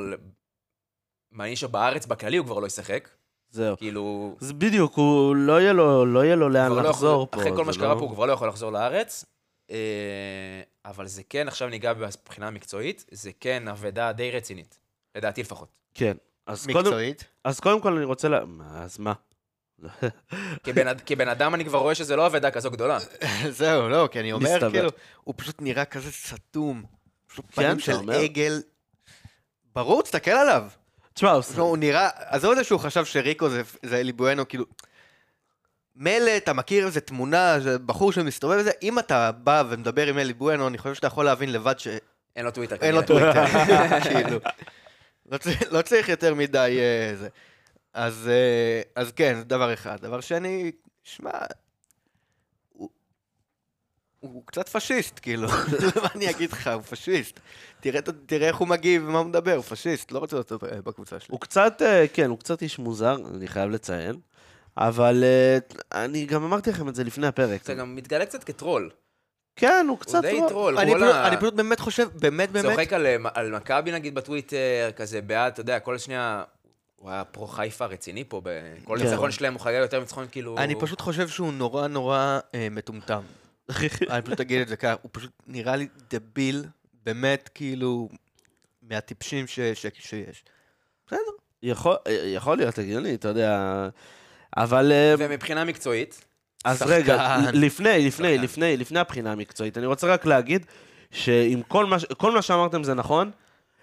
מעניין 1.30 1.56
שבארץ 1.56 2.06
בכללי 2.06 2.36
הוא 2.36 2.46
כבר 2.46 2.58
לא 2.58 2.66
ישחק. 2.66 3.08
זהו. 3.50 3.76
כאילו... 3.76 4.36
אז 4.40 4.52
בדיוק, 4.52 4.94
הוא 4.94 5.36
לא 5.36 5.60
יהיה 5.60 5.72
לו, 5.72 6.06
לא 6.06 6.24
יהיה 6.24 6.36
לו 6.36 6.48
לאן 6.48 6.70
כבר 6.70 6.82
לא 6.82 6.90
לחזור 6.90 7.22
יכול, 7.22 7.26
פה. 7.30 7.40
אחרי 7.40 7.56
כל 7.56 7.64
מה 7.64 7.72
זה 7.72 7.78
שקרה 7.78 7.94
לא- 7.94 7.98
פה, 7.98 8.00
הוא 8.00 8.10
כבר 8.14 8.26
לא 8.26 8.32
יכול 8.32 8.48
לחזור 8.48 8.72
לארץ. 8.72 9.24
אה, 9.70 9.76
אבל 10.84 11.06
זה 11.06 11.22
כן, 11.28 11.48
עכשיו 11.48 11.68
ניגע 11.68 11.92
מבחינה 11.92 12.48
המקצועית, 12.48 13.04
זה 13.10 13.30
כן 13.40 13.68
אבדה 13.68 14.12
די 14.12 14.30
רצינית. 14.30 14.78
לדעתי 15.14 15.40
לפחות. 15.40 15.68
כן. 15.94 16.16
אז 16.46 16.66
קודם, 16.66 16.78
מקצועית. 16.78 17.24
אז 17.44 17.60
קודם 17.60 17.80
כל 17.80 17.96
אני 17.96 18.04
רוצה 18.04 18.28
ל... 18.28 18.44
מה, 18.44 18.82
אז 18.82 18.98
מה? 18.98 19.12
כבן, 20.64 20.98
כבן 21.06 21.28
אדם 21.28 21.54
אני 21.54 21.64
כבר 21.64 21.78
רואה 21.78 21.94
שזה 21.94 22.16
לא 22.16 22.26
אבדה 22.26 22.50
כזו 22.50 22.70
גדולה. 22.70 22.98
זהו, 23.58 23.88
לא, 23.88 24.08
כי 24.12 24.20
אני 24.20 24.32
אומר, 24.32 24.54
מסתבר. 24.54 24.70
כאילו, 24.70 24.90
הוא 25.24 25.34
פשוט 25.38 25.62
נראה 25.62 25.84
כזה 25.84 26.12
סתום. 26.12 26.84
פשוט 27.26 27.44
כן, 27.48 27.62
פנים 27.62 27.78
של 27.78 27.92
אומר? 27.92 28.14
עגל. 28.14 28.62
ברור, 29.74 30.02
תסתכל 30.02 30.30
עליו. 30.30 30.64
תשמע, 31.14 31.30
הוא... 31.30 31.42
הוא 31.56 31.76
נראה, 31.76 32.08
עזוב 32.14 32.50
את 32.50 32.56
זה 32.56 32.64
שהוא 32.64 32.80
חשב 32.80 33.04
שריקו 33.04 33.48
זה, 33.48 33.62
זה 33.82 34.00
אלי 34.00 34.12
בואנו, 34.12 34.48
כאילו... 34.48 34.64
מילא, 35.96 36.36
אתה 36.36 36.52
מכיר 36.52 36.86
איזה 36.86 37.00
תמונה, 37.00 37.60
זה 37.60 37.78
בחור 37.78 38.12
שמסתובב 38.12 38.56
וזה, 38.60 38.70
אם 38.82 38.98
אתה 38.98 39.32
בא 39.32 39.62
ומדבר 39.68 40.06
עם 40.06 40.18
אלי 40.18 40.32
בואנו, 40.32 40.68
אני 40.68 40.78
חושב 40.78 40.94
שאתה 40.94 41.06
יכול 41.06 41.24
להבין 41.24 41.52
לבד 41.52 41.78
ש... 41.78 41.88
אין 42.36 42.44
לו 42.44 42.50
טוויטר. 42.50 42.76
אין 42.80 42.94
לו. 42.94 43.02
טוויטר, 43.02 43.44
כאילו. 44.10 44.38
לא 45.30 45.38
צריך- 45.38 45.62
לא 45.72 45.82
צריך 45.82 46.08
יותר 46.08 46.34
מדי 46.34 46.78
אה, 46.80 47.16
זה. 47.16 47.28
אז 47.94 48.28
אה, 48.28 48.82
אז 49.02 49.12
כן, 49.12 49.34
זה 49.38 49.44
דבר 49.44 49.72
אחד. 49.74 49.96
דבר 50.00 50.20
שני, 50.20 50.72
שמע, 51.04 51.30
הוא- 52.72 52.90
הוא 54.20 54.42
קצת 54.46 54.68
פשיסט, 54.68 55.18
כאילו. 55.22 55.48
מה 56.02 56.08
אני 56.14 56.30
אגיד 56.30 56.52
לך, 56.52 56.66
הוא 56.74 56.82
פשיסט. 56.82 57.40
תראה 57.80 58.00
תראה 58.26 58.48
איך 58.48 58.56
הוא 58.56 58.68
מגיב 58.68 59.02
ומה 59.08 59.18
הוא 59.18 59.26
מדבר, 59.26 59.54
הוא 59.54 59.62
פשיסט, 59.64 60.12
לא 60.12 60.18
רוצה 60.18 60.36
אותו 60.36 60.58
אה, 60.72 60.82
בקבוצה 60.82 61.20
שלי. 61.20 61.28
הוא 61.30 61.40
קצת, 61.40 61.82
כן, 62.12 62.30
הוא 62.30 62.38
קצת 62.38 62.62
איש 62.62 62.78
מוזר, 62.78 63.16
אני 63.34 63.48
חייב 63.48 63.70
לציין. 63.70 64.16
אבל 64.76 65.24
אני 65.92 66.26
גם 66.26 66.44
אמרתי 66.44 66.70
לכם 66.70 66.88
את 66.88 66.94
זה 66.94 67.04
לפני 67.04 67.26
הפרק. 67.26 67.64
זה 67.64 67.74
גם 67.74 67.96
מתגלה 67.96 68.26
קצת 68.26 68.44
כטרול. 68.44 68.90
כן, 69.60 69.84
הוא 69.88 69.90
הוא 69.90 69.98
קצת... 69.98 70.22
די 70.22 70.40
לא- 70.40 70.46
טרול. 70.48 70.78
אני 70.78 70.92
כל 70.92 70.98
פשוט- 70.98 71.14
ה- 71.14 71.28
אני 71.28 71.36
פשוט 71.36 71.54
באמת 71.54 71.80
חושב, 71.80 72.08
באמת 72.14 72.50
באמת, 72.50 72.70
צוחק 72.70 72.92
על, 72.92 73.06
אה, 73.06 73.16
על 73.34 73.50
מכבי 73.56 73.92
נגיד 73.92 74.14
בטוויטר, 74.14 74.56
כזה 74.96 75.20
בעד, 75.22 75.52
אתה 75.52 75.60
יודע, 75.60 75.78
כל 75.80 75.98
שנייה, 75.98 76.42
הוא 76.96 77.10
היה 77.10 77.24
פרו 77.24 77.46
חיפה 77.46 77.86
רציני 77.86 78.24
פה, 78.28 78.40
בכל 78.44 78.98
כן. 78.98 79.04
ניצחון 79.04 79.30
שלהם 79.30 79.52
הוא 79.54 79.60
חגג 79.60 79.78
יותר 79.80 80.00
ניצחון 80.00 80.26
כאילו... 80.32 80.58
אני 80.58 80.74
פשוט 80.80 81.00
חושב 81.00 81.28
שהוא 81.28 81.52
נורא 81.52 81.86
נורא 81.86 82.38
אה, 82.54 82.68
מטומטם. 82.70 83.22
אני 84.10 84.22
פשוט 84.22 84.40
אגיד 84.40 84.60
את 84.60 84.68
זה 84.68 84.76
ככה, 84.76 84.94
הוא 85.02 85.10
פשוט 85.12 85.30
נראה 85.46 85.76
לי 85.76 85.88
דביל, 86.10 86.64
באמת 87.04 87.50
כאילו, 87.54 88.08
מהטיפשים 88.82 89.46
ש- 89.46 89.60
ש- 89.60 89.86
שיש. 89.98 90.44
בסדר. 91.06 91.18
יכול, 91.62 91.96
אה, 92.06 92.12
יכול 92.34 92.56
להיות 92.56 92.78
הגיוני, 92.78 93.14
אתה 93.14 93.28
יודע. 93.28 93.88
אבל... 94.56 94.92
אה, 94.92 95.14
ומבחינה 95.18 95.64
מקצועית, 95.64 96.24
אז. 96.64 96.82
רגע, 96.86 97.36
לפני, 97.52 98.06
לפני. 98.06 98.38
לפני, 98.38 98.76
לפני 98.76 98.98
הבחינה 98.98 99.32
המקצועית, 99.32 99.78
אני 99.78 99.86
רוצה 99.86 100.06
רק 100.06 100.26
להגיד 100.26 100.66
שעם 101.10 101.62
כל 101.68 101.86
מה, 101.86 101.98
ש- 101.98 102.04
כל 102.04 102.32
מה 102.32 102.42
שאמרתם 102.42 102.84
זה 102.84 102.94
נכון, 102.94 103.30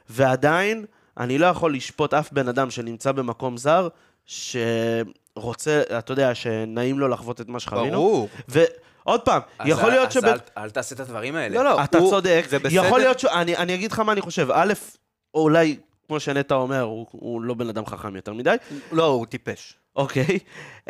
ועדיין 0.10 0.86
אני 1.18 1.38
לא 1.38 1.46
יכול 1.46 1.74
לשפוט 1.74 2.14
אף 2.14 2.32
בן 2.32 2.48
אדם 2.48 2.70
שנמצא 2.72 3.12
במקום 3.12 3.58
זר, 3.58 3.88
שרוצה, 4.26 5.82
אתה 6.00 6.12
יודע, 6.12 6.36
שנעים 6.36 7.00
לו 7.00 7.08
לחוות 7.08 7.42
את 7.42 7.48
מה 7.50 7.60
שחווינו. 7.60 7.92
ברור. 7.98 8.30
ועוד 8.48 9.22
פעם, 9.22 9.42
אז 9.60 9.68
יכול 9.70 9.90
להיות 9.90 10.08
אז 10.08 10.14
שב... 10.14 10.26
אל- 10.26 10.38
אל 10.58 10.70
תעשה 10.70 10.96
את 10.96 11.00
הדברים 11.00 11.36
האלה. 11.36 11.56
לא, 11.56 11.64
לא, 11.64 11.84
אתה 11.84 11.98
הוא- 11.98 12.10
צודק, 12.10 12.46
זה 12.50 12.60
בסדר. 12.60 12.86
יכול 12.86 13.00
להיות 13.00 13.20
ש... 13.20 13.26
אני, 13.26 13.58
אני 13.58 13.76
אגיד 13.76 13.92
לך 13.92 14.00
מה 14.00 14.12
אני 14.12 14.22
חושב. 14.22 14.48
א', 14.54 14.74
אולי, 15.34 15.78
כמו 16.08 16.20
שנטע 16.20 16.56
אומר, 16.56 16.82
הוא, 16.82 17.06
הוא 17.12 17.42
לא 17.42 17.54
בן 17.54 17.70
אדם 17.70 17.86
חכם 17.86 18.16
יותר 18.16 18.34
מדי. 18.34 18.56
לא, 18.92 19.06
הוא 19.06 19.26
טיפש. 19.26 19.74
אוקיי. 19.98 20.40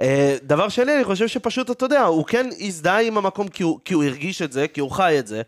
אה, 0.01 0.37
דבר 0.43 0.69
שני, 0.69 0.95
אני 0.95 1.03
חושב 1.03 1.27
שפשוט, 1.27 1.71
אתה 1.71 1.85
יודע, 1.85 2.03
הוא 2.03 2.25
כן 2.25 2.49
הזדהה 2.59 3.01
עם 3.01 3.17
המקום 3.17 3.47
כי 3.47 3.63
הוא, 3.63 3.79
כי 3.85 3.93
הוא 3.93 4.03
הרגיש 4.03 4.41
את 4.41 4.51
זה, 4.51 4.67
כי 4.67 4.79
הוא 4.79 4.91
חי 4.91 5.19
את 5.19 5.27
זה. 5.27 5.41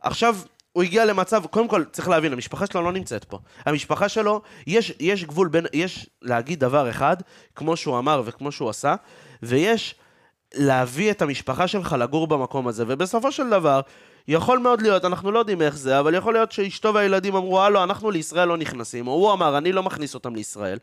עכשיו, 0.00 0.36
הוא 0.72 0.82
הגיע 0.82 1.04
למצב, 1.04 1.46
קודם 1.46 1.68
כל, 1.68 1.84
צריך 1.92 2.08
להבין, 2.08 2.32
המשפחה 2.32 2.66
שלו 2.66 2.82
לא 2.82 2.92
נמצאת 2.92 3.24
פה. 3.24 3.38
המשפחה 3.66 4.08
שלו, 4.08 4.42
יש, 4.66 4.92
יש 5.00 5.24
גבול 5.24 5.48
בין, 5.48 5.66
יש 5.72 6.10
להגיד 6.22 6.60
דבר 6.60 6.90
אחד, 6.90 7.16
כמו 7.54 7.76
שהוא 7.76 7.98
אמר 7.98 8.22
וכמו 8.24 8.52
שהוא 8.52 8.70
עשה, 8.70 8.94
ויש 9.42 9.94
להביא 10.54 11.10
את 11.10 11.22
המשפחה 11.22 11.68
שלך 11.68 11.96
לגור 11.98 12.26
במקום 12.26 12.68
הזה, 12.68 12.84
ובסופו 12.86 13.32
של 13.32 13.50
דבר, 13.50 13.80
יכול 14.28 14.58
מאוד 14.58 14.82
להיות, 14.82 15.04
אנחנו 15.04 15.32
לא 15.32 15.38
יודעים 15.38 15.62
איך 15.62 15.76
זה, 15.76 16.00
אבל 16.00 16.14
יכול 16.14 16.32
להיות 16.32 16.52
שאשתו 16.52 16.94
והילדים 16.94 17.34
אמרו, 17.36 17.62
הלו, 17.62 17.82
אנחנו 17.82 18.10
לישראל 18.10 18.48
לא 18.48 18.56
נכנסים, 18.56 19.06
או 19.06 19.12
הוא 19.12 19.32
אמר, 19.32 19.58
אני 19.58 19.72
לא 19.72 19.82
מכניס 19.82 20.14
אותם 20.14 20.34
לישראל. 20.34 20.78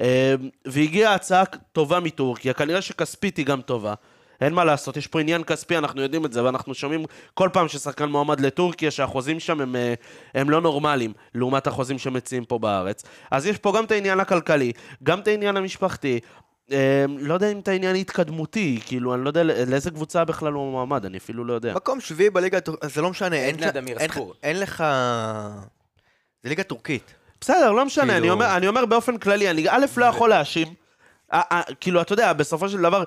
אה, 0.00 0.34
והגיעה 0.64 1.14
הצעה 1.14 1.44
טובה 1.72 2.00
מטורקיה, 2.00 2.52
כנראה 2.52 2.82
שכספית 2.82 3.36
היא 3.36 3.46
גם 3.46 3.60
טובה. 3.60 3.94
אין 4.40 4.52
מה 4.54 4.64
לעשות, 4.64 4.96
יש 4.96 5.06
פה 5.06 5.20
עניין 5.20 5.44
כספי, 5.44 5.78
אנחנו 5.78 6.02
יודעים 6.02 6.24
את 6.26 6.32
זה, 6.32 6.44
ואנחנו 6.44 6.74
שומעים 6.74 7.04
כל 7.34 7.48
פעם 7.52 7.68
ששחקן 7.68 8.04
מועמד 8.04 8.40
לטורקיה, 8.40 8.90
שהחוזים 8.90 9.40
שם 9.40 9.60
הם, 9.60 9.76
אה, 9.76 9.94
הם 10.34 10.50
לא 10.50 10.60
נורמליים, 10.60 11.12
לעומת 11.34 11.66
החוזים 11.66 11.98
שמציעים 11.98 12.44
פה 12.44 12.58
בארץ. 12.58 13.02
אז 13.30 13.46
יש 13.46 13.58
פה 13.58 13.72
גם 13.76 13.84
את 13.84 13.90
העניין 13.90 14.20
הכלכלי, 14.20 14.72
גם 15.02 15.20
את 15.20 15.28
העניין 15.28 15.56
המשפחתי. 15.56 16.20
אה, 16.72 17.04
לא 17.18 17.34
יודע 17.34 17.52
אם 17.52 17.58
את 17.58 17.68
העניין 17.68 17.96
ההתקדמותי, 17.96 18.80
כאילו, 18.86 19.14
אני 19.14 19.24
לא 19.24 19.28
יודע 19.30 19.42
לא- 19.42 19.54
לאיזה 19.54 19.90
קבוצה 19.90 20.24
בכלל 20.24 20.52
הוא 20.52 20.70
מועמד, 20.70 21.04
אני 21.04 21.18
אפילו 21.18 21.44
לא 21.44 21.52
יודע. 21.52 21.74
מקום 21.74 22.00
שביעי 22.00 22.30
בליגה 22.30 22.58
זה 22.82 23.02
לא 23.02 23.10
משנה, 23.10 23.36
אין 23.36 23.56
אין- 23.98 24.12
ספור. 24.12 24.34
אין 24.42 24.60
לך... 24.60 24.84
זה 26.42 26.48
ליגה 26.48 26.62
טורקית. 26.62 27.14
בסדר, 27.40 27.72
לא 27.72 27.84
משנה, 27.84 28.04
כאילו- 28.04 28.18
אני, 28.18 28.30
אומר, 28.30 28.56
אני 28.56 28.68
אומר 28.68 28.86
באופן 28.86 29.18
כללי, 29.18 29.50
אני 29.50 29.68
א', 29.68 29.86
לא 29.96 30.04
יכול 30.04 30.30
להאשים. 30.30 30.68
כאילו, 31.80 32.00
אתה 32.00 32.12
יודע, 32.12 32.32
בסופו 32.32 32.68
של 32.68 32.78
דבר, 32.82 33.04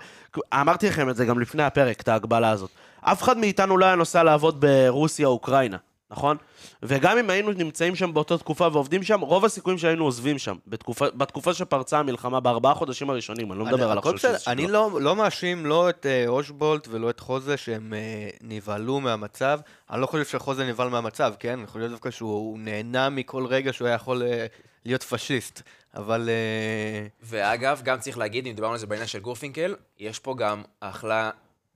אמרתי 0.54 0.88
לכם 0.88 1.10
את 1.10 1.16
זה 1.16 1.26
גם 1.26 1.40
לפני 1.40 1.64
הפרק, 1.64 2.02
את 2.02 2.08
ההגבלה 2.08 2.50
הזאת. 2.50 2.70
אף 3.02 3.24
אחד 3.24 3.38
מאיתנו 3.38 3.78
לא 3.78 3.86
היה 3.86 3.96
נוסע 3.96 4.24
לעבוד 4.24 4.66
ברוסיה 4.66 5.28
או 5.28 5.32
אוקראינה, 5.32 5.78
נכון? 6.12 6.38
וגם 6.84 7.18
אם 7.18 7.30
היינו 7.30 7.51
נמצאים 7.51 7.95
שם 7.95 8.14
באותה 8.14 8.38
תקופה 8.38 8.68
ועובדים 8.72 9.03
שם, 9.03 9.20
רוב 9.22 9.45
הסיכויים 9.45 9.80
שהיינו 9.80 10.03
עוזבים 10.03 10.38
שם. 10.38 10.55
בתקופה, 10.68 11.05
בתקופה 11.10 11.53
שפרצה 11.53 11.99
המלחמה, 11.99 12.39
בארבעה 12.39 12.74
חודשים 12.74 13.10
הראשונים, 13.10 13.51
אני 13.51 13.60
לא 13.60 13.66
מדבר 13.66 13.84
אני- 13.84 13.91
על 13.91 13.97
הכל 13.97 14.14
בסדר, 14.16 14.38
אני. 14.47 14.68
לא 14.68 14.89
לא 15.01 15.16
מאשים 15.16 15.66
לא 15.66 15.89
את 15.89 16.05
אה, 16.05 16.28
אושבולט 16.28 16.88
ולא 16.91 17.10
את 17.10 17.20
חוזה 17.20 17.57
שהם 17.57 17.93
אה, 17.93 18.30
נבהלו 18.41 18.99
מהמצב. 18.99 19.60
אני 19.91 20.01
לא 20.01 20.05
חושב 20.05 20.26
שחוזה 20.26 20.66
נבהל 20.70 20.89
מהמצב, 20.89 21.34
כן? 21.39 21.57
אני 21.60 21.68
חושב 21.68 21.88
דווקא 21.89 22.12
שהוא 22.12 22.60
נהנה 22.60 23.10
מכל 23.10 23.45
רגע 23.45 23.74
שהוא 23.74 23.88
היה 23.88 23.95
יכול 23.95 24.24
אה, 24.24 24.45
להיות 24.86 25.03
פשיסט. 25.03 25.62
אבל... 25.95 26.30
אה, 26.30 27.07
ואגב, 27.22 27.82
גם 27.84 27.99
צריך 27.99 28.18
להגיד, 28.18 28.47
אם 28.47 28.53
דיברנו 28.53 28.74
על 28.74 28.80
זה 28.80 28.88
בעניין 28.88 29.07
של 29.07 29.20
גורפינקל, 29.20 29.76
יש 29.99 30.20
פה 30.20 30.36
גם 30.38 30.62
אחלה, 30.80 31.30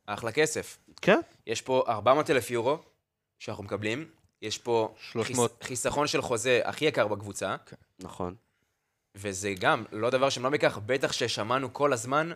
אחלה 0.05 0.31
כסף. 0.31 0.77
כן? 1.01 1.19
יש 1.47 1.61
פה 1.61 1.83
400 1.87 2.29
אלף 2.29 2.51
יורו 2.51 2.77
שאנחנו 3.39 3.63
מקבלים, 3.63 4.05
יש 4.43 4.57
פה 4.57 4.93
300. 5.11 5.51
חיס, 5.51 5.67
חיסכון 5.67 6.07
של 6.07 6.21
חוזה 6.21 6.61
הכי 6.63 6.85
יקר 6.85 7.07
בקבוצה, 7.07 7.55
נכון. 7.99 8.35
וזה 9.15 9.53
גם 9.59 9.83
לא 9.91 10.09
דבר 10.09 10.29
שהם 10.29 10.43
לא 10.43 10.51
מכך, 10.51 10.79
בטח 10.85 11.11
ששמענו 11.11 11.73
כל 11.73 11.93
הזמן 11.93 12.31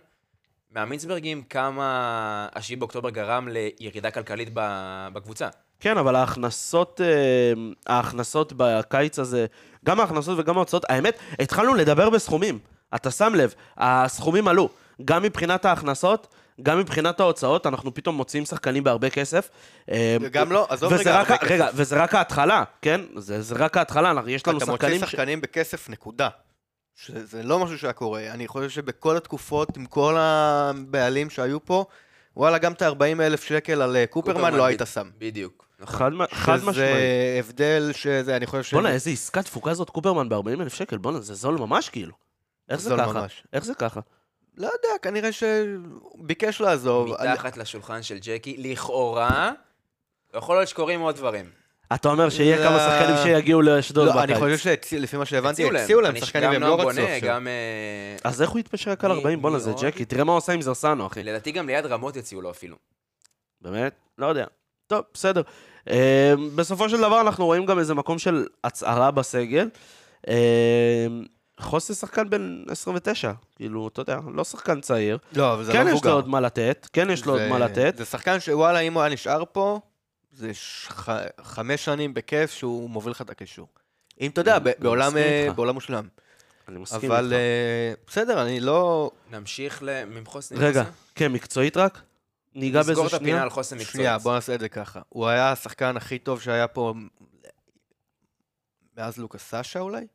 מהמינסברגים 0.71 1.43
כמה 1.43 2.47
השביעי 2.55 2.79
באוקטובר 2.79 3.09
גרם 3.09 3.47
לירידה 3.47 4.11
כלכלית 4.11 4.49
בקבוצה. 5.13 5.49
כן, 5.79 5.97
אבל 5.97 6.15
ההכנסות, 6.15 7.01
אה, 7.01 7.53
ההכנסות 7.87 8.53
בקיץ 8.57 9.19
הזה, 9.19 9.45
גם 9.85 9.99
ההכנסות 9.99 10.39
וגם 10.39 10.57
ההוצאות, 10.57 10.85
האמת, 10.89 11.19
התחלנו 11.39 11.73
לדבר 11.73 12.09
בסכומים. 12.09 12.59
אתה 12.95 13.11
שם 13.11 13.33
לב, 13.35 13.53
הסכומים 13.77 14.47
עלו. 14.47 14.69
גם 15.05 15.23
מבחינת 15.23 15.65
ההכנסות, 15.65 16.27
גם 16.61 16.79
מבחינת 16.79 17.19
ההוצאות, 17.19 17.67
אנחנו 17.67 17.93
פתאום 17.93 18.15
מוציאים 18.15 18.45
שחקנים 18.45 18.83
בהרבה 18.83 19.09
כסף. 19.09 19.49
אה, 19.91 20.17
גם 20.31 20.51
לא, 20.51 20.67
עזוב 20.69 20.93
וזה 20.93 21.01
רגע 21.01 21.21
רק, 21.21 21.43
רגע, 21.43 21.67
כסף. 21.67 21.75
וזה 21.75 22.03
רק 22.03 22.15
ההתחלה, 22.15 22.63
כן? 22.81 23.01
זה, 23.15 23.41
זה 23.41 23.55
רק 23.55 23.77
ההתחלה, 23.77 24.11
אנחנו, 24.11 24.29
יש 24.29 24.47
לנו 24.47 24.57
אתה 24.57 24.65
שחקנים... 24.65 24.93
מוציא 24.93 25.07
שחקנים 25.07 25.41
בכסף, 25.41 25.89
נקודה. 25.89 26.29
שזה 26.95 27.43
לא 27.43 27.59
משהו 27.59 27.77
שהיה 27.77 27.93
קורה. 27.93 28.31
אני 28.31 28.47
חושב 28.47 28.69
שבכל 28.69 29.17
התקופות, 29.17 29.77
עם 29.77 29.85
כל 29.85 30.15
הבעלים 30.17 31.29
שהיו 31.29 31.65
פה, 31.65 31.85
וואלה, 32.37 32.57
גם 32.57 32.73
את 32.73 32.81
ה-40 32.81 33.21
אלף 33.21 33.43
שקל 33.43 33.81
על 33.81 33.95
אה, 33.95 34.05
קופרמן 34.07 34.53
לא 34.53 34.65
היית 34.65 34.81
שם. 34.93 35.09
בדיוק. 35.17 35.67
נכון. 35.79 36.27
חד, 36.31 36.55
משמעית. 36.55 36.75
שזה 36.75 37.35
הבדל 37.39 37.91
שזה, 37.93 38.35
אני 38.35 38.45
חושב 38.45 38.63
ש... 38.63 38.73
בואנה, 38.73 38.91
איזה 38.91 39.09
עסקת 39.09 39.45
תפוקה 39.45 39.73
זאת 39.73 39.89
קופרמן 39.89 40.29
ב-40 40.29 40.61
אלף 40.61 40.73
שקל, 40.73 40.97
בואנה, 40.97 41.21
זה 41.21 41.33
זול 41.33 41.57
ממש 41.57 41.89
כאילו. 41.89 42.13
איך 42.69 42.79
זה 42.79 42.95
ככה? 42.97 43.13
ממש. 43.13 43.43
איך 43.53 43.65
זה 43.65 43.73
ככה? 43.73 43.99
לא 44.57 44.65
יודע, 44.67 44.97
כנראה 45.01 45.29
שביקש 45.31 46.61
לעזוב. 46.61 47.13
אני- 47.13 47.31
מתחת 47.33 47.57
לשולחן 47.57 48.03
של 48.03 48.17
ג'קי, 48.21 48.55
לכאורה, 48.57 49.51
יכול 50.37 50.55
להיות 50.57 50.67
שקורים 50.69 50.99
עוד 50.99 51.15
דברים. 51.15 51.45
אתה 51.95 52.09
אומר 52.09 52.29
שיהיה 52.29 52.57
לא. 52.59 52.63
כמה 52.69 52.79
שחקנים 52.79 53.15
שיגיעו 53.23 53.61
לאשדוד 53.61 54.07
לא, 54.07 54.23
אני 54.23 54.33
בקיץ. 54.33 54.57
חושב 54.59 54.75
שלפי 54.85 55.17
מה 55.17 55.25
שהבנתי, 55.25 55.69
הציעו 55.77 56.01
להם. 56.01 56.11
אני- 56.11 56.19
שחקנים 56.21 56.49
והם 56.51 56.61
לא 56.61 56.67
נועם 56.67 56.79
רצו 56.87 57.01
עכשיו. 57.01 57.29
גם... 57.29 57.47
אה, 57.47 58.15
אז 58.23 58.41
איך 58.41 58.49
הוא 58.49 58.59
התפשר 58.59 58.91
רק 58.91 59.05
על 59.05 59.11
מי- 59.11 59.17
40? 59.17 59.41
בואנה, 59.41 59.59
זה? 59.59 59.71
ג'קי, 59.81 60.05
תראה 60.05 60.23
מה 60.23 60.31
הוא 60.31 60.37
עושה 60.37 60.53
עם 60.53 60.61
זרסנו, 60.61 61.07
אחי. 61.07 61.23
לדעתי 61.23 61.51
גם 61.51 61.67
ליד 61.67 61.85
רמות 61.85 62.15
יציעו 62.15 62.41
לו 62.41 62.51
אפילו. 62.51 62.75
באמת? 63.61 63.93
לא 64.17 64.25
יודע. 64.25 64.45
טוב, 64.87 65.01
בסדר. 65.13 65.41
אה, 65.89 66.33
בסופו 66.55 66.89
של 66.89 66.97
דבר 66.97 67.21
אנחנו 67.21 67.45
רואים 67.45 67.65
גם 67.65 67.79
איזה 67.79 67.93
מקום 67.93 68.19
של 68.19 68.45
הצהרה 68.63 69.11
בסגל. 69.11 69.69
חוסה 71.59 71.93
שחקן 71.93 72.29
בן 72.29 72.63
29, 72.69 73.31
כאילו, 73.55 73.87
אתה 73.87 74.01
יודע, 74.01 74.19
לא 74.33 74.43
שחקן 74.43 74.81
צעיר. 74.81 75.17
לא, 75.35 75.53
אבל 75.53 75.63
זה 75.63 75.73
לא 75.73 75.77
כן 75.77 75.87
יש 75.87 75.93
מבוגר. 75.93 76.09
לו 76.09 76.15
עוד 76.15 76.27
מה 76.27 76.39
לתת, 76.41 76.87
כן 76.93 77.09
יש 77.09 77.25
לו 77.25 77.31
עוד 77.33 77.41
זה- 77.41 77.49
מה 77.49 77.59
לתת. 77.59 77.93
זה 77.97 78.05
שחקן 78.05 78.39
שוואלה, 78.39 78.79
אם 78.79 78.93
הוא 78.93 79.01
היה 79.01 79.13
נשאר 79.13 79.43
פה, 79.51 79.79
זה 80.31 80.53
ש- 80.53 80.87
ח- 80.89 81.09
חמש 81.41 81.85
שנים 81.85 82.13
בכיף 82.13 82.51
שהוא 82.51 82.89
מוביל 82.89 83.11
לך 83.11 83.21
את 83.21 83.29
הקישור. 83.29 83.67
אם 84.21 84.31
אתה 84.31 84.41
יודע, 84.41 84.57
בעולם 84.79 85.17
אה. 85.17 85.47
בעולם 85.55 85.73
מושלם. 85.73 86.07
אני 86.67 86.79
מסכים 86.79 87.11
אבל 87.11 87.23
איתך. 87.23 87.33
אה, 87.33 87.93
בסדר, 88.07 88.41
אני 88.41 88.59
לא... 88.59 89.11
נמשיך 89.31 89.79
ל... 89.83 90.05
ממחוסן 90.05 90.55
רגע? 90.57 90.83
כן, 91.15 91.31
מקצועית 91.31 91.77
רק? 91.77 92.01
ניגע 92.55 92.79
בזה 92.79 92.91
נסגור 92.91 93.07
את 93.07 93.13
הפינה 93.13 93.29
שנייה? 93.29 93.43
על 93.43 93.49
חוסן 93.49 93.75
מקצועית. 93.75 93.93
שנייה, 93.93 94.17
בוא 94.17 94.33
נעשה 94.33 94.55
את 94.55 94.59
זה 94.59 94.69
ככה. 94.69 95.01
הוא 95.09 95.27
היה 95.27 95.51
השחקן 95.51 95.97
הכי 95.97 96.19
טוב 96.19 96.41
שהיה 96.41 96.67
פה 96.67 96.93
מאז 98.97 99.17
לוקאס 99.17 99.41
סאשה 99.41 99.79
אולי? 99.79 100.07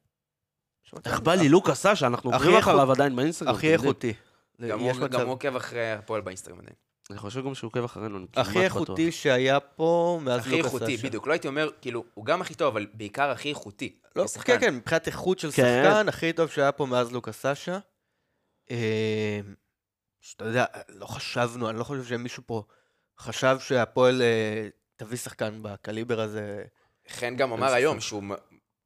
איך 1.05 1.21
בא 1.21 1.35
לי 1.35 1.49
לוקה 1.49 1.75
סאשה, 1.75 2.07
אנחנו 2.07 2.31
הכי 2.35 2.37
עוקבים 2.45 2.59
אחריו 2.59 2.93
עדיין 2.93 3.17
באינסטגרם. 3.17 3.55
הכי. 3.55 3.73
איכותי. 3.73 4.13
גם 4.69 4.81
הוא- 4.81 4.91
עוקב 5.27 5.57
אחרי 5.57 5.93
הפועל 5.93 6.21
באינסטגרם 6.21 6.59
עדיין. 6.59 6.75
אני 7.11 7.19
חושב 7.19 7.45
גם 7.45 7.55
שהוא 7.55 7.69
עוקב 7.69 7.85
אחרינו, 7.85 8.19
אני 8.19 8.27
כמעט 8.33 8.47
הכי. 8.47 8.65
איכותי 8.65 9.13
שהיה 9.13 9.61
פה 9.61 10.21
מאז 10.23 10.41
הכי 10.41 10.51
לוקאס 10.51 10.65
איכותי, 10.75 10.95
אשה. 10.95 11.07
בדיוק. 11.07 11.27
לא 11.27 11.33
הייתי 11.33 11.49
אומר, 11.49 11.71
כאילו, 11.81 12.05
הוא 12.15 12.25
גם 12.25 12.41
הכי 12.41 12.55
טוב, 12.55 12.69
אבל 12.77 12.87
בעיקר 12.95 13.31
הכי 13.31 13.49
איכותי. 13.49 13.99
לא. 14.17 14.25
כן, 14.45 14.61
כן, 14.61 14.75
מבחינת 14.75 15.07
איכות 15.07 15.39
של 15.39 15.51
כן. 15.51 15.83
שחקן, 15.85 16.09
הכי 16.09 16.33
טוב 16.33 16.49
שהיה 16.51 16.73
פה 16.73 16.87
מאז 16.87 17.13
לוקאס 17.13 17.37
סאשה. 17.41 17.79
אה, 18.71 19.41
שאתה 20.21 20.45
יודע, 20.45 20.65
לא 20.89 21.07
חשבנו, 21.07 21.71
אני 21.71 21.79
לא 21.79 21.85
חושב 21.85 22.05
שמישהו 22.05 22.43
פה 22.47 22.63
חשב 23.19 23.57
שהפועל 23.61 24.23
אה, 24.23 24.69
תביא 24.97 25.19
שחקן 25.19 25.59
בקליבר 25.63 26.21
הזה. 26.21 26.65
חן 27.09 27.37
גם 27.37 27.53
אמר. 27.53 27.73
היום 27.73 28.01
שהוא... 28.01 28.23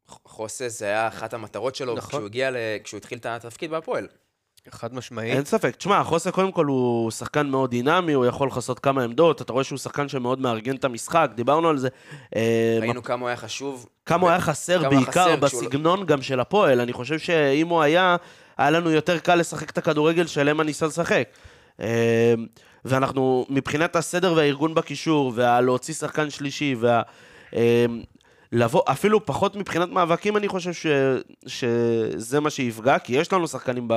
חוסה 0.08 0.68
זה 0.68 0.84
היה 0.84 1.08
אחת 1.08 1.34
המטרות 1.34 1.74
שלו 1.74 1.94
נכון. 1.94 2.08
כשהוא 2.08 2.26
הגיע, 2.26 2.50
ל... 2.50 2.56
כשהוא 2.84 2.98
התחיל 2.98 3.18
את 3.18 3.26
התפקיד 3.26 3.70
בהפועל. 3.70 4.06
חד 4.70 4.94
משמעית. 4.94 5.34
אין 5.34 5.44
ספק. 5.44 5.76
תשמע, 5.76 6.04
חוסה 6.04 6.30
קודם 6.30 6.52
כל 6.52 6.66
הוא 6.66 7.10
שחקן 7.10 7.46
מאוד 7.46 7.70
דינמי, 7.70 8.12
הוא 8.12 8.26
יכול 8.26 8.48
לכסות 8.48 8.78
כמה 8.78 9.04
עמדות, 9.04 9.42
אתה 9.42 9.52
רואה 9.52 9.64
שהוא 9.64 9.78
שחקן 9.78 10.08
שמאוד 10.08 10.40
מארגן 10.40 10.76
את 10.76 10.84
המשחק, 10.84 11.30
דיברנו 11.34 11.68
על 11.68 11.78
זה. 11.78 11.88
אה, 12.36 12.78
ראינו 12.80 13.02
כמה 13.02 13.20
הוא 13.20 13.28
היה 13.28 13.36
חשוב. 13.36 13.86
כמה 14.06 14.22
הוא 14.22 14.30
היה 14.30 14.40
חסר 14.40 14.88
בעיקר 14.90 15.10
חסר 15.10 15.22
כשהוא 15.22 15.30
לא- 15.30 15.36
בסגנון 15.36 16.06
גם 16.06 16.22
של 16.22 16.40
הפועל. 16.40 16.80
אני 16.80 16.92
חושב 16.92 17.18
שאם 17.18 17.68
הוא 17.68 17.82
היה, 17.82 18.16
היה 18.56 18.70
לנו 18.70 18.90
יותר 18.90 19.18
קל 19.18 19.34
לשחק 19.34 19.70
את 19.70 19.78
הכדורגל 19.78 20.26
שלמה 20.26 20.64
ניסה 20.64 20.86
לשחק. 20.86 21.28
אה, 21.80 22.34
ואנחנו, 22.84 23.46
מבחינת 23.48 23.96
הסדר 23.96 24.32
והארגון 24.36 24.74
בקישור, 24.74 25.32
והלהוציא 25.34 25.94
שחקן 25.94 26.30
שלישי, 26.30 26.74
וה... 26.78 27.02
לבוא, 28.52 28.82
אפילו 28.86 29.26
פחות 29.26 29.56
מבחינת 29.56 29.88
מאבקים, 29.88 30.36
אני 30.36 30.48
חושב 30.48 30.72
ש, 30.72 30.86
שזה 31.46 32.40
מה 32.40 32.50
שיפגע, 32.50 32.98
כי 32.98 33.16
יש 33.16 33.32
לנו 33.32 33.48
שחקנים 33.48 33.88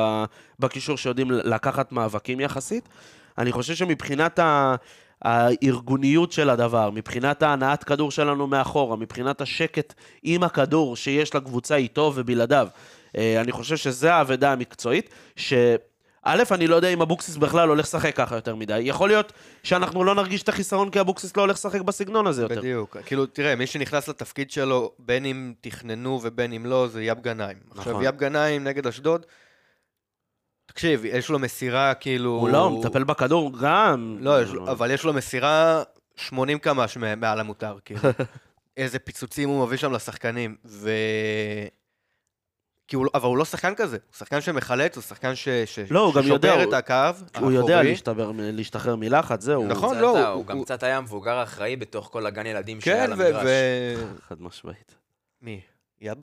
בקישור 0.60 0.98
שיודעים 0.98 1.32
לקחת 1.32 1.92
מאבקים 1.92 2.40
יחסית. 2.40 2.90
אני 3.38 3.52
חושב 3.52 3.76
שמבחינת 3.76 4.40
ה, 4.40 4.76
הארגוניות 5.22 6.32
של 6.32 6.50
הדבר, 6.50 6.90
מבחינת 6.90 7.44
ההנעת 7.44 7.84
כדור 7.84 8.12
שלנו 8.12 8.48
מאחורה, 8.48 8.96
מבחינת 8.96 9.42
השקט 9.42 9.94
עם 10.24 10.44
הכדור 10.44 10.96
שיש 10.96 11.36
לקבוצה 11.36 11.76
איתו 11.76 12.12
ובלעדיו, 12.16 12.68
אה, 13.18 13.42
אני 13.42 13.52
חושב 13.52 13.78
שזה 13.78 14.14
האבדה 14.14 14.52
המקצועית, 14.52 15.10
ש... 15.36 15.54
א', 16.24 16.44
אני 16.52 16.68
לא 16.68 16.76
יודע 16.76 16.88
אם 16.88 17.02
אבוקסיס 17.02 17.38
בכלל 17.38 17.70
הולך 17.70 17.86
לשחק 17.86 18.16
ככה 18.16 18.36
יותר 18.36 18.56
מדי. 18.56 18.80
יכול 18.80 19.10
להיות 19.10 19.34
שאנחנו 19.64 20.04
לא 20.04 20.16
נרגיש 20.16 20.44
את 20.44 20.50
החיסרון 20.50 20.90
כי 20.90 21.00
אבוקסיס 21.00 21.38
לא 21.38 21.42
הולך 21.42 21.56
לשחק 21.56 21.82
בסגנון 21.82 22.28
הזה 22.28 22.42
יותר. 22.42 22.60
בדיוק. 22.60 22.98
כאילו, 23.06 23.26
תראה, 23.26 23.56
מי 23.56 23.68
שנכנס 23.68 24.08
לתפקיד 24.08 24.52
שלו, 24.52 24.92
בין 25.00 25.26
אם 25.26 25.54
תכננו 25.62 26.20
ובין 26.24 26.54
אם 26.54 26.66
לא, 26.66 26.88
זה 26.88 27.04
יאב 27.04 27.22
גנאים. 27.22 27.58
עכשיו, 27.72 27.94
נכון. 27.94 28.04
יאב 28.04 28.18
גנאים 28.18 28.64
נגד 28.64 28.88
אשדוד, 28.88 29.26
תקשיב, 30.66 31.06
יש 31.06 31.30
לו 31.30 31.40
מסירה 31.40 31.94
כאילו... 31.94 32.32
הוא 32.32 32.50
לא, 32.50 32.64
הוא 32.64 32.80
מטפל 32.80 33.04
בכדור 33.04 33.52
גם. 33.62 34.18
לא, 34.20 34.42
יש, 34.42 34.50
אבל 34.72 34.92
יש 34.92 35.04
לו 35.04 35.14
מסירה 35.14 35.84
80 36.16 36.60
קמ"ש 36.60 36.98
מעל 36.98 37.40
המותר, 37.40 37.78
כאילו. 37.86 38.02
איזה 38.78 39.00
פיצוצים 39.00 39.50
הוא 39.50 39.66
מביא 39.66 39.78
שם 39.78 39.94
לשחקנים, 39.94 40.56
ו... 40.66 40.92
כי 42.90 42.96
הוא, 42.96 43.06
לא- 43.06 43.12
אבל 43.14 43.26
הוא 43.28 43.38
לא 43.38 43.46
שחקן 43.46 43.76
כזה, 43.76 43.98
הוא 44.08 44.16
שחקן 44.16 44.42
שמחלץ, 44.42 44.96
הוא 44.96 45.02
שחקן 45.02 45.36
ש... 45.36 45.50
ש... 45.50 45.80
לא, 45.80 46.00
הוא 46.06 46.14
גם 46.14 46.24
יודע, 46.28 46.48
ששובר 46.50 46.64
הוא- 46.64 46.70
את 46.70 46.74
הקו 46.74 46.94
הוא 47.40 47.52
יודע 47.52 47.74
האחורי. 47.76 47.90
להשתבר, 47.92 48.32
להשתחרר 48.36 48.96
מלחץ, 48.96 49.42
זהו. 49.42 49.68
נכון, 49.68 49.98
לא, 49.98 50.10
הוא- 50.20 50.28
הוא 50.28 50.46
גם 50.46 50.58
הוא- 50.58 50.66
קצת 50.66 50.84
היה 50.84 50.98
המבוגר 50.98 51.36
האחראי 51.36 51.76
בתוך 51.76 52.10
כל 52.12 52.26
הגן 52.26 52.46
ילדים 52.46 52.82
שהיה 52.82 53.06
כן, 53.08 53.12
על 53.14 53.20
ו... 53.22 53.26
המגרש. 53.26 53.44
ו... 53.46 54.22
חד 54.22 54.42
משמעית. 54.42 54.96
מי? 55.42 55.62
יאב? 56.02 56.18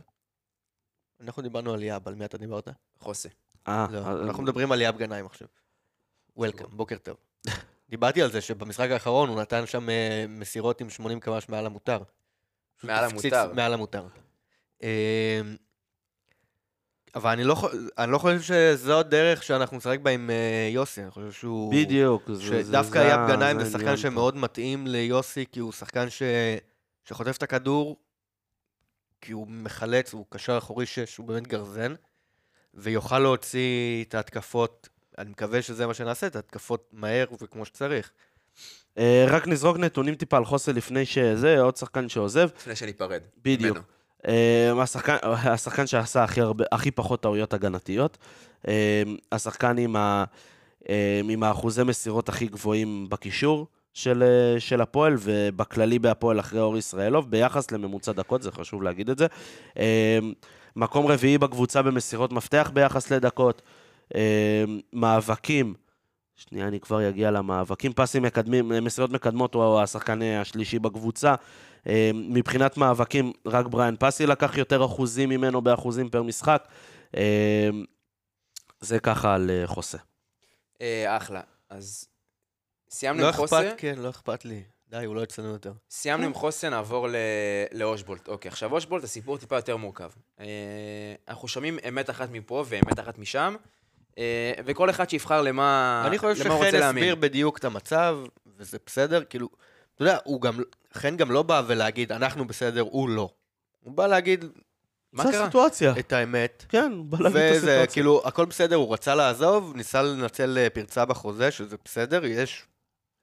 אנחנו 1.21 1.43
דיברנו 1.43 1.75
על 1.75 1.83
יאב, 1.83 2.09
על 2.09 2.15
מי 2.15 2.25
אתה 2.25 2.39
דיברת? 2.39 2.69
חוסה. 2.99 3.29
אה, 3.69 3.87
לא, 3.91 3.99
אה, 3.99 4.13
אנחנו 4.23 4.43
מדברים 4.43 4.73
על 4.73 4.81
יאב 4.81 4.97
גנאים 4.99 5.27
עכשיו. 5.27 5.49
וולקאם, 6.37 6.67
בוקר 6.71 6.97
טוב. 6.97 7.17
דיברתי 7.91 8.23
על 8.23 8.33
זה 8.33 8.41
שבמשחק 8.41 8.91
האחרון 8.91 9.29
הוא 9.29 9.41
נתן 9.41 9.67
שם 9.67 9.91
אה, 9.91 10.25
מסירות 10.29 10.81
עם 10.81 10.91
80 10.91 11.21
קמ"ש 11.21 11.49
מעל 11.49 11.67
המותר. 11.67 11.99
מעל 12.85 13.05
המותר. 13.05 13.53
מעל 13.53 13.75
המותר. 13.75 14.07
אבל 17.17 17.31
אני 17.31 17.45
לא, 17.45 17.71
אני 17.99 18.13
לא 18.13 18.19
חושב 18.19 18.41
שזו 18.41 18.99
הדרך 18.99 19.43
שאנחנו 19.43 19.77
נשחק 19.77 20.01
בה 20.01 20.11
עם 20.11 20.31
אה, 20.31 20.69
יוסי, 20.73 21.03
אני 21.03 21.11
חושב 21.11 21.33
שהוא... 21.33 21.73
בדיוק. 21.75 22.31
שדווקא 22.41 22.99
יאב 22.99 23.29
גנאים 23.29 23.65
זה 23.65 23.71
שחקן 23.71 23.91
פה. 23.91 23.97
שמאוד 23.97 24.37
מתאים 24.37 24.87
ליוסי, 24.87 25.45
כי 25.53 25.61
הוא 25.61 25.73
שחקן 25.73 26.11
ש... 26.11 26.23
שחוטף 27.05 27.37
את 27.37 27.43
הכדור, 27.43 27.97
כי 29.21 29.33
הוא 29.33 29.47
מחלץ, 29.49 30.13
הוא 30.13 30.27
קשר 30.31 30.59
אחורי 30.59 30.87
שש, 30.87 31.17
הוא 31.17 31.27
באמת 31.27 31.47
גרזן, 31.47 31.95
ויוכל 32.75 33.19
להוציא 33.19 34.05
את 34.05 34.15
ההתקפות, 34.15 34.89
אני 35.19 35.31
מקווה 35.31 35.63
שזה 35.63 35.87
מה 35.87 35.95
שנעשה, 35.95 36.27
את 36.27 36.37
ההתקפות 36.37 36.91
מהר 36.93 37.27
וכמו 37.43 37.65
שצריך. 37.65 38.11
אה, 38.99 39.27
רק 39.29 39.49
נזרוק 39.49 39.77
נתונים 39.77 40.15
טיפה 40.15 40.37
על 40.37 40.45
חוסה 40.45 40.73
לפני 40.73 41.07
שזה, 41.07 41.61
עוד 41.61 41.77
שחקן 41.77 42.09
שעוזב. 42.09 42.49
לפני 42.57 42.77
שניפרד. 42.77 43.23
בדיוק. 43.43 43.96
אה, 44.27 44.83
השחקן, 44.83 45.17
השחקן 45.23 45.87
שעשה 45.87 46.25
הכי, 46.25 46.41
הרבה, 46.41 46.65
הכי 46.73 46.91
פחות 46.91 47.23
טעויות 47.23 47.55
הגנתיות. 47.55 48.19
אה, 48.69 49.03
השחקן 49.33 49.79
עם, 49.79 49.97
ה, 49.97 50.25
אה, 50.89 51.21
עם 51.29 51.43
האחוזי 51.43 51.83
מסירות 51.83 52.29
הכי 52.29 52.47
גבוהים 52.47 53.07
בקישור 53.09 53.67
של, 53.95 54.25
של 54.59 54.81
הפועל, 54.81 55.15
ובכללי 55.19 55.99
בהפועל 55.99 56.41
אחרי 56.41 56.61
אור 56.61 56.79
ישראלוב, 56.79 57.31
ביחס 57.31 57.71
לממוצע 57.71 58.13
דקות, 58.13 58.43
זה 58.43 58.53
חשוב 58.53 58.83
להגיד 58.83 59.11
את 59.11 59.19
זה. 59.19 59.27
מקום 60.77 61.07
רביעי 61.07 61.39
בקבוצה 61.39 61.83
במסירות 61.83 62.33
מפתח 62.33 62.71
ביחס 62.75 63.13
לדקות. 63.13 63.63
מאבקים, 64.93 65.75
שנייה, 66.37 66.69
אני 66.69 66.81
כבר 66.81 67.09
אגיע 67.09 67.31
למאבקים. 67.31 67.93
פסים 67.93 68.23
מקדמים, 68.23 68.69
מסירות 68.69 69.11
מקדמות 69.11 69.55
הוא 69.55 69.81
השחקן 69.81 70.23
השלישי 70.23 70.79
בקבוצה. 70.79 71.35
אה, 71.87 72.11
מבחינת 72.15 72.77
מאבקים, 72.77 73.33
רק 73.47 73.67
בריאן 73.67 73.95
פסי 73.99 74.27
לקח 74.27 74.59
יותר 74.59 74.85
אחוזים 74.85 75.29
ממנו 75.29 75.63
באחוזים 75.63 76.11
פר 76.11 76.23
משחק. 76.23 76.69
אה, 77.17 77.69
זה 78.81 79.01
ככה 79.01 79.35
על 79.35 79.51
אה, 79.51 79.67
חוסה. 79.67 79.99
אה, 80.81 81.17
אחלה. 81.17 81.41
אז 81.71 82.09
סיימנו 82.91 83.23
לא 83.23 83.27
עם 83.27 83.33
חוסה. 83.33 83.61
אכפת, 83.69 83.75
כן, 83.81 83.95
לא 83.99 84.11
אכפת 84.11 84.45
לי. 84.45 84.63
די, 84.89 85.05
הוא 85.05 85.17
לא 85.17 85.23
אצלנו 85.23 85.49
יותר. 85.49 85.73
סיימנו 85.91 86.27
עם 86.27 86.35
חוסן, 86.35 86.71
נעבור 86.71 87.09
ל- 87.09 87.15
לאושבולט. 87.73 88.29
אוקיי, 88.29 88.49
עכשיו 88.49 88.73
אושבולט, 88.73 89.05
הסיפור 89.05 89.39
טיפה 89.39 89.57
יותר 89.57 89.77
מורכב. 89.77 90.11
אה, 90.41 90.47
אנחנו 91.29 91.49
שומעים 91.49 91.79
אמת 91.89 92.11
אחת 92.11 92.29
מפה 92.31 92.65
ואמת 92.69 93.01
אחת 93.01 93.19
משם, 93.19 93.57
אה, 94.19 94.53
וכל 94.65 94.91
אחד 94.91 95.11
שיבחר 95.11 95.43
למה 95.43 96.03
אני 96.07 96.19
חושב 96.19 96.45
למה 96.45 96.55
הוא 96.55 96.59
רוצה 96.59 96.71
שחן 96.71 96.81
להאמין. 96.81 97.03
הסביר 97.05 97.15
בדיוק 97.15 97.59
את 97.59 97.65
המצב, 97.65 98.19
וזה 98.57 98.79
בסדר, 98.87 99.25
כאילו, 99.25 99.49
אתה 99.97 100.05
יודע, 100.05 100.19
הוא 100.25 100.41
גם, 100.41 100.63
חן 100.95 101.17
גם 101.17 101.31
לא 101.31 101.43
בא 101.43 101.63
ולהגיד, 101.67 102.13
אנחנו 102.13 102.47
בסדר, 102.47 102.81
הוא 102.81 103.09
לא. 103.09 103.31
הוא 103.81 103.93
בא 103.93 104.07
להגיד 104.07 104.45
מה 105.13 105.25
זו 105.25 105.31
קרה? 105.31 105.43
הסיטואציה. 105.43 105.95
את 105.99 106.13
האמת, 106.13 106.65
כן, 106.69 106.93
בא 107.05 107.19
להגיד 107.21 107.37
את 107.37 107.43
וזה, 107.43 107.57
הסיטואציה. 107.57 107.87
כאילו, 107.87 108.23
הכל 108.25 108.45
בסדר, 108.45 108.77
הוא 108.77 108.93
רצה 108.93 109.15
לעזוב, 109.15 109.73
ניסה 109.77 110.03
לנצל 110.03 110.59
אה, 110.59 110.71
פרצה 110.71 111.05
בחוזה, 111.05 111.51
שזה 111.51 111.77
בסדר, 111.85 112.25
יש, 112.25 112.67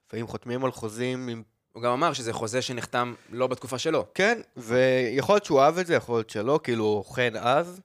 לפעמים 0.06 0.26
חותמים 0.26 0.64
על 0.64 0.72
חוזים 0.72 1.28
עם... 1.28 1.42
הוא 1.72 1.82
גם 1.82 1.92
אמר 1.92 2.12
שזה 2.12 2.32
חוזה 2.32 2.62
שנחתם 2.62 3.14
לא 3.30 3.46
בתקופה 3.46 3.78
שלו. 3.78 4.06
כן, 4.14 4.40
ויכול 4.56 5.34
להיות 5.34 5.44
שהוא 5.44 5.60
אהב 5.60 5.78
את 5.78 5.86
זה, 5.86 5.94
יכול 5.94 6.16
להיות 6.16 6.30
שלא, 6.30 6.60
כאילו, 6.62 7.04
חן 7.08 7.36
אז. 7.36 7.80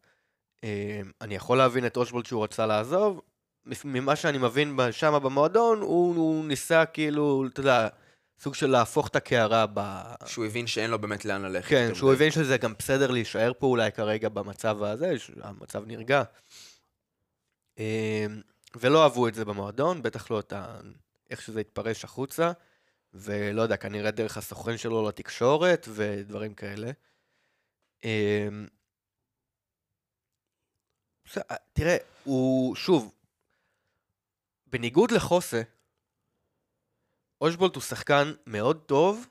אה, 0.64 1.02
אני 1.22 1.36
יכול 1.36 1.58
להבין 1.58 1.86
את 1.86 1.98
אושבולט 1.98 2.26
שהוא 2.26 2.44
רצה 2.44 2.66
לעזוב. 2.66 3.22
ממה 3.86 4.16
שאני 4.16 4.38
מבין 4.38 4.80
שם 4.92 5.20
במועדון, 5.24 5.82
הוא, 5.82 6.16
הוא 6.16 6.46
ניסה 6.46 6.86
כאילו, 6.86 7.44
אתה 7.54 7.60
יודע, 7.60 7.88
סוג 8.40 8.56
של 8.56 8.68
להפוך 8.68 9.08
את 9.08 9.16
הקערה 9.16 9.66
ב... 9.74 10.02
שהוא 10.26 10.46
הבין 10.46 10.68
שאין 10.68 10.90
לו 10.90 11.00
באמת 11.00 11.26
לאן 11.26 11.42
ללכת. 11.42 11.70
כן, 11.70 11.96
שהוא 11.96 12.10
מדי. 12.10 12.16
הבין 12.16 12.32
שזה 12.32 12.58
גם 12.58 12.74
בסדר 12.80 13.12
להישאר 13.12 13.52
פה 13.60 13.68
אולי 13.68 13.92
כרגע 13.92 14.30
במצב 14.30 14.84
הזה, 14.84 15.20
שהמצב 15.20 15.84
נרגע. 15.88 16.24
אה, 17.80 18.26
ולא 18.76 19.04
אהבו 19.04 19.28
את 19.28 19.36
זה 19.36 19.46
במועדון, 19.46 20.02
בטח 20.02 20.32
לא 20.32 20.40
את 20.40 20.54
ה... 20.54 20.80
איך 21.30 21.42
שזה 21.42 21.60
התפרש 21.60 22.04
החוצה, 22.04 22.52
ולא 23.14 23.62
יודע, 23.62 23.78
כנראה 23.78 24.12
דרך 24.12 24.38
הסוכן 24.38 24.78
שלו 24.78 25.08
לתקשורת 25.08 25.88
ודברים 25.90 26.54
כאלה. 26.54 26.92
בסדר, 31.26 31.44
תראה, 31.74 31.98
הוא, 32.24 32.76
שוב, 32.76 33.14
בניגוד 34.68 35.12
לחוסה, 35.12 35.62
אושבולט 37.42 37.76
הוא 37.76 37.84
שחקן 37.84 38.34
מאוד 38.46 38.84
טוב 38.86 39.28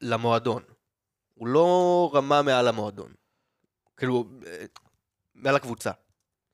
למועדון. 0.00 0.62
הוא 1.34 1.48
לא 1.48 2.10
רמה 2.14 2.42
מעל 2.42 2.68
המועדון. 2.68 3.12
כאילו, 3.96 4.24
אה, 4.46 4.64
מעל 5.34 5.56
הקבוצה. 5.56 5.90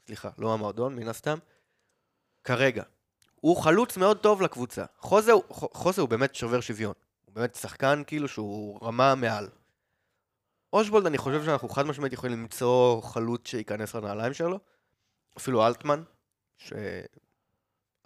סליחה, 0.06 0.30
לא 0.38 0.54
המועדון, 0.54 0.96
מן 0.96 1.08
הסתם. 1.08 1.38
כרגע. 2.44 2.82
הוא 3.34 3.56
חלוץ 3.56 3.96
מאוד 3.96 4.18
טוב 4.18 4.42
לקבוצה. 4.42 4.84
חוזה, 4.98 5.32
חוזה 5.50 6.00
הוא 6.00 6.08
באמת 6.08 6.34
שובר 6.34 6.60
שוויון. 6.60 6.94
הוא 7.24 7.34
באמת 7.34 7.54
שחקן 7.54 8.02
כאילו 8.06 8.28
שהוא 8.28 8.78
רמה 8.82 9.14
מעל. 9.14 9.48
אושבולד, 10.72 11.06
אני 11.06 11.18
חושב 11.18 11.44
שאנחנו 11.44 11.68
חד 11.68 11.86
משמעית 11.86 12.12
יכולים 12.12 12.40
למצוא 12.40 13.02
חלוץ 13.02 13.48
שייכנס 13.48 13.94
לנעליים 13.94 14.34
שלו. 14.34 14.58
אפילו 15.38 15.66
אלטמן, 15.66 16.02
ש... 16.58 16.72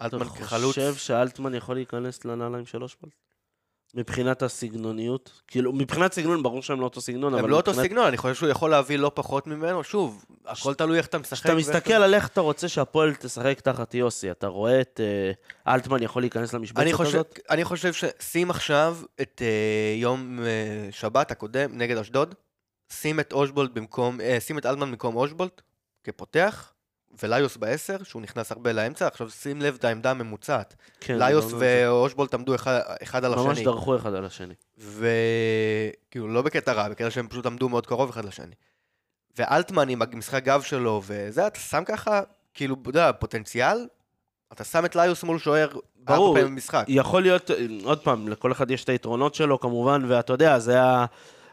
אלטמן 0.03 0.23
אתה 0.27 0.31
כחלוץ. 0.31 0.75
חושב 0.75 0.95
שאלטמן 0.95 1.55
יכול 1.55 1.75
להיכנס 1.77 2.25
לנעליים 2.25 2.67
של 2.67 2.83
אושבולט? 2.83 3.13
מבחינת 3.95 4.43
הסגנוניות? 4.43 5.43
כאילו, 5.49 5.73
מבחינת 5.73 6.13
סגנון, 6.13 6.43
ברור 6.43 6.63
שהם 6.63 6.81
לא 6.81 6.85
אותו 6.85 7.01
סגנון, 7.01 7.35
אבל 7.35 7.45
הם 7.45 7.51
לא 7.51 7.57
אותו 7.57 7.71
מבחינת- 7.71 7.87
סגנון, 7.89 8.07
אני 8.07 8.17
חושב 8.17 8.35
שהוא 8.35 8.49
יכול 8.49 8.71
להביא 8.71 8.99
לא 8.99 9.11
פחות 9.15 9.47
ממנו. 9.47 9.85
שוב, 9.85 10.25
הכל 10.47 10.75
תלוי 10.75 10.99
איך 10.99 11.07
אתה 11.07 11.19
משחק. 11.19 11.33
כשאתה 11.35 11.55
מסתכל 11.55 11.93
על 11.93 12.15
איך 12.15 12.29
אתה 12.29 12.41
רוצה 12.41 12.69
שהפועל 12.69 13.15
תשחק 13.15 13.61
תחת 13.61 13.95
יוסי, 13.95 14.31
אתה 14.31 14.47
רואה 14.47 14.81
את 14.81 15.01
אה, 15.67 15.73
אלטמן 15.75 16.03
יכול 16.03 16.23
להיכנס 16.23 16.55
אני 16.55 16.59
למשבצת 16.59 16.93
חושב, 16.93 17.15
הזאת? 17.15 17.39
אני 17.51 17.65
חושב 17.65 17.93
ששים 17.93 18.51
עכשיו 18.51 18.97
את 19.21 19.43
אה, 19.45 19.95
יום 20.01 20.41
אה, 20.43 20.89
שבת 20.91 21.31
הקודם 21.31 21.79
נגד 21.79 21.97
אשדוד, 21.97 22.35
שים 22.93 23.21
את 23.21 23.33
אושבולט 23.33 23.71
במקום, 23.71 24.21
אה, 24.21 24.41
שים 24.41 24.59
את 24.59 24.67
אלטמן 24.67 24.91
במקום 24.91 25.17
אושבולט 25.17 25.63
כפותח, 26.05 26.73
וליוס 27.23 27.57
בעשר, 27.57 27.97
שהוא 28.03 28.23
נכנס 28.23 28.53
הרבה 28.53 28.73
לאמצע, 28.73 29.07
עכשיו 29.07 29.31
שים 29.31 29.63
לב 29.63 29.75
את 29.79 29.85
העמדה 29.85 30.11
הממוצעת. 30.11 30.77
כן, 31.01 31.19
ליוס 31.19 31.45
זה. 31.45 31.57
ואושבולט 31.59 32.35
עמדו 32.35 32.55
אחד, 32.55 32.81
אחד 33.03 33.25
על 33.25 33.35
ממש 33.35 33.53
השני. 33.53 33.65
דרכו 33.65 33.97
אחד 33.97 34.15
על 34.15 34.25
השני. 34.25 34.55
וכאילו, 34.79 36.29
לא 36.29 36.43
בקטע 36.43 36.73
רע, 36.73 36.89
בקטע 36.89 37.11
שהם 37.11 37.29
פשוט 37.29 37.47
עמדו 37.47 37.69
מאוד 37.69 37.87
קרוב 37.87 38.11
אחד 38.11 38.25
לשני. 38.25 38.55
ואלטמן 39.39 39.89
עם 39.89 40.03
המשחק 40.03 40.45
גב 40.45 40.63
שלו, 40.63 41.03
וזה, 41.07 41.47
אתה 41.47 41.61
שם 41.61 41.83
ככה, 41.87 42.21
כאילו, 42.55 42.77
אתה 42.83 42.91
יודע, 42.91 43.13
פוטנציאל, 43.13 43.87
אתה 44.53 44.65
שם 44.65 44.85
את 44.85 44.97
ליוס 44.97 45.25
מול 45.25 45.39
שוער. 45.39 45.69
ארבע 46.09 46.27
פעמים 46.27 46.47
במשחק. 46.47 46.85
יכול 46.89 47.23
להיות, 47.23 47.51
עוד 47.85 48.01
פעם, 48.01 48.29
לכל 48.29 48.53
אחד 48.53 48.71
יש 48.71 48.85
את 48.85 48.89
היתרונות 48.89 49.35
שלו 49.35 49.61
כמובן, 49.61 50.05
ואתה 50.09 50.33
יודע, 50.33 50.59
זה 50.59 50.73
היה 50.73 51.07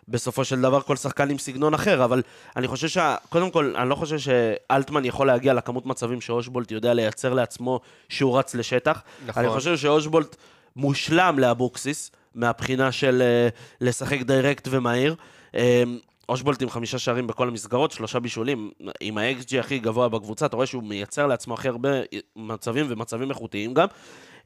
בסופו 0.08 0.46
של 0.46 0.62
דבר 0.62 0.82
כל 0.82 0.96
שחקן 0.96 1.30
עם 1.30 1.38
סגנון 1.38 1.74
אחר, 1.74 2.04
אבל 2.06 2.22
אני 2.56 2.68
חושב 2.68 2.88
שה... 2.88 3.16
קודם 3.30 3.52
כל, 3.52 3.74
אני 3.78 3.90
לא 3.90 3.96
חושב 3.96 4.18
שאלטמן 4.18 5.06
יכול 5.06 5.28
להגיע 5.28 5.54
לכמות 5.54 5.86
מצבים 5.86 6.22
שאושבולט 6.22 6.72
יודע 6.72 6.94
לייצר 6.94 7.34
לעצמו 7.34 7.80
שהוא 8.10 8.40
רץ 8.40 8.56
לשטח. 8.56 9.02
נכון. 9.26 9.44
אני 9.44 9.54
חושב 9.54 9.78
שאושבולט 9.78 10.36
מושלם 10.76 11.40
לאבוקסיס, 11.40 12.12
מהבחינה 12.36 12.92
של 12.92 13.22
אה, 13.22 13.50
לשחק 13.82 14.22
דיירקט 14.22 14.68
ומהיר. 14.72 15.16
אה, 15.56 15.84
אושבולט 16.30 16.62
עם 16.62 16.70
חמישה 16.70 17.00
שערים 17.00 17.28
בכל 17.28 17.48
המסגרות, 17.48 17.92
שלושה 17.92 18.20
בישולים, 18.20 18.72
עם 19.02 19.18
ה-XG 19.18 19.60
הכי 19.60 19.80
גבוה 19.80 20.10
בקבוצה, 20.10 20.46
אתה 20.46 20.56
רואה 20.56 20.68
שהוא 20.68 20.84
מייצר 20.84 21.28
לעצמו 21.28 21.54
הכי 21.54 21.68
הרבה 21.68 21.90
מצבים 22.36 22.86
ומצבים 22.90 23.30
איכותיים 23.30 23.74
גם. 23.74 23.88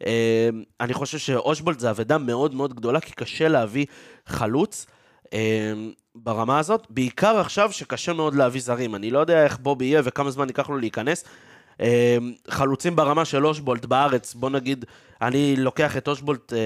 אה, 0.06 0.50
אני 0.82 0.94
חושב 0.94 1.18
שאושבולט 1.18 1.80
זה 1.80 1.90
אבדה 1.90 2.18
מאוד 2.18 2.56
מאוד 2.56 2.74
גדולה, 2.74 3.00
כי 3.00 3.12
קשה 3.14 3.48
להביא 3.48 3.86
חלוץ 4.26 4.86
ברמה 6.16 6.60
הזאת, 6.60 6.88
בעיקר 6.90 7.40
עכשיו 7.40 7.72
שקשה 7.72 8.14
מאוד 8.14 8.36
להביא 8.36 8.62
זרים. 8.62 8.96
אני 8.96 9.12
לא 9.12 9.20
יודע 9.20 9.44
איך 9.44 9.60
בובי 9.60 9.86
יהיה 9.86 10.02
וכמה 10.06 10.32
זמן 10.32 10.48
ייקח 10.48 10.70
לו 10.70 10.78
להיכנס. 10.78 11.24
אה, 11.82 12.18
חלוצים 12.50 12.96
ברמה 12.96 13.26
של 13.26 13.46
אושבולט 13.46 13.86
בארץ, 13.86 14.34
בוא 14.34 14.50
נגיד, 14.50 14.86
אני 15.22 15.56
לוקח 15.56 15.98
את 15.98 16.08
אושבולט 16.08 16.54
אה, 16.54 16.58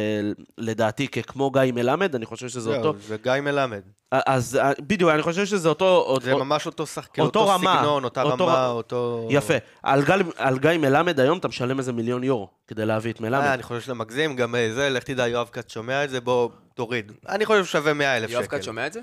לדעתי 0.58 1.08
ככמו 1.08 1.52
גיא 1.52 1.62
מלמד, 1.74 2.16
אני 2.16 2.26
חושב 2.26 2.48
שזה 2.48 2.78
אותו... 2.78 2.94
זה 3.08 3.18
גיא 3.24 3.42
מלמד. 3.42 3.82
אז 4.12 4.56
אה, 4.62 4.72
בדיוק, 4.80 5.12
אני 5.12 5.22
חושב 5.22 5.46
שזה 5.46 5.70
אותו... 5.70 6.18
זה 6.22 6.36
ממש 6.36 6.66
אותו 6.66 6.86
שחקן, 6.86 7.22
אותו 7.22 7.48
סגנון, 7.60 8.04
אותה 8.04 8.24
רמה, 8.24 8.68
אותו... 8.68 9.28
יפה. 9.32 9.54
על 9.84 10.60
גיא 10.60 10.78
מלמד 10.80 11.20
היום 11.20 11.38
אתה 11.38 11.48
משלם 11.48 11.80
איזה 11.80 11.94
מיליון 11.94 12.24
יורו 12.24 12.50
כדי 12.68 12.86
להביא 12.86 13.12
את 13.12 13.22
אה, 13.22 13.30
מלמד. 13.30 13.46
אני 13.46 13.64
חושב 13.64 13.82
שאתה 13.82 13.94
מגזים, 13.94 14.36
גם 14.36 14.56
אה, 14.56 14.70
זה, 14.74 14.90
לך 14.90 15.04
תדע, 15.04 15.28
יואב 15.28 15.50
כץ 15.52 15.74
שומע 15.74 16.04
את 16.04 16.10
זה, 16.10 16.22
בוא, 16.22 16.50
תוריד. 16.74 17.12
אני 17.30 17.46
חושב 17.46 17.66
שווה 17.66 17.94
100 17.94 18.18
אלף 18.18 18.30
שקל. 18.30 18.34
יואב 18.34 18.46
כץ 18.46 18.66
שומע 18.66 18.88
את 18.88 18.94
זה? 18.94 19.00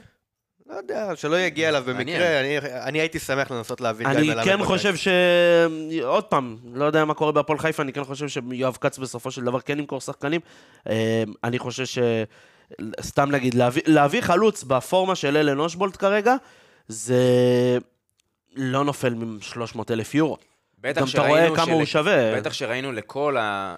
לא 0.72 0.76
יודע, 0.76 1.16
שלא 1.16 1.40
יגיע 1.40 1.68
אליו 1.68 1.82
במקרה. 1.86 2.40
אני- 2.40 2.58
אני 2.58 3.00
הייתי 3.00 3.18
שמח 3.18 3.50
לנסות 3.50 3.80
גיא 4.42 4.52
אני. 4.52 4.62
כן. 4.62 4.66
חושב 4.66 4.96
ש... 4.96 5.08
עוד 6.02 6.24
פעם, 6.24 6.56
לא 6.74 6.84
יודע 6.84 7.04
מה 7.04 7.14
קורה 7.14 7.32
בהפועל 7.32 7.58
חיפה, 7.58 7.82
אני 7.82 7.92
כן 7.92 8.04
חושב 8.04 8.28
שיואב 8.28 8.76
כץ 8.80 8.98
בסופו 8.98 9.30
של 9.30 9.44
דבר 9.44 9.60
כן 9.60 9.78
ימכור 9.78 10.00
שחקנים. 10.00 10.40
אה, 10.88 11.22
אני 11.44 11.58
חושב 11.58 11.84
ש... 11.86 11.98
סתם 13.00 13.30
נגיד, 13.30 13.54
להביא, 13.54 13.82
להביא 13.86 14.20
חלוץ 14.20 14.64
בפורמה 14.64 15.14
של 15.14 15.36
אלן 15.36 15.58
אושבולט 15.58 15.96
כרגע, 15.96 16.34
זה 16.88 17.78
לא 18.56 18.84
נופל 18.84 19.14
מ-300 19.14 19.80
אלף 19.90 20.14
יורו. 20.14 20.36
בטח 20.78 21.00
גם 21.00 21.06
אתה 21.12 21.20
רואה 21.20 21.30
שראינו 21.40 21.54
כמה 21.56 21.66
של- 21.66 21.72
הוא 21.72 21.84
שווה. 21.84 22.36
בטח 22.36 22.52
שראינו 22.52 22.92
לכל 22.92 23.36
ה... 23.36 23.76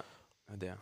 לא 0.49 0.53
יודע, 0.55 0.73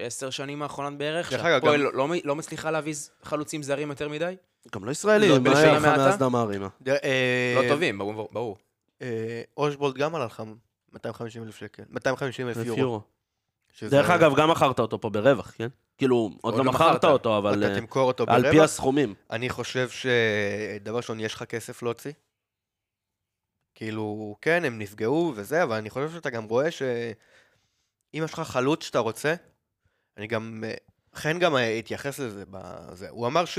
עשר 0.00 0.30
שנים 0.30 0.62
האחרונות 0.62 0.98
בערך, 0.98 1.30
שהפועל 1.30 1.60
גם- 1.60 1.82
לא, 1.82 1.92
לא, 2.08 2.08
לא 2.24 2.36
מצליחה 2.36 2.70
להביא 2.70 2.94
חלוצים 3.22 3.62
זרים 3.62 3.90
יותר 3.90 4.08
מדי? 4.08 4.36
גם 4.74 4.84
לא 4.84 4.90
ישראלים, 4.90 5.30
לא, 5.30 5.38
מה 5.52 5.58
היה 5.58 5.72
לך 5.72 5.84
המעטה? 5.84 6.04
מאז 6.06 6.18
דמארי? 6.18 6.58
אה, 6.88 7.54
לא 7.62 7.68
טובים, 7.68 7.98
ברור. 7.98 8.56
אה, 9.02 9.42
אושבולד 9.56 9.94
גם 9.94 10.14
עלה 10.14 10.24
לך 10.24 10.42
250 10.92 11.42
אלף 11.42 11.56
שקל, 11.56 11.82
250 11.90 12.48
אלף 12.48 12.56
אלף 12.56 12.66
יורו. 12.66 12.80
יורו. 12.80 13.00
שזה- 13.72 13.90
דרך 13.96 14.10
אגב, 14.10 14.36
גם 14.36 14.50
מכרת 14.50 14.80
אותו 14.80 15.00
פה 15.00 15.10
ברווח, 15.10 15.50
כן? 15.56 15.68
כאילו, 15.98 16.30
עוד 16.40 16.54
לא 16.56 16.64
לא 16.64 16.72
מכרת. 16.72 17.04
אותו, 17.04 17.38
אבל 17.38 17.64
אתה 17.64 17.72
אה, 17.74 17.80
תמכור 17.80 18.02
אותו 18.08 18.24
על 18.28 18.42
פי 18.42 18.48
ברווח. 18.48 18.64
הסכומים. 18.64 19.14
אני 19.30 19.48
חושב 19.48 19.88
שדבר 19.90 20.96
ראשון, 20.96 21.20
יש 21.20 21.34
לך 21.34 21.42
כסף 21.42 21.82
להוציא. 21.82 22.12
כאילו, 23.74 24.36
כן, 24.40 24.64
הם 24.64 24.78
נפגעו 24.78 25.32
וזה, 25.36 25.62
אבל 25.62 25.76
אני 25.76 25.90
חושב 25.90 26.10
שאתה 26.12 26.30
גם 26.30 26.44
רואה 26.44 26.70
שאם 26.70 26.92
יש 28.24 28.32
לך 28.32 28.40
חלוץ 28.40 28.84
שאתה 28.84 28.98
רוצה, 28.98 29.34
אני 30.16 30.26
גם, 30.26 30.64
חן 31.14 31.38
גם 31.38 31.56
אה, 31.56 31.68
התייחס 31.78 32.18
לזה 32.18 32.44
בזה. 32.50 33.08
הוא 33.08 33.26
אמר 33.26 33.44
ש... 33.44 33.58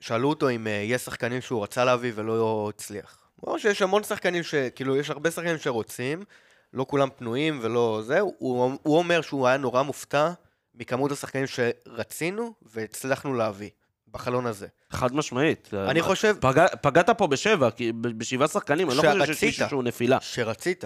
שאלו 0.00 0.28
אותו 0.28 0.50
אם 0.50 0.66
אה, 0.66 0.72
יש 0.72 1.02
שחקנים 1.02 1.40
שהוא 1.40 1.62
רצה 1.62 1.84
להביא 1.84 2.12
ולא 2.14 2.70
הצליח. 2.74 3.30
הוא 3.36 3.50
אמר 3.50 3.58
שיש 3.58 3.82
המון 3.82 4.02
שחקנים 4.02 4.42
ש... 4.42 4.54
כאילו, 4.54 4.96
יש 4.96 5.10
הרבה 5.10 5.30
שחקנים 5.30 5.58
שרוצים, 5.58 6.24
לא 6.72 6.86
כולם 6.88 7.08
פנויים 7.16 7.58
ולא 7.62 8.00
זה. 8.04 8.20
הוא, 8.20 8.78
הוא 8.82 8.98
אומר 8.98 9.20
שהוא 9.20 9.46
היה 9.46 9.56
נורא 9.56 9.82
מופתע 9.82 10.32
מכמות 10.74 11.12
השחקנים 11.12 11.44
שרצינו 11.46 12.52
והצלחנו 12.62 13.34
להביא 13.34 13.70
בחלון 14.08 14.46
הזה. 14.46 14.66
חד 14.90 15.14
משמעית. 15.14 15.74
אני 15.74 16.02
חושב 16.02 16.36
פגע, 16.40 16.66
פגעת 16.80 17.10
פה 17.10 17.26
בשבע, 17.26 17.68
בשבעה 18.00 18.48
שחקנים, 18.48 18.90
אני 18.90 18.96
לא 18.96 19.02
חושב 19.02 19.34
שיש. 19.34 19.44
מישהו 19.44 19.68
שהוא 19.68 19.82
נפילה. 19.82 20.18
שרצית. 20.20 20.84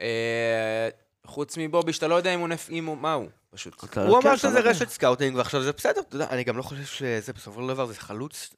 אה, 0.00 0.88
חוץ 1.26 1.56
מבובי, 1.58 1.92
שאתה 1.92 2.08
לא 2.08 2.14
יודע 2.14 2.34
אם 2.34 2.40
הוא 2.40 2.48
נפ... 2.48 2.70
אם 2.70 2.86
הוא... 2.86 2.96
מה 2.96 3.12
הוא, 3.12 3.28
פשוט. 3.56 3.96
הוא 3.96 4.18
אמר 4.18 4.36
שזה. 4.36 4.60
רשת 4.60 4.88
scouting, 4.88 5.36
ועכשיו 5.36 5.62
זה 5.62 5.72
בסדר, 5.72 6.00
אתה 6.00 6.16
יודע, 6.16 6.26
אני 6.30 6.44
גם 6.44 6.56
לא 6.56 6.62
חושב 6.62 6.84
שזה 6.84 7.32
בסופו 7.32 7.62
של 7.62 7.68
דבר, 7.68 7.86
זה 7.86 7.94
חלוץ, 7.94 8.54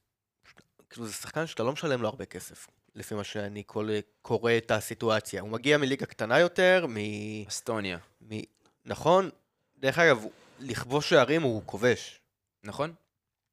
כאילו 0.90 1.06
זה 1.06 1.12
שחקן 1.12 1.46
שאתה 1.46 1.62
לא 1.62 1.72
משלם 1.72 2.02
לו 2.02 2.08
הרבה 2.08 2.24
כסף, 2.24 2.66
לפי 2.94 3.14
מה 3.14 3.24
שאני 3.24 3.62
כל- 3.66 3.88
קורא 4.22 4.52
את 4.56 4.70
הסיטואציה. 4.70 5.40
הוא 5.42 5.50
מגיע 5.50 5.78
מליגה 5.78 6.06
קטנה 6.06 6.38
יותר, 6.38 6.86
מ... 6.88 6.96
אסטוניה, 7.48 7.98
מ... 8.30 8.40
נכון? 8.86 9.30
דרך 9.78 9.98
אגב, 9.98 10.24
לכבוש 10.60 11.10
שערים 11.10 11.42
הוא 11.42 11.62
כובש. 11.66 12.20
נכון? 12.64 12.92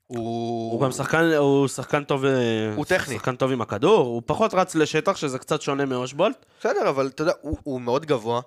הוא... 0.07 0.71
הוא 0.71 0.81
גם 0.81 0.91
שחקן, 0.91 1.23
הוא 1.37 1.67
שחקן 1.67 2.03
טוב, 2.03 2.25
אה, 2.25 2.73
הוא 2.75 2.85
טכני. 2.85 3.15
שחקן 3.15 3.35
טוב 3.35 3.51
עם 3.51 3.61
הכדור, 3.61 3.99
הוא 4.07 4.21
פחות 4.25 4.53
רץ 4.53 4.75
לשטח, 4.75 5.15
שזה 5.15 5.39
קצת 5.39 5.61
שונה 5.61 5.85
מאושבולט. 5.85 6.45
בסדר, 6.59 6.89
אבל 6.89 7.07
אתה 7.07 7.21
יודע, 7.21 7.33
הוא, 7.41 7.57
הוא 7.63 7.81
מאוד 7.81 8.05
גבוה, 8.05 8.41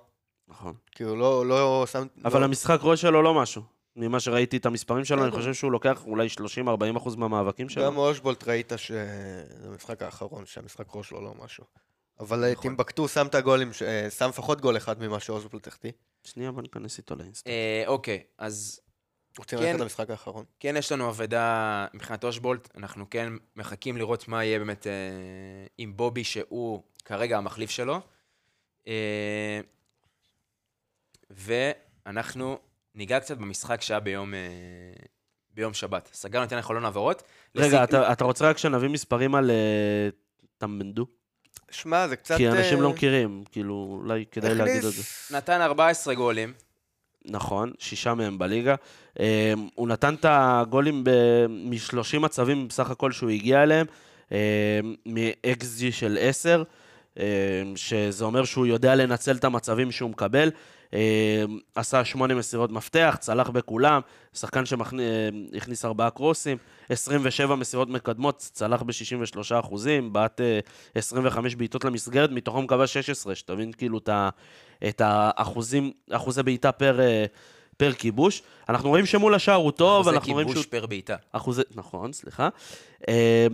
נכון. 0.49 0.73
כאילו 0.91 1.15
לא, 1.15 1.45
לא 1.45 1.85
שם... 1.91 2.07
אבל 2.25 2.39
לא... 2.39 2.45
המשחק 2.45 2.79
ראש 2.81 3.01
שלו 3.01 3.21
לא 3.21 3.33
משהו. 3.33 3.61
ממה 3.95 4.19
שראיתי 4.19 4.57
את 4.57 4.65
המספרים 4.65 5.05
שלו, 5.05 5.23
אני. 5.23 5.31
חושב 5.31 5.53
שהוא 5.53 5.71
לוקח 5.71 6.03
אולי 6.05 6.27
30-40 6.93 6.97
אחוז 6.97 7.15
מהמאבקים 7.15 7.69
שלו. 7.69 7.83
גם 7.85 7.97
אושבולט 7.97 8.43
ראית 8.47 8.71
שזה 8.75 9.43
המשחק 9.65 10.01
האחרון, 10.01 10.45
שהמשחק 10.45 10.85
ראש 10.95 11.09
שלו 11.09 11.21
לא 11.21 11.33
משהו. 11.43 11.63
אבל 12.19 12.51
נכון. 12.51 12.61
טימבקטו 12.61 13.07
שם 13.07 13.27
את 13.27 13.35
הגולים, 13.35 13.73
ש- 13.73 13.83
אה, 13.83 14.09
שם 14.09 14.29
לפחות 14.29 14.61
גול 14.61 14.77
אחד 14.77 14.99
ממה 14.99 15.19
שאושבולט 15.19 15.67
החטיא. 15.67 15.91
שנייה, 16.23 16.51
בוא 16.51 16.61
ניכנס 16.61 16.97
איתו 16.97 17.15
לאינסטה. 17.15 17.49
אה, 17.49 17.83
אוקיי, 17.87 18.23
אז 18.37 18.79
רוצים 19.37 19.59
כן. 19.59 19.65
ללכת 19.65 19.79
למשחק 19.79 20.09
האחרון? 20.09 20.45
כן 20.59 20.75
יש 20.77 20.91
לנו 20.91 21.09
אבדה 21.09 21.85
מבחינת 21.93 22.23
אושבולט, 22.23 22.69
אנחנו 22.77 23.09
כן 23.09 23.33
מחכים 23.55 23.97
לראות 23.97 24.27
מה 24.27 24.43
יהיה 24.43 24.59
באמת 24.59 24.87
אה, 24.87 24.91
עם 25.77 25.97
בובי, 25.97 26.23
שהוא 26.23 26.83
כרגע 27.05 27.37
המחליף 27.37 27.69
שלו. 27.69 28.01
ואנחנו 31.29 32.57
ניגע 32.95 33.19
קצת 33.19 33.37
במשחק 33.37 33.81
שהיה 33.81 33.99
ביום, 33.99 34.33
אה, 34.33 34.39
ביום 35.53 35.73
שבת. 35.73 36.09
סגרנו 36.13 36.45
את 36.45 36.51
עניין 36.51 36.61
חלון 36.65 36.85
העברות. 36.85 37.23
רגע, 37.55 37.65
לסיכום- 37.67 37.83
אתה 37.83 38.11
אתה 38.13 38.23
רוצה 38.25 38.49
רק 38.49 38.57
שנביא 38.57 38.89
מספרים 38.89 39.35
על 39.35 39.51
אה, 39.51 40.09
טמבנדו? 40.57 41.05
שמע, 41.71 42.07
זה 42.07 42.15
קצת... 42.15 42.37
כי 42.37 42.47
אנשים 42.49 42.77
אה, 42.77 42.83
לא 42.83 42.89
מכירים, 42.89 43.43
כאילו, 43.51 43.99
אולי 44.03 44.25
כדאי 44.31 44.51
הכניס- 44.51 44.59
להגיד 44.59 44.83
את 44.85 44.91
זה. 44.93 45.03
נתן 45.37 45.61
14 45.61 46.13
גולים. 46.13 46.53
נכון. 47.25 47.73
שישה 47.79 48.13
מהם 48.13 48.37
בליגה. 48.39 48.75
הוא 49.75 49.87
נתן 49.87 50.13
את 50.13 50.25
הגולים 50.29 51.03
מ-30 51.49 52.19
מצבים 52.19 52.67
בסך 52.67 52.89
הכל 52.89 53.11
שהוא 53.11 53.29
הגיע 53.29 53.63
אליהם, 53.63 53.85
מ-XG 55.05 55.91
של 55.91 56.17
10, 56.21 56.63
אה, 57.19 57.23
שזה 57.75 58.25
אומר 58.25 58.45
שהוא 58.45 58.65
יודע 58.65 58.95
לנצל 58.95 59.35
את 59.35 59.43
המצבים 59.43 59.91
שהוא 59.91 60.09
מקבל. 60.09 60.51
אה, 60.93 61.43
עשה 61.75 62.05
שמונה 62.05 62.35
מסירות 62.35 62.71
מפתח, 62.71 63.17
צלח 63.19 63.49
בכולם, 63.49 64.01
שחקן 64.33 64.63
שהכניס 64.65 65.85
ארבעה 65.85 66.09
קרוסים, 66.09 66.57
27 66.89 67.55
מסירות 67.55 67.89
מקדמות, 67.89 68.37
צלח 68.37 68.81
ב-63 68.81 69.59
אחוזים, 69.59 70.13
בעט 70.13 70.41
אה, 70.41 70.59
25 70.95 71.55
בעיטות 71.55 71.85
למסגרת, 71.85 72.31
מתוכם 72.31 72.67
כבש 72.67 72.93
16, 72.93 73.35
שתבין 73.35 73.71
כאילו 73.71 73.99
את 74.87 75.01
האחוזים, 75.01 75.91
אחוזי 76.11 76.43
בעיטה 76.43 76.71
פר... 76.71 77.01
אה, 77.01 77.25
פר 77.79 77.93
כיבוש. 77.93 78.41
אנחנו 78.69 78.89
רואים 78.89 79.05
שמול 79.05 79.33
השער 79.33 79.55
הוא 79.55 79.71
טוב, 79.71 80.01
אחוזי 80.01 80.15
אנחנו 80.15 80.33
רואים 80.33 80.47
שהוא... 80.47 80.53
כיבוש 80.53 80.65
פר 80.65 80.85
בעיטה. 80.85 81.15
אחוזי, 81.31 81.61
נכון, 81.75 82.13
סליחה. 82.13 82.49
אה, 83.09 83.47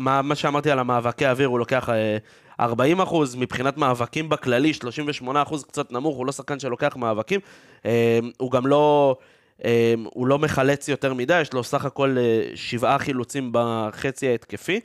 מה, 0.00 0.22
מה 0.22 0.34
שאמרתי 0.34 0.70
על 0.70 0.78
המאבקי 0.78 1.26
האוויר, 1.26 1.48
הוא 1.48 1.58
לוקח 1.58 1.88
אה, 1.88 2.16
40 2.60 3.00
אחוז, 3.00 3.34
מבחינת 3.34 3.76
מאבקים 3.76 4.28
בכללי, 4.28 4.74
38 4.74 5.42
אחוז 5.42 5.64
קצת 5.64 5.92
נמוך, 5.92 6.16
הוא 6.16 6.26
לא 6.26 6.32
שחקן 6.32 6.58
שלוקח 6.58 6.96
מאבקים. 6.96 7.40
אה, 7.86 8.18
הוא 8.38 8.50
גם 8.50 8.66
לא, 8.66 9.16
אה, 9.64 9.94
הוא 10.04 10.26
לא 10.26 10.38
מחלץ 10.38 10.88
יותר 10.88 11.14
מדי, 11.14 11.40
יש 11.40 11.52
לו 11.52 11.64
סך 11.64 11.84
הכל 11.84 12.16
אה, 12.18 12.50
שבעה 12.54 12.98
חילוצים 12.98 13.50
בחצי 13.52 14.28
ההתקפי. 14.28 14.80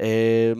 אה, 0.00 0.52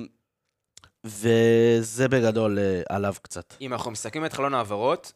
וזה 1.07 2.09
בגדול 2.09 2.59
אה, 2.59 2.83
עליו 2.89 3.15
קצת. 3.23 3.55
אם 3.61 3.73
אנחנו 3.73 3.91
מסתכלים 3.91 4.25
את 4.25 4.33
חלון 4.33 4.55
העברות, 4.55 5.13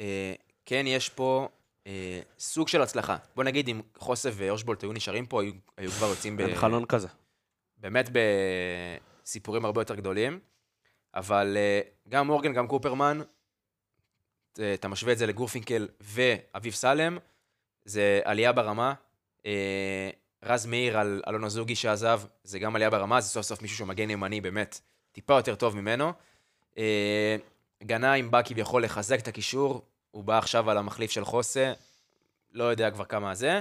אה, 0.00 0.34
כן 0.66 0.84
יש 0.86 1.08
פה 1.08 1.48
אה, 1.86 2.20
סוג 2.38 2.68
של 2.68 2.82
הצלחה. 2.82 3.16
בוא 3.36 3.44
נגיד, 3.44 3.68
אם 3.68 3.80
חוסב 3.98 4.34
ואושבולט 4.36 4.82
היו 4.82 4.92
נשארים 4.92 5.26
פה, 5.26 5.42
היו, 5.42 5.52
היו 5.76 5.90
כבר 5.90 6.06
יוצאים 6.06 6.36
ב... 6.36 6.40
אין 6.40 6.54
חלון 6.54 6.84
כזה. 6.84 7.08
באמת 7.76 8.10
בסיפורים 9.22 9.64
הרבה 9.64 9.80
יותר 9.80 9.94
גדולים. 9.94 10.38
אבל 11.14 11.56
אה, 11.56 11.80
גם 12.08 12.26
מורגן, 12.26 12.52
גם 12.52 12.66
קופרמן, 12.66 13.20
אה, 14.60 14.74
אתה 14.74 14.88
משווה 14.88 15.12
את 15.12 15.18
זה 15.18 15.26
לגורפינקל 15.26 15.88
ואביב 16.00 16.72
סלם, 16.72 17.18
זה 17.84 18.20
עלייה 18.24 18.52
ברמה. 18.52 18.94
אה, 19.46 20.10
רז 20.42 20.66
מאיר 20.66 20.98
על 20.98 21.22
אלון 21.28 21.44
אזוגי 21.44 21.74
שעזב, 21.74 22.22
זה 22.44 22.58
גם 22.58 22.76
עלייה 22.76 22.90
ברמה, 22.90 23.20
זה 23.20 23.28
סוף 23.28 23.46
סוף 23.46 23.62
מישהו 23.62 23.76
שהוא 23.76 23.88
מגן 23.88 24.10
ימני 24.10 24.40
באמת 24.40 24.80
טיפה 25.12 25.34
יותר 25.34 25.54
טוב 25.54 25.76
ממנו. 25.76 26.12
גנאים 27.82 28.30
בא 28.30 28.42
כביכול 28.42 28.84
לחזק 28.84 29.20
את 29.20 29.28
הקישור, 29.28 29.82
הוא 30.10 30.24
בא 30.24 30.38
עכשיו 30.38 30.70
על 30.70 30.78
המחליף 30.78 31.10
של 31.10 31.24
חוסה, 31.24 31.72
לא 32.52 32.64
יודע 32.64 32.90
כבר 32.90 33.04
כמה 33.04 33.34
זה. 33.34 33.60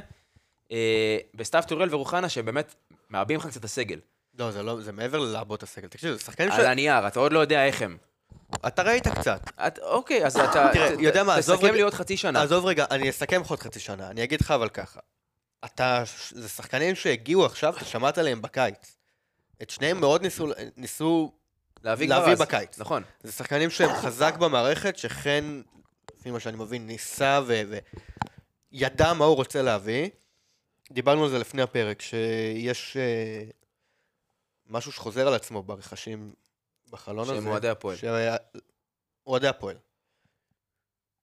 וסתיו 1.36 1.64
טוריאל 1.68 1.95
ורוחנה 1.95 2.30
שהם 2.30 2.45
באמת 2.45 2.76
מעבים 3.10 3.38
לך 3.38 3.47
קצת 3.47 3.58
את 3.58 3.64
הסגל. 3.64 3.99
לא, 4.39 4.51
זה 4.51 4.63
לא, 4.63 4.82
זה 4.82 4.91
מעבר 4.91 5.19
ללעבות 5.19 5.63
הסגל. 5.63 5.88
תקשיב, 5.88 6.13
זה 6.13 6.19
שחקנים 6.19 6.51
ש... 6.51 6.53
על 6.53 6.65
הנייר, 6.65 7.07
אתה 7.07 7.19
עוד 7.19 7.34
לא 7.34 7.39
יודע 7.39 7.65
איך 7.65 7.82
הם. 7.82 7.97
אתה 8.67 8.82
ראית 8.82 9.07
קצת. 9.07 9.41
את, 9.67 9.79
אוקיי, 9.79 10.25
אז 10.25 10.38
אתה... 10.38 10.69
תראה, 10.73 10.93
יודע 10.99 11.23
מה, 11.23 11.36
עזוב 11.36 11.55
תסכם 11.55 11.67
רגע- 11.67 11.75
לי 11.75 11.82
עוד 11.82 11.93
חצי 11.93 12.17
שנה. 12.17 12.41
עזוב 12.41 12.65
רגע, 12.65 12.86
אני 12.91 13.09
אסכם 13.09 13.41
לך 13.41 13.49
עוד 13.49 13.59
חצי 13.59 13.79
שנה. 13.79 14.07
אני 14.07 14.23
אגיד 14.23 14.41
לך 14.41 14.51
אבל 14.51 14.69
ככה. 14.69 14.99
אתה, 15.65 16.03
זה 16.32 16.49
שחקנים 16.49 16.95
שהגיעו 16.95 17.45
עכשיו, 17.45 17.75
אתה 17.77 17.86
שמעת 17.86 18.17
עליהם 18.17 18.41
בקיץ. 18.41 18.97
את 19.61 19.69
שניהם 19.69 19.99
מאוד 19.99 20.21
ניסו, 20.21 20.47
ניסו 20.77 21.32
להביא 21.84 22.07
להביא. 22.09 22.36
בקיץ. 22.36 22.79
נכון. 22.79 23.03
זה 23.23 23.32
שחקנים 23.32 23.69
שהם 23.69 23.95
חזק 23.95 24.36
במערכת, 24.36 24.97
שחן, 24.97 25.61
לפי 26.19 26.32
מה 26.32 26.39
שאני 26.39 26.57
מבין, 26.57 26.88
ניסה 26.88 27.39
ו... 27.47 27.61
וידע 28.71 29.13
מה 29.13 29.25
הוא 29.25 29.36
רוצה 29.36 29.61
להביא. 29.61 30.09
דיברנו 30.91 31.23
על 31.23 31.29
זה 31.29 31.39
לפני 31.39 31.61
הפרק, 31.61 32.01
שיש 32.01 32.97
אה, 32.97 33.43
משהו 34.72 34.91
שחוזר 34.91 35.28
על 35.28 35.34
עצמו 35.34 35.63
ברכשים 35.63 36.34
בחלון 36.89 37.24
הזה. 37.30 37.36
שהם 37.36 37.47
אוהדי 37.47 37.69
הפועל. 37.69 37.97
אוהדי 39.28 39.47
הפועל. 39.47 39.76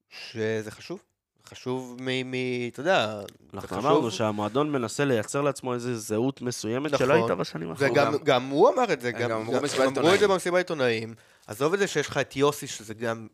שזה 0.08 0.70
חשוב. 0.70 1.02
חשוב 1.46 1.96
מ... 2.00 2.30
מ 2.30 2.34
אתה 2.72 2.80
יודע, 2.80 3.16
זה 3.20 3.24
אנחנו. 3.54 3.78
אמרנו 3.78 4.10
שהמועדון 4.10 4.72
מנסה 4.72 5.04
לייצר 5.04 5.40
לעצמו 5.42 5.74
איזו 5.74 5.94
זהות 5.94 6.42
מסוימת 6.42 6.92
נכון. 6.92 7.06
שלא 7.06 7.14
הייתה 7.14 7.34
בשנים 7.34 7.70
האחרונות. 7.70 7.92
וגם 7.96 8.12
גם- 8.12 8.24
גם 8.24 8.48
הוא 8.48 8.68
אמר 8.68 8.92
את 8.92 9.00
זה, 9.00 9.08
הם 9.08 9.14
גם, 9.14 9.30
גם 9.30 9.40
אמרו 9.40 9.52
גם- 9.52 9.58
אמרו 9.58 9.64
את 9.66 9.70
זה 9.70 9.84
עיתונאים. 9.84 10.28
במסיבת 10.30 10.56
עיתונאים. 10.58 11.14
עזוב 11.46 11.72
את 11.72 11.78
זה 11.78 11.86
שיש 11.86 12.08
לך 12.08 12.16
את 12.18 12.36
יוסי, 12.36 12.66
שזה 12.66 12.94
גם, 12.94 13.26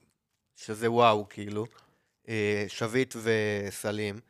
שזה 0.56 0.90
וואו, 0.90 1.26
כאילו, 1.28 1.66
אה, 2.28 2.64
שביט 2.68 3.16
וסלים. 3.22 4.20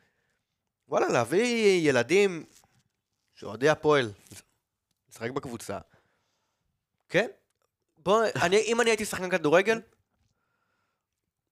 וואלה, 0.89 1.07
להביא 1.07 1.45
ילדים 1.89 2.43
שאוהדי 3.35 3.69
הפועל, 3.69 4.11
לשחק 5.15 5.31
בקבוצה. 5.31 5.77
כן? 7.09 7.27
בוא, 7.97 8.23
אני, 8.41 8.57
אם 8.57 8.81
אני 8.81 8.89
הייתי 8.89 9.05
שחקן 9.05 9.29
כדורגל, 9.29 9.81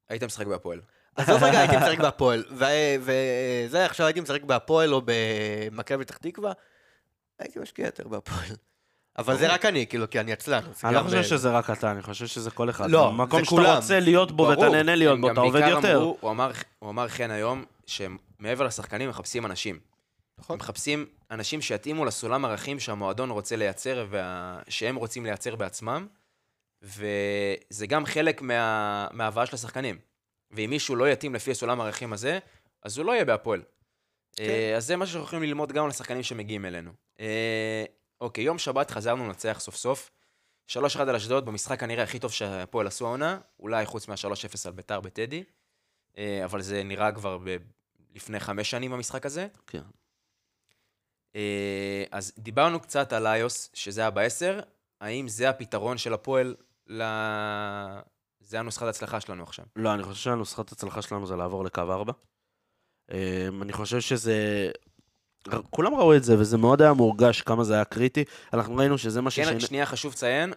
היית 0.09 0.24
משחק 0.24 0.47
בהפועל. 0.47 0.82
עזוב 1.16 1.43
רגע, 1.43 1.59
הייתי 1.59 1.78
משחק 1.78 1.97
בהפועל, 1.97 2.43
ו- 2.51 2.66
וזה, 3.01 3.86
עכשיו 3.86 4.05
הייתי 4.05 4.22
משחק 4.22 4.43
בהפועל 4.43 4.93
או 4.93 5.01
במכבי 5.05 6.05
פתח 6.05 6.18
תקווה, 6.18 6.51
הייתי 7.39 7.59
משקיע 7.59 7.86
יותר 7.86 8.07
בהפועל. 8.07 8.55
אבל 9.18 9.38
זה 9.38 9.53
רק 9.53 9.66
אני, 9.66 9.88
כאילו, 9.88 10.09
כי 10.09 10.20
אני 10.20 10.34
עצלן. 10.34 10.61
אני 10.84 10.95
לא 10.95 11.03
חושב 11.03 11.18
אה, 11.18 11.24
שזה 11.24 11.51
רק 11.51 11.70
אתה, 11.70 11.91
אני 11.91 12.01
חושב 12.01 12.28
שזה 12.28 12.51
כל 12.51 12.70
אחד. 12.70 12.89
לא, 12.89 13.11
מקום 13.11 13.39
זה 13.39 13.45
שאתה 13.45 13.55
כולם. 13.55 13.76
רוצה 13.76 13.99
להיות 13.99 14.32
בו 14.32 14.43
ואתה. 14.43 14.70
נהנה 14.70 14.95
להיות 14.95 15.22
בו, 15.22 15.32
אתה 15.32 15.39
עובד 15.39 15.68
יותר. 15.68 15.97
הוא 16.80 16.89
אמר 16.89 17.07
חן 17.07 17.32
היום, 17.32 17.66
שמעבר 17.86 18.66
לשחקנים 18.66 19.09
מחפשים 19.09 19.45
אנשים. 19.45 19.92
נכון. 20.43 20.57
מחפשים 20.57 21.05
אנשים 21.31 21.61
שיתאימו 21.61 22.05
לסולם 22.05 22.45
ערכים 22.45 22.79
שהמועדון 22.79 23.29
רוצה 23.29 23.55
לייצר 23.55 24.07
ושהם 24.09 24.95
רוצים 24.95 25.25
לייצר 25.25 25.55
בעצמם, 25.55 26.07
וזה 26.81 27.87
גם 27.87 28.05
חלק 28.05 28.41
מה... 28.41 29.07
מההבאה 29.11 29.45
של 29.45 29.55
השחקנים. 29.55 29.99
ואם 30.51 30.69
מישהו 30.69 30.95
לא 30.95 31.09
יתאים 31.09 31.35
לפי 31.35 31.51
הסולם 31.51 31.81
הערכים 31.81 32.13
הזה, 32.13 32.39
אז 32.83 32.97
הוא 32.97 33.05
לא 33.05 33.11
יהיה 33.11 33.25
בהפועל. 33.25 33.63
כן. 34.35 34.43
אה, 34.43 34.77
אז 34.77 34.85
זה 34.85 34.95
מה 34.95 35.05
שאנחנו 35.05 35.25
יכולים 35.25 35.43
ללמוד 35.43 35.71
גם 35.71 35.83
על 35.83 35.89
השחקנים 35.89 36.23
שמגיעים 36.23 36.65
אלינו. 36.65 36.91
אה, 37.19 37.85
אוקיי, 38.21 38.43
יום 38.43 38.57
שבת 38.57 38.91
חזרנו 38.91 39.27
לנצח 39.27 39.57
סוף 39.59 39.75
סוף. 39.75 40.11
3-1 40.71 40.75
על 40.99 41.15
אשדוד, 41.15 41.45
במשחק 41.45 41.79
כנראה 41.79 42.03
הכי 42.03 42.19
טוב 42.19 42.31
שהפועל 42.31 42.87
עשו 42.87 43.05
העונה, 43.05 43.39
אולי 43.59 43.85
חוץ 43.85 44.07
מה-3-0 44.07 44.55
על 44.65 44.71
ביתר 44.71 44.99
בטדי, 44.99 45.43
אה, 46.17 46.41
אבל 46.45 46.61
זה 46.61 46.83
נראה 46.83 47.11
כבר 47.11 47.37
ב... 47.43 47.57
לפני 48.15 48.39
חמש 48.39 48.69
שנים 48.69 48.93
המשחק 48.93 49.25
הזה. 49.25 49.47
כן. 49.67 49.81
אה, 51.36 52.03
אז 52.11 52.34
דיברנו 52.38 52.79
קצת 52.79 53.13
על 53.13 53.27
איוס, 53.27 53.69
שזה 53.73 54.01
היה 54.01 54.09
בעשר, 54.09 54.59
האם 55.01 55.27
זה 55.27 55.49
הפתרון 55.49 55.97
של 55.97 56.13
הפועל 56.13 56.55
ל... 56.88 57.03
זה 58.39 58.59
הנוסחת 58.59 58.86
ההצלחה 58.86 59.21
שלנו 59.21 59.43
עכשיו. 59.43 59.65
לא, 59.75 59.93
אני 59.93 60.03
חושב 60.03 60.23
שהנוסחת 60.23 60.71
הצלחה 60.71 61.01
שלנו 61.01 61.27
זה 61.27 61.36
לעבור 61.36 61.65
לקו 61.65 61.81
4. 61.81 62.13
אני 63.61 63.73
חושב 63.73 63.99
שזה... 63.99 64.69
כולם 65.69 65.95
ראו 65.95 66.15
את 66.15 66.23
זה, 66.23 66.39
וזה 66.39 66.57
מאוד 66.57 66.81
היה 66.81 66.93
מורגש 66.93 67.41
כמה 67.41 67.63
זה 67.63 67.73
היה 67.73 67.86
קריטי. 67.86 68.23
אנחנו 68.53 68.75
ראינו 68.75 68.97
שזה 68.97 69.21
מה 69.21 69.31
כן, 69.31 69.43
ששינה... 69.43 69.59
שנייה 69.59 69.86
חשוב 69.86 70.13
לציין, 70.13 70.53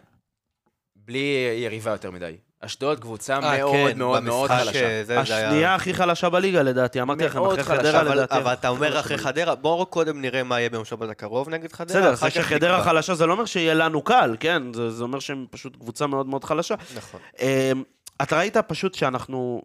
בלי 0.97 1.57
יריבה 1.65 1.91
יותר 1.91 2.11
מדי. 2.11 2.37
אשדוד 2.61 3.01
קבוצה 3.01 3.35
אה, 3.35 3.59
מאוד 3.59 3.73
כן, 3.73 3.99
מאוד 3.99 4.23
מאוד 4.23 4.51
במשחק, 4.51 4.65
חלשה. 4.67 4.85
אה, 4.85 5.05
זה- 5.05 5.23
זה 5.25 5.37
היה- 5.37 5.47
השנייה 5.49 5.75
הכי 5.75 5.95
חלשה 5.95 6.29
בליגה 6.31 6.63
לדעתי, 6.63 7.01
אמרתי 7.03 7.25
לכם, 7.25 7.39
מאוד 7.39 7.59
אחרי 7.59 7.65
חלשה, 7.77 7.83
חדרה 7.89 8.01
אבל, 8.01 8.13
לדעתי. 8.17 8.37
אבל 8.37 8.53
אתה 8.53 8.69
אומר 8.69 8.87
חלשה 8.89 9.01
אחרי. 9.01 9.19
חדרה, 9.19 9.55
בואו 9.55 9.87
קודם 9.87 10.21
נראה 10.21 10.43
מה 10.43 10.59
יהיה 10.61 10.71
ביום 10.71 10.85
שבת 10.85 11.11
הקרוב 11.11 11.49
נגד 11.49 11.73
חדרה. 11.73 11.97
בסדר, 12.01 12.15
אחר 12.15 12.27
זה 12.27 12.31
כך 12.31 12.49
שחדרה 12.49 12.73
נקבע. 12.79 12.85
חלשה 12.91 13.15
זה 13.15 13.27
לא 13.27 13.33
אומר 13.33 13.45
שיהיה 13.45 13.75
לנו 13.75 14.03
קל, 14.03 14.37
כן? 14.41 14.63
זה, 14.75 14.91
זה 14.91 15.03
אומר 15.03 15.19
שהם 15.21 15.47
פשוט 15.51 15.77
קבוצה 15.77 16.07
מאוד 16.07 16.27
מאוד 16.27 16.45
חלשה. 16.45 16.75
נכון. 16.97 17.21
אמ, 17.41 17.83
אתה 18.23 18.39
ראית 18.39 18.57
פשוט 18.57 18.95
שאנחנו 18.95 19.63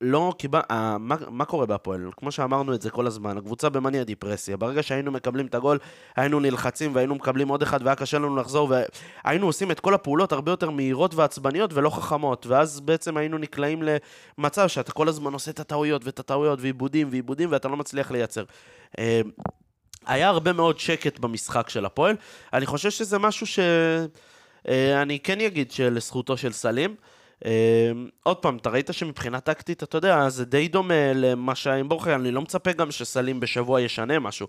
לא 0.00 0.34
קיבל... 0.38 0.60
אה, 0.70 0.98
מה, 0.98 1.16
מה 1.30 1.44
קורה 1.44 1.66
בהפועל? 1.66 2.10
כמו 2.16 2.32
שאמרנו 2.32 2.74
את 2.74 2.82
זה 2.82 2.90
כל 2.90 3.06
הזמן, 3.06 3.38
הקבוצה 3.38 3.68
במאניה 3.68 4.04
דיפרסיה. 4.04 4.56
ברגע 4.56 4.82
שהיינו 4.82 5.12
מקבלים 5.12 5.46
את 5.46 5.54
הגול, 5.54 5.78
היינו 6.16 6.40
נלחצים 6.40 6.94
והיינו 6.94 7.14
מקבלים 7.14 7.48
עוד 7.48 7.62
אחד 7.62 7.80
והיה 7.82 7.94
קשה 7.94 8.18
לנו 8.18 8.36
לחזור, 8.36 8.72
והיינו 9.24 9.46
עושים 9.46 9.70
את 9.70 9.80
כל 9.80 9.94
הפעולות 9.94 10.32
הרבה 10.32 10.52
יותר 10.52 10.70
מהירות 10.70 11.14
ועצבניות 11.14 11.72
ולא 11.72 11.90
חכמות, 11.90 12.46
ואז 12.46 12.80
בעצם 12.80 13.16
היינו 13.16 13.38
נקלעים 13.38 13.82
למצב 14.38 14.68
שאתה 14.68 14.92
כל 14.92 15.08
הזמן 15.08 15.32
עושה 15.32 15.50
את 15.50 15.60
הטעויות 15.60 16.04
ואת 16.04 16.18
הטעויות 16.18 16.60
ועיבודים 16.60 17.08
ועיבודים 17.10 17.52
ואתה 17.52 17.68
לא 17.68 17.76
מצליח 17.76 18.10
לייצר. 18.10 18.44
אמ, 18.98 19.04
היה 20.06 20.28
הרבה 20.28 20.52
מאוד 20.52 20.78
שקט 20.78 21.18
במשחק 21.18 21.68
של 21.68 21.84
הפועל. 21.84 22.16
אני 22.52 22.66
חושב 22.66 22.90
שזה 22.90 23.18
משהו 23.18 23.46
ש... 23.46 23.58
אה, 24.68 25.02
אני 25.02 25.18
כן 25.18 25.40
אגיד 25.40 25.70
שלזכותו 25.70 26.36
של 26.36 26.52
סלים. 26.52 26.94
אה, 27.44 27.50
עוד 28.22 28.36
פעם, 28.36 28.56
אתה 28.56 28.70
ראית 28.70 28.88
שמבחינה 28.92 29.40
טקטית, 29.40 29.82
אתה 29.82 29.96
יודע, 29.98 30.28
זה 30.28 30.44
די 30.44 30.68
דומה 30.68 31.12
למה 31.14 31.54
שהיה 31.54 31.76
עם 31.76 31.88
בורחה, 31.88 32.14
אני 32.14 32.30
לא 32.30 32.42
מצפה 32.42 32.72
גם 32.72 32.90
שסלים 32.90 33.40
בשבוע 33.40 33.80
ישנה 33.80 34.18
משהו. 34.18 34.46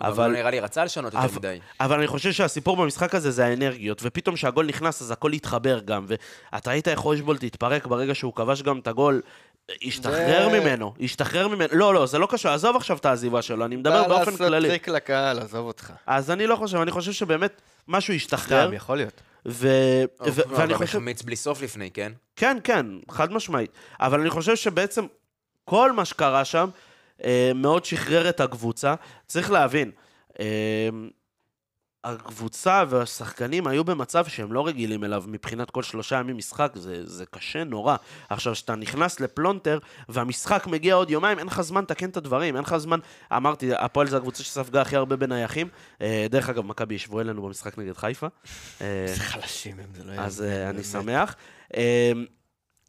אבל 0.00 0.26
לא 0.26 0.32
נראה 0.32 0.50
לי 0.50 0.60
רצה 0.60 0.84
לשנות 0.84 1.14
יותר 1.14 1.26
מדי. 1.36 1.58
אבל 1.80 1.96
אני 1.98 2.06
חושב 2.06 2.32
שהסיפור 2.32 2.76
במשחק 2.76 3.14
הזה 3.14 3.30
זה 3.30 3.46
האנרגיות, 3.46 4.00
ופתאום 4.04 4.34
כשהגול 4.36 4.66
נכנס 4.66 5.02
אז 5.02 5.10
הכל 5.10 5.32
התחבר 5.32 5.78
גם, 5.84 6.06
ואתה 6.08 6.70
ראית 6.70 6.88
איך 6.88 7.04
אוישבולט 7.04 7.42
התפרק 7.44 7.86
ברגע 7.86 8.14
שהוא 8.14 8.32
כבש 8.34 8.62
גם 8.62 8.78
את 8.78 8.86
הגול, 8.88 9.20
השתחרר 9.86 10.50
זה- 10.50 10.60
ממנו, 10.60 10.94
השתחרר 11.00 11.48
ממנו, 11.48 11.68
לא, 11.72 11.94
לא, 11.94 12.06
זה 12.06 12.18
לא 12.18 12.26
קשור, 12.30 12.50
עזוב 12.52 12.76
עכשיו 12.76 12.96
את 12.96 13.06
העזיבה 13.06 13.42
שלו, 13.42 13.64
אני 13.64 13.76
מדבר 13.76 14.02
בא 14.02 14.08
באופן 14.08 14.24
לעשות 14.24 14.38
כללי. 14.38 14.68
טריק 14.68 14.88
לקהל, 14.88 15.38
עזוב 15.38 15.66
אותך. 15.66 15.92
אז 16.06 16.30
אני 16.30 16.46
לא 16.46 16.56
חושב, 16.56 16.76
אני 16.78 16.90
חושב 16.90 17.12
שבאמת 17.12 17.60
משהו 17.88 18.14
השתחרר, 18.14 18.66
סתם, 18.66 18.74
יכול 18.74 18.96
להיות. 18.96 19.20
ו... 19.46 19.68
הוא 20.18 20.28
ו- 20.32 20.56
ואני 20.56 20.74
חושב... 20.74 20.98
החמיץ 20.98 21.22
בלי 21.22 21.36
סוף 21.36 21.62
לפני, 21.62 21.90
כן? 21.90 22.12
כן, 22.36 22.58
כן, 22.64 22.86
חד 23.10 23.32
משמעית. 23.32 23.70
אבל 24.00 24.20
אני 24.20 24.30
חושב 24.30 24.56
שבעצם 24.56 25.06
כל 25.64 25.92
מה 25.92 26.04
שקרה 26.04 26.44
שם 26.44 26.68
אה, 27.24 27.52
מאוד 27.54 27.84
שחרר 27.84 28.28
את 28.28 28.40
הקבוצה. 28.40 28.94
צריך 29.26 29.50
להבין, 29.50 29.90
אה, 30.40 30.88
הקבוצה 32.06 32.84
והשחקנים 32.88 33.66
היו 33.66 33.84
במצב 33.84 34.26
שהם 34.26 34.52
לא 34.52 34.66
רגילים 34.66 35.04
אליו 35.04 35.24
מבחינת 35.26 35.70
כל 35.70 35.82
שלושה 35.82 36.16
ימים 36.16 36.36
משחק, 36.36 36.72
זה, 36.74 37.06
זה 37.06 37.24
קשה 37.30 37.64
נורא. 37.64 37.96
עכשיו, 38.28 38.52
כשאתה 38.52 38.74
נכנס 38.74 39.20
לפלונטר 39.20 39.78
והמשחק 40.08 40.66
מגיע 40.66 40.94
עוד 40.94 41.10
יומיים, 41.10 41.38
אין 41.38 41.46
לך 41.46 41.60
זמן 41.60 41.82
לתקן 41.82 42.08
את 42.08 42.16
הדברים, 42.16 42.56
אין 42.56 42.64
לך 42.64 42.76
זמן... 42.76 42.98
אמרתי, 43.32 43.70
הפועל 43.74 44.06
זה 44.06 44.16
הקבוצה 44.16 44.42
שספגה 44.42 44.80
הכי 44.80 44.96
הרבה 44.96 45.16
בנייחים. 45.16 45.68
אה, 46.00 46.26
דרך 46.30 46.48
אגב, 46.48 46.64
מכבי 46.64 46.94
ישבו 46.94 47.20
אלינו 47.20 47.42
במשחק 47.42 47.78
נגד 47.78 47.96
חיפה. 47.96 48.26
אה, 48.80 49.04
איזה 49.08 49.20
חלשים 49.20 49.80
הם, 49.80 49.86
זה 49.94 50.04
לא 50.04 50.12
אז 50.12 50.40
יאמן, 50.40 50.52
אה, 50.52 50.70
אני. 50.70 50.84
שמח. 50.84 51.36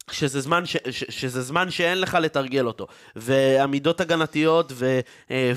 אה, 0.10 0.14
שזה 0.14 0.42
זמן, 0.42 0.66
ש, 0.66 0.78
ש, 0.90 1.04
שזה 1.10 1.42
זמן 1.42 1.72
שאין 1.72 2.02
לך 2.02 2.18
לתרגל 2.22 2.66
אותו. 2.66 2.88
ועמידות 3.16 4.02
הגנתיות, 4.02 4.72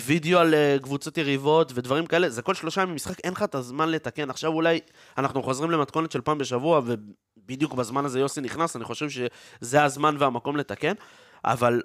ווידאו 0.06 0.38
על 0.38 0.54
אה, 0.54 0.76
קבוצות 0.82 1.18
יריבות, 1.18 1.72
ודברים 1.74 2.06
כאלה, 2.06 2.28
זה 2.28 2.42
כל 2.42 2.54
שלושה 2.54 2.82
ימים 2.82 2.94
משחק, 2.94 3.20
אין 3.24 3.32
לך 3.32 3.42
את 3.42 3.54
הזמן 3.54 3.88
לתקן. 3.88 4.30
עכשיו 4.30 4.52
אולי 4.52 4.80
אנחנו 5.18 5.42
חוזרים 5.42 5.70
למתכונת 5.70 6.12
של 6.12 6.20
פעם 6.20 6.38
בשבוע, 6.38 6.80
ובדיוק 6.86 7.74
בזמן 7.74 8.04
הזה 8.04 8.20
יוסי 8.20 8.40
נכנס, 8.40 8.76
אני 8.76 8.84
חושב 8.84 9.08
שזה 9.10 9.84
הזמן 9.84 10.16
והמקום 10.18 10.56
לתקן, 10.56 10.92
אבל 11.44 11.82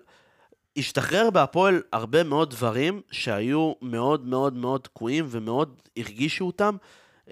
השתחרר 0.78 1.30
בהפועל 1.30 1.82
הרבה 1.94 2.24
מאוד 2.24 2.50
דברים 2.50 3.02
שהיו 3.12 3.74
מאוד 3.82 4.26
מאוד 4.26 4.54
מאוד 4.54 4.82
תקועים, 4.82 5.26
ומאוד 5.30 5.82
הרגישו 5.98 6.46
אותם 6.46 6.76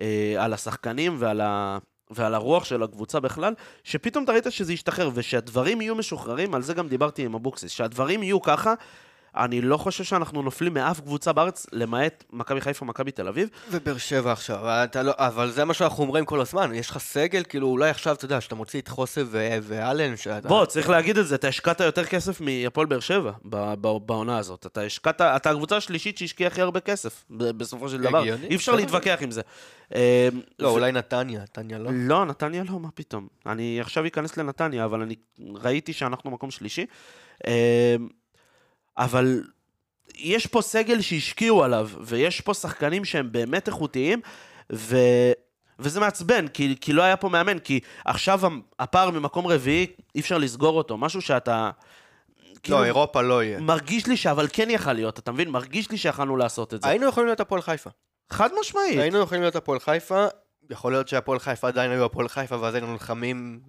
אה, 0.01 0.35
על 0.39 0.53
השחקנים 0.53 1.15
ועל 1.19 1.41
ה... 1.41 1.77
ועל 2.15 2.33
הרוח 2.35 2.63
של 2.63 2.83
הקבוצה 2.83 3.19
בכלל, 3.19 3.53
שפתאום 3.83 4.23
אתה 4.23 4.31
ראית 4.31 4.45
שזה 4.49 4.73
ישתחרר, 4.73 5.09
ושהדברים 5.13 5.81
יהיו 5.81 5.95
משוחררים, 5.95 6.55
על 6.55 6.61
זה 6.61 6.73
גם 6.73 6.87
דיברתי 6.87 7.25
עם 7.25 7.35
אבוקסיס, 7.35 7.71
שהדברים 7.71 8.23
יהיו 8.23 8.41
ככה, 8.41 8.73
אני 9.35 9.61
לא 9.61 9.77
חושב 9.77 10.03
שאנחנו 10.03 10.41
נופלים 10.41 10.73
מאף 10.73 10.99
קבוצה 10.99 11.33
בארץ, 11.33 11.65
למעט 11.71 12.23
מכבי 12.31 12.61
חיפה, 12.61 12.85
מכבי 12.85 13.11
תל 13.11 13.27
אביב. 13.27 13.49
ובאר 13.71 13.97
שבע 13.97 14.31
עכשיו, 14.31 14.59
אתה 14.65 15.03
לא, 15.03 15.13
אבל 15.17 15.51
זה 15.51 15.65
מה 15.65 15.73
שאנחנו 15.73 16.03
אומרים 16.03 16.25
כל 16.25 16.41
הזמן, 16.41 16.73
יש 16.75 16.89
לך 16.89 16.97
סגל, 16.97 17.43
כאילו 17.49 17.67
אולי 17.67 17.89
עכשיו, 17.89 18.15
אתה 18.15 18.25
יודע, 18.25 18.41
שאתה 18.41 18.55
מוציא 18.55 18.81
את 18.81 18.87
חוסה 18.87 19.21
ו- 19.25 19.57
ואלן, 19.61 20.17
שאתה... 20.17 20.47
בוא, 20.47 20.65
צריך 20.65 20.89
להגיד 20.89 21.17
את 21.17 21.27
זה, 21.27 21.35
אתה 21.35 21.47
השקעת 21.47 21.79
יותר 21.79 22.05
כסף 22.05 22.41
מהפועל 22.41 22.87
באר 22.87 22.99
שבע 22.99 23.31
ב- 23.45 23.73
ב- 23.81 23.97
בעונה 24.05 24.37
הזאת. 24.37 24.65
אתה 24.65 24.81
השקעת, 24.81 25.21
אתה 25.21 25.49
הקבוצה 25.49 25.77
השלישית 25.77 26.17
שהשקיעה 26.17 26.47
הכי 26.51 26.61
הרבה 26.61 26.79
כסף, 26.79 27.25
בסופו 27.29 27.89
של 27.89 28.01
דבר. 28.01 28.17
הגיוני, 28.17 28.47
אי 28.47 28.55
אפשר. 28.55 28.75
להתווכח 28.75 29.17
עם 29.21 29.31
זה. 29.31 29.41
אה, 29.95 30.29
לא, 30.59 30.67
ו- 30.67 30.71
אולי 30.71 30.91
נתניה, 30.91 31.41
נתניה 31.41 31.79
לא. 31.79 31.91
לא, 31.93 32.25
נתניה 32.25 32.63
לא, 32.63 32.79
מה 32.79 32.89
פתאום. 32.93 33.27
אני 33.45 33.81
עכשיו 33.81 34.07
אכנס 34.07 34.37
לנתניה, 34.37 34.85
אבל 34.85 35.01
אני 35.01 35.15
ראיתי 35.55 35.93
שאנחנו 35.93 36.31
מקום 36.31 36.51
שלישי. 36.51 36.85
אה, 38.99 39.03
אבל 39.03 39.43
יש 40.15 40.47
פה 40.47 40.61
סגל 40.61 41.01
שהשקיעו 41.01 41.63
עליו, 41.63 41.89
ויש 42.01 42.41
פה 42.41 42.53
שחקנים 42.53 43.05
שהם 43.05 43.31
באמת 43.31 43.67
איכותיים, 43.67 44.21
ו... 44.73 44.97
וזה 45.79 45.99
מעצבן, 45.99 46.47
כי, 46.47 46.75
כי 46.81 46.93
לא 46.93 47.01
היה 47.01 47.17
פה 47.17 47.29
מאמן, 47.29 47.59
כי 47.59 47.79
עכשיו 48.05 48.41
הפער 48.79 49.09
ממקום 49.09 49.47
רביעי, 49.47 49.87
אי 50.15 50.19
אפשר 50.19 50.37
לסגור 50.37 50.77
אותו. 50.77 50.97
משהו 50.97 51.21
שאתה... 51.21 51.71
כאילו, 52.63 52.77
לא, 52.77 52.85
אירופה 52.85 53.21
לא 53.21 53.43
יהיה. 53.43 53.59
מרגיש 53.59 54.07
לי 54.07 54.17
שאבל 54.17 54.47
כן 54.53 54.69
יכל 54.69 54.93
להיות, 54.93 55.19
אתה 55.19 55.31
מבין? 55.31 55.49
מרגיש 55.49 55.91
לי 55.91 55.97
שיכלנו 55.97 56.37
לעשות 56.37 56.73
את 56.73 56.81
זה. 56.81 56.89
היינו 56.89 57.07
יכולים 57.07 57.27
להיות 57.27 57.39
הפועל 57.39 57.61
חיפה. 57.61 57.89
חד 58.29 58.49
משמעית. 58.59 58.99
היינו 58.99 59.19
יכולים 59.19 59.41
להיות 59.41 59.55
הפועל 59.55 59.79
חיפה, 59.79 60.25
יכול 60.69 60.91
להיות 60.91 61.07
שהפועל 61.07 61.39
חיפה 61.39 61.67
עדיין 61.67 61.91
היו 61.91 62.05
הפועל 62.05 62.27
חיפה, 62.27 62.61
ואז 62.61 62.73
היינו 62.75 62.91
נלחמים 62.91 63.61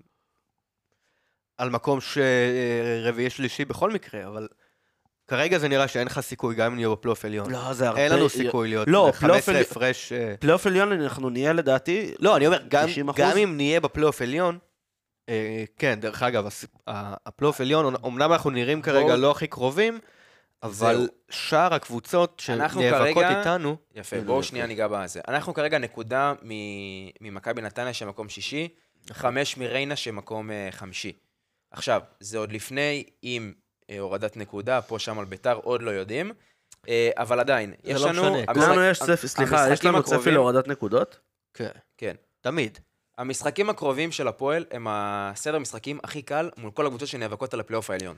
על 1.58 1.70
מקום 1.70 1.98
שרביעי 2.00 3.30
שלישי 3.30 3.64
בכל 3.64 3.90
מקרה, 3.90 4.26
אבל 4.26 4.48
כרגע 5.36 5.58
זה 5.58 5.68
נראה 5.68 5.88
שאין 5.88 6.06
לך 6.06 6.20
סיכוי 6.20 6.54
גם 6.54 6.66
אם 6.70 6.74
נהיה 6.74 6.88
בפלייאוף 6.88 7.24
עליון. 7.24 7.50
לא, 7.50 7.72
זה 7.72 7.88
הרבה... 7.88 8.00
אין 8.00 8.12
לנו 8.12 8.28
סיכוי 8.28 8.68
להיות 8.68 8.88
לא, 8.88 9.12
פלייאוף 9.18 9.44
15 9.44 9.54
עליון- 9.54 9.70
הפרש... 9.70 10.12
אה, 10.12 10.34
פלייאוף 10.40 10.66
עליון 10.66 10.92
אנחנו 10.92 11.30
נהיה 11.30 11.52
לדעתי... 11.52 12.14
לא, 12.18 12.36
אני 12.36 12.46
אומר, 12.46 12.62
גם, 12.68 12.88
90%? 13.08 13.12
גם 13.16 13.36
אם 13.36 13.56
נהיה 13.56 13.80
בפלייאוף 13.80 14.22
עליון, 14.22 14.58
אה, 15.28 15.64
כן, 15.78 15.98
דרך 16.00 16.22
אגב, 16.22 16.46
הפלייאוף 16.86 17.60
עליון, 17.60 17.94
אמנם 18.06 18.32
אנחנו 18.32 18.50
נראים 18.50 18.82
כרגע 18.82 19.06
בואו- 19.06 19.16
לא 19.16 19.30
הכי 19.30 19.46
קרובים, 19.46 19.98
אבל 20.62 20.94
זהו. 20.96 21.06
שאר 21.30 21.74
הקבוצות 21.74 22.42
אנחנו 22.48 22.80
שנאבקות 22.82 23.14
כרגע- 23.24 23.38
איתנו, 23.38 23.76
יפה, 23.94 24.20
בואו 24.20 24.42
שנייה 24.42 24.66
ניגע 24.66 24.88
בזה. 24.88 25.20
אנחנו 25.28 25.54
כרגע 25.54 25.78
נקודה 25.78 26.32
מ- 26.42 27.08
ממכבי 27.20 27.62
נתניה 27.62 27.92
שמקום 27.92 28.28
שישי, 28.28 28.68
חמש 29.12 29.56
מריינה 29.56 29.96
שמקום 29.96 30.50
אה, 30.50 30.68
חמישי. 30.70 31.12
עכשיו, 31.70 32.00
זה 32.20 32.38
עוד 32.38 32.52
לפני 32.52 33.04
אה, 33.24 33.36
הורדת 33.98 34.36
נקודה, 34.36 34.82
פה 34.82 34.98
שם 34.98 35.18
על 35.18 35.24
ביתר, 35.24 35.52
עוד 35.62 35.82
לא 35.82 35.90
יודעים. 35.90 36.32
אה, 36.88 37.10
אבל 37.16 37.40
עדיין, 37.40 37.74
יש 37.84 38.00
לא 38.02 38.08
לנו... 38.08 38.22
משנה. 38.22 38.44
המשחק- 38.48 38.68
לנו 38.70 38.84
יש 38.84 39.02
צפי, 39.02 39.28
סליחה, 39.28 39.56
יש 39.56 39.60
המשחקים 39.70 39.90
לנו 39.90 40.02
צפי 40.02 40.14
הקרובים- 40.14 40.34
להורדת 40.34 40.68
נקודות? 40.68 41.18
כן, 41.54 41.68
כן. 41.98 42.14
תמיד. 42.40 42.78
המשחקים 43.18 43.70
הקרובים 43.70 44.12
של 44.12 44.28
הפועל 44.28 44.64
הם 44.70 44.86
הסדר 44.90 45.58
משחקים 45.58 45.98
הכי 46.04 46.22
קל 46.22 46.50
מול 46.56 46.70
כל 46.70 46.86
הקבוצות 46.86 47.08
שנאבקות 47.08 47.54
על 47.54 47.60
הפלייאוף 47.60 47.90
העליון. 47.90 48.16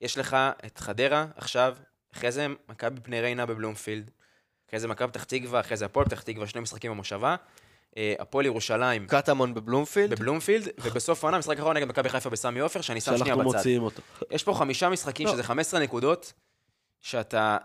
יש 0.00 0.18
לך 0.18 0.36
את 0.66 0.78
חדרה 0.78 1.26
עכשיו, 1.36 1.76
אחרי 2.14 2.32
זה 2.32 2.46
מכבי 2.68 3.00
בני 3.00 3.20
ריינה 3.20 3.46
בבלומפילד, 3.46 4.10
אחרי 4.68 4.80
זה 4.80 4.88
מכבי 4.88 5.08
פתח 5.08 5.24
תקווה, 5.24 5.60
אחרי 5.60 5.76
זה 5.76 5.84
הפועל 5.84 6.06
פתח 6.06 6.22
תקווה, 6.22 6.46
שני 6.46 6.60
משחקים 6.60 6.90
במושבה, 6.90 7.30
אה, 7.30 7.36
הפועל 8.18 8.46
ירושלים 8.46 9.06
קטמון 9.06 9.54
בבלומפילד, 9.54 10.10
בבלומפילד, 10.10 10.68
ובסוף 10.82 11.24
העונה 11.24 11.38
משחק 11.38 11.58
אחרון 11.58 11.76
נגד 11.76 11.88
מכבי 11.88 12.08
חיפה 12.08 12.30
בסמי 12.30 12.60
עופר, 12.60 12.80
שאני 12.80 13.00
שם 13.00 13.06
שנייה 13.16 13.18
שאנחנו 13.34 13.50
בצד. 13.50 13.56
מוציאים 13.58 13.82
אותו. 13.82 14.02
יש 14.30 14.44
פה 14.44 14.54
חמישה 14.54 14.88
משחקים 14.88 15.26
לא. 15.26 15.32
שזה 15.32 15.42
15 15.42 15.80
נקודות, 15.80 16.32
שאתה 17.00 17.56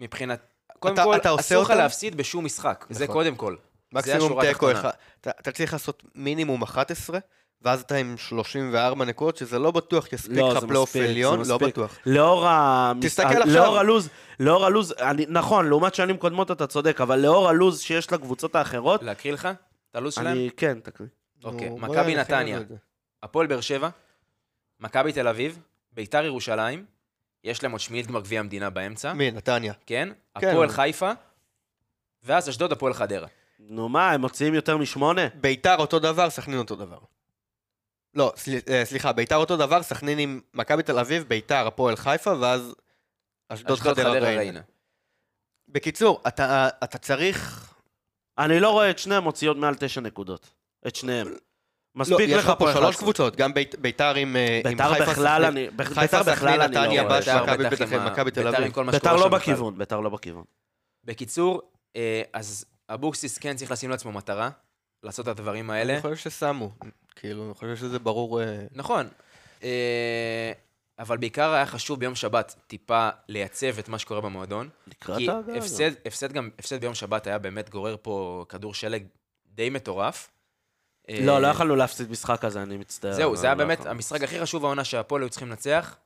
מבחינת... 0.00 0.40
קודם 0.78 0.94
אתה- 0.94 1.04
כל, 1.04 1.16
אתה 1.16 1.28
עושה 1.28 1.42
אסור 1.54 1.62
לך? 1.62 1.70
להפסיד 1.70 2.16
בשום 2.16 2.44
משחק, 2.44 2.86
זה 2.90 3.04
נכון. 3.04 3.14
קודם 3.16 3.34
כל. 3.36 3.56
מקסימום 3.92 4.40
תיקו. 4.40 4.72
אחד. 4.72 4.90
אתה- 5.20 5.30
אתה 5.40 5.52
צריך 5.52 5.72
לעשות 5.72 6.02
מינימום 6.14 6.62
11, 6.62 7.18
ואז 7.62 7.80
אתה 7.80 7.96
עם 7.96 8.16
34 8.16 9.04
נקודות, 9.04 9.36
שזה 9.36 9.58
לא 9.58 9.70
בטוח 9.70 10.12
יספיק 10.12 10.36
לא, 10.36 10.52
לך 10.54 10.64
פלייאוף 10.64 10.96
עליון, 10.96 11.44
זה 11.44 11.52
לא. 11.52 11.58
בטוח. 11.58 11.98
לאור 12.06 12.46
ה... 12.46 12.92
תסתכל 13.00 13.26
ה- 13.26 13.30
עכשיו. 13.44 13.46
לאור 13.64 13.78
הלוז, 13.78 14.08
לאור 14.40 14.66
הלוז, 14.66 14.92
אני, 15.00 15.26
נכון, 15.28 15.68
לעומת 15.68 15.94
שנים 15.94 16.16
קודמות 16.16 16.50
אתה 16.50 16.66
צודק, 16.66 17.00
אבל 17.00 17.18
לאור 17.18 17.48
הלוז 17.48 17.80
שיש 17.80 18.12
לקבוצות 18.12 18.54
האחרות, 18.56 19.02
להקריא 19.02 19.32
לך 19.32 19.48
הלו"ז 19.98 20.14
שלהם? 20.14 20.26
אני, 20.26 20.50
כן, 20.56 20.80
תקריא. 20.80 21.08
אוקיי, 21.44 21.70
מכבי 21.70 22.16
נתניה. 22.16 22.60
הפועל 23.22 23.46
באר 23.46 23.60
שבע, 23.60 23.88
מכבי 24.80 25.12
תל 25.12 25.28
אביב, 25.28 25.58
ביתר 25.92 26.24
ירושלים, 26.24 26.84
יש 27.44 27.62
להם 27.62 27.72
עוד 27.72 27.80
שמינית 27.80 28.06
גמר 28.06 28.20
גביע 28.20 28.40
המדינה 28.40 28.70
באמצע, 28.70 29.12
מי, 29.12 29.30
נתניה. 29.30 29.72
כן? 29.86 30.08
כן, 30.38 30.48
הפועל 30.48 30.68
חיפה, 30.68 31.12
ואז 32.22 32.48
אשדוד, 32.48 32.72
הפועל 32.72 32.94
חדרה. 32.94 33.28
נו 33.58 33.88
מה, 33.88 34.10
הם 34.10 34.20
מוציאים 34.20 34.54
יותר 34.54 34.76
משמונה? 34.76 35.22
ביתר 35.34 35.76
אותו 35.78 35.98
דבר, 35.98 36.30
סכנין 36.30 36.58
אותו 36.58 36.76
דבר. 36.76 36.98
לא, 38.14 38.32
אה, 38.70 38.84
סליחה, 38.84 39.12
ביתר 39.12 39.36
אותו 39.36 39.56
דבר, 39.56 39.82
סכנין 39.82 40.18
עם 40.18 40.40
מכבי 40.54 40.82
תל 40.82 40.98
אביב, 40.98 41.24
ביתר, 41.28 41.66
הפועל 41.66 41.96
חיפה, 41.96 42.32
ואז 42.40 42.74
אשדוד 43.48 43.78
חדרה 43.78 44.10
ריינה. 44.10 44.36
ריינה. 44.36 44.60
בקיצור, 45.68 46.22
אתה 46.28 46.68
אתה 46.84 46.98
צריך... 46.98 47.64
אני 48.38 48.60
לא 48.60 48.70
רואה 48.70 48.90
את 48.90 48.98
שניהם 48.98 49.22
מוציאות 49.24 49.56
מעל 49.56 49.74
תשע 49.74 50.00
נקודות. 50.00 50.50
את 50.86 50.96
שניהם. 50.96 51.28
לא, 51.28 51.34
מספיק 51.94 52.28
יש 52.28 52.44
לך 52.44 52.52
פה 52.58 52.64
שלוש 52.72 52.76
11. 52.76 52.92
קבוצות, 53.02 53.36
גם 53.36 53.54
בית- 53.54 53.74
ביתר 53.78 54.14
עם 54.14 54.36
אה, 54.36 54.60
ביתר 54.64 54.92
חיפה, 54.92 55.04
בכלל 55.12 55.42
סכנין- 55.42 55.44
אני... 55.44 55.70
ב- 55.76 55.82
חיפה, 55.84 56.00
ביתר 56.00 56.20
בכלל 56.22 56.34
סכנין, 56.36 56.60
אני 56.60 56.74
לא 56.74 56.80
נתניה, 56.82 57.02
רואה. 57.02 57.14
באשדוד. 57.14 57.42
מכבי 57.42 57.64
בטח 57.64 57.76
פתח- 57.76 57.92
עם 57.92 58.00
ה- 58.00 58.10
מכבי 58.10 58.30
תל 58.30 58.48
אביב. 58.48 58.72
ביתר 58.90 59.16
לא. 59.16 59.28
בכיוון, 59.28 59.78
ביתר 59.78 60.00
לא 60.00 60.10
בכיוון. 60.10 60.44
בקיצור, 61.04 61.62
אה, 61.96 62.22
אז 62.32 62.64
אבוקסיס 62.90 63.38
כן 63.38 63.56
צריך 63.56 63.70
לשים 63.70 63.90
לעצמו 63.90 64.12
מטרה, 64.12 64.50
לעשות 65.02 65.28
את 65.28 65.38
הדברים 65.38 65.70
האלה. 65.70 65.92
אני 65.92 66.02
חושב 66.02 66.16
ששמו. 66.30 66.70
כאילו, 67.16 67.44
אני 67.44 67.54
חושב 67.54 67.76
שזה 67.76 67.98
ברור... 67.98 68.42
אה, 68.42 68.64
נכון. 68.74 69.08
אבל 70.98 71.16
בעיקר 71.16 71.52
היה 71.52 71.66
חשוב 71.66 72.00
ביום 72.00 72.14
שבת 72.14 72.54
טיפה 72.66 73.08
לייצב 73.28 73.78
את 73.78 73.88
מה 73.88 73.98
שקורה 73.98 74.20
במועדון. 74.20 74.68
לקראת 74.86 75.18
כי 75.18 75.30
ההגעה 75.30 75.56
הזאת. 75.56 75.62
הפסד, 75.62 75.90
הפסד 76.06 76.32
גם, 76.32 76.50
הפסד 76.58 76.80
ביום 76.80 76.94
שבת 76.94 77.26
היה 77.26 77.38
באמת 77.38 77.70
גורר 77.70 77.96
פה 78.02 78.44
כדור 78.48 78.74
שלג 78.74 79.02
די 79.46 79.70
מטורף. 79.70 80.30
אה, 81.08 81.18
לא, 81.22 81.42
לא 81.42 81.46
יכולנו 81.46 81.76
להפסיד 81.76 82.10
משחק 82.10 82.40
כזה, 82.40 82.62
אני 82.62 82.76
מצטער. 82.76 83.12
זהו, 83.12 83.36
זה 83.36 83.46
היה 83.46 83.54
לא 83.54 83.58
באמת 83.58 83.78
יכולנו. 83.78 83.94
המשחק 83.94 84.22
הכי 84.22 84.40
חשוב 84.40 84.64
העונה 84.64 84.84
שהפועל 84.84 85.22
היו 85.22 85.30
צריכים 85.30 85.48
לנצח, 85.48 85.96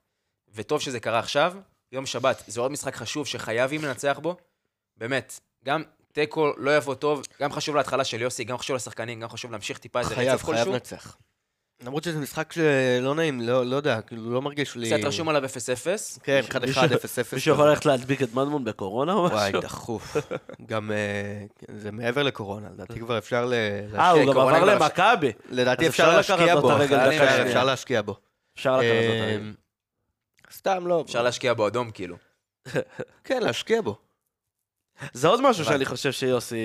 וטוב 0.55 0.81
שזה 0.81 1.01
קרה 1.01 1.19
עכשיו. 1.19 1.55
יום 1.93 2.07
שבת, 2.07 2.43
זה 2.47 2.61
עוד 2.61 2.73
משחק 2.73 2.97
חשוב 2.97 3.27
שחייבים 3.27 3.85
לנצח 3.85 4.19
בו. 4.23 4.37
באמת, 4.97 5.41
גם 5.65 5.83
תיקו 6.13 6.53
לא 6.57 6.77
יבוא 6.77 6.95
טוב, 6.95 7.23
גם 7.41 7.53
חשוב 7.53 7.77
להתחלה 7.77 8.05
של 8.05 8.23
יוסי, 8.23 8.45
גם 8.45 8.59
חשוב 8.59 8.77
לשחקנים, 8.77 9.21
גם 9.21 9.29
חשוב 9.29 9.51
להמשיך 9.53 9.79
טיפה 9.79 10.01
איזה 10.01 10.15
חייב, 10.15 10.35
רצף 10.35 10.45
חייב 10.45 10.57
כלשהו. 10.57 10.73
לנצח. 10.73 11.17
למרות 11.85 12.05
שזה 12.05 12.19
משחק 12.19 12.53
שלא 12.53 13.15
נעים, 13.15 13.41
לא 13.41 13.67
לא 13.67 13.77
יודע, 13.77 14.01
כאילו 14.01 14.33
לא 14.33 14.43
מרגיש 14.43 14.77
לי... 14.77 14.91
קצת 14.97 15.05
רשום 15.07 15.29
עליו 15.29 15.45
0-0. 15.45 15.49
כן, 16.23 16.41
1-1, 16.49 16.53
0-0. 16.55 16.59
מישהו 17.33 17.55
יכול 17.55 17.69
ללכת 17.69 17.87
להדביק 17.87 18.23
את 18.23 18.35
מדמון 18.35 18.65
בקורונה 18.65 19.13
או 19.13 19.19
וואי, 19.31 19.49
משהו? 19.49 19.61
דחוף. 19.61 20.17
גם 20.67 20.93
אה, 20.93 21.45
זה 21.79 21.93
מעבר 21.93 22.23
לקורונה, 22.23 22.69
לדעתי 22.75 23.01
כבר 23.01 23.19
אפשר 23.19 23.45
ל... 23.47 23.53
אה, 23.95 24.11
הוא 24.11 24.35
גם 24.35 24.41
עבר 24.41 24.65
למכבי. 24.65 25.33
לדעתי 25.51 25.89
אפשר 25.89 26.17
להשקיע 26.17 26.61
בו. 26.61 26.73
אפשר- 26.83 27.65
להשקיע 27.65 28.03
בו. 28.03 28.17
אפשר 28.57 28.77
לקחת 28.77 28.91
אותו. 28.93 29.13
אה. 29.13 29.51
סתם 30.53 30.87
לא. 30.87 31.03
אפשר 31.07 31.23
להשקיע 31.23 31.55
בו 31.55 31.67
אדום, 31.67 31.91
כאילו. 31.91 32.17
כן, 33.25 33.43
להשקיע 33.43 33.81
בו. 33.81 33.97
זה 35.13 35.29
עוד 35.29 35.41
משהו 35.41 35.65
שאני 35.65 35.85
חושב 35.85 36.13
שיוסי 36.13 36.57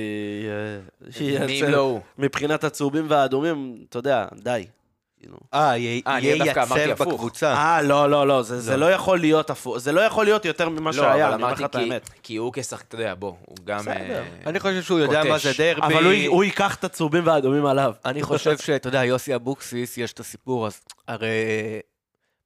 אה, 1.22 1.45
מי. 1.45 1.61
לא 1.61 1.78
הוא? 1.78 2.01
מבחינת 2.18 2.63
הצהובים 2.63 3.05
והאדומים, 3.09 3.86
אתה 3.89 3.99
יודע, 3.99 4.26
די. 4.36 4.65
כאילו. 5.20 5.38
אה, 5.53 5.78
יהיה 5.78 6.01
אה, 6.07 6.91
הפוך. 6.91 7.07
בקבוצה. 7.07 7.53
אה, 7.53 7.82
לא, 7.82 8.09
לא, 8.09 8.28
לא, 8.28 8.41
זה 8.43 8.59
זה 8.59 8.78
לא 8.78 8.91
יכול 8.91 9.20
להיות 9.20 9.49
הפוך, 9.49 9.78
זה 9.78 9.91
לא 9.91 10.01
יכול 10.01 10.26
להיות 10.26 10.45
יותר 10.45 10.70
ממה 10.70 10.89
לא, 10.89 10.95
שהיה, 10.97 11.28
אני 11.28 11.36
אומר 11.43 11.53
לך 11.53 11.61
את 11.65 11.76
כי- 11.76 11.82
האמת. 11.82 12.09
כי 12.24 12.36
הוא 12.36 12.53
כשחק, 12.55 12.86
אתה 12.88 12.95
יודע, 12.95 13.13
בוא, 13.20 13.34
הוא 13.45 13.57
גם... 13.65 13.80
בסדר. 13.80 13.93
אה, 13.95 14.26
אני 14.45 14.59
חושב 14.59 14.82
שהוא 14.82 14.99
יודע 14.99 15.24
מה 15.24 15.38
זה. 15.38 15.51
דרבי. 15.57 15.95
אבל 15.95 16.05
הוא 16.28 16.43
ייקח 16.43 16.76
את 16.76 16.84
הצהובים 16.84 17.28
והאדומים 17.28 17.65
עליו. 17.65 17.93
אני 18.05 18.24
חושב 18.24 18.57
שאתה 18.57 18.88
יודע, 18.88 19.03
יוסי 19.05 19.36
אבוקסיס, 19.36 19.97
יש 19.97 20.13
את 20.13 20.20
הסיפור, 20.20 20.68
אז 20.68 20.80
הרי 21.07 21.34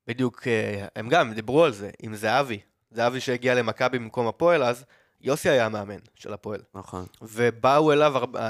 בדיוק, 0.08 0.48
אה, 0.48 0.86
הם 0.96 1.10
גם 1.10 1.34
דיברו 1.34 1.64
על 1.64 1.72
זה, 1.72 1.90
עם 2.04 2.16
זהבי. 2.16 2.60
זהבי 2.92 3.20
שהגיע 3.20 3.56
למכבי 3.56 4.00
במקום 4.00 4.28
הפועל, 4.28 4.64
אז 4.64 4.84
יוסי 5.22 5.50
היה 5.50 5.66
המאמן 5.66 5.96
של 6.16 6.34
הפועל. 6.34 6.60
נכון. 6.76 7.06
ובאו 7.22 7.92
אליו, 7.94 8.18
הרבה- 8.18 8.50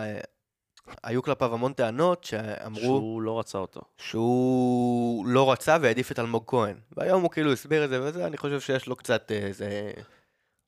היו 1.03 1.23
כלפיו 1.23 1.53
המון 1.53 1.73
טענות 1.73 2.23
שאמרו 2.23 2.81
שהוא 2.81 3.21
לא 3.21 3.39
רצה 3.39 3.57
אותו. 3.57 3.81
שהוא 3.97 5.25
לא 5.27 5.51
רצה 5.51 5.77
והעדיף 5.81 6.11
את 6.11 6.19
אלמוג 6.19 6.43
כהן. 6.47 6.75
והיום 6.97 7.21
הוא 7.21 7.31
כאילו 7.31 7.53
הסביר 7.53 7.85
את 7.85 7.89
זה 7.89 8.03
וזה, 8.03 8.27
אני 8.27 8.37
חושב 8.37 8.59
שיש 8.59 8.87
לו 8.87 8.95
קצת 8.95 9.31
איזה... 9.31 9.91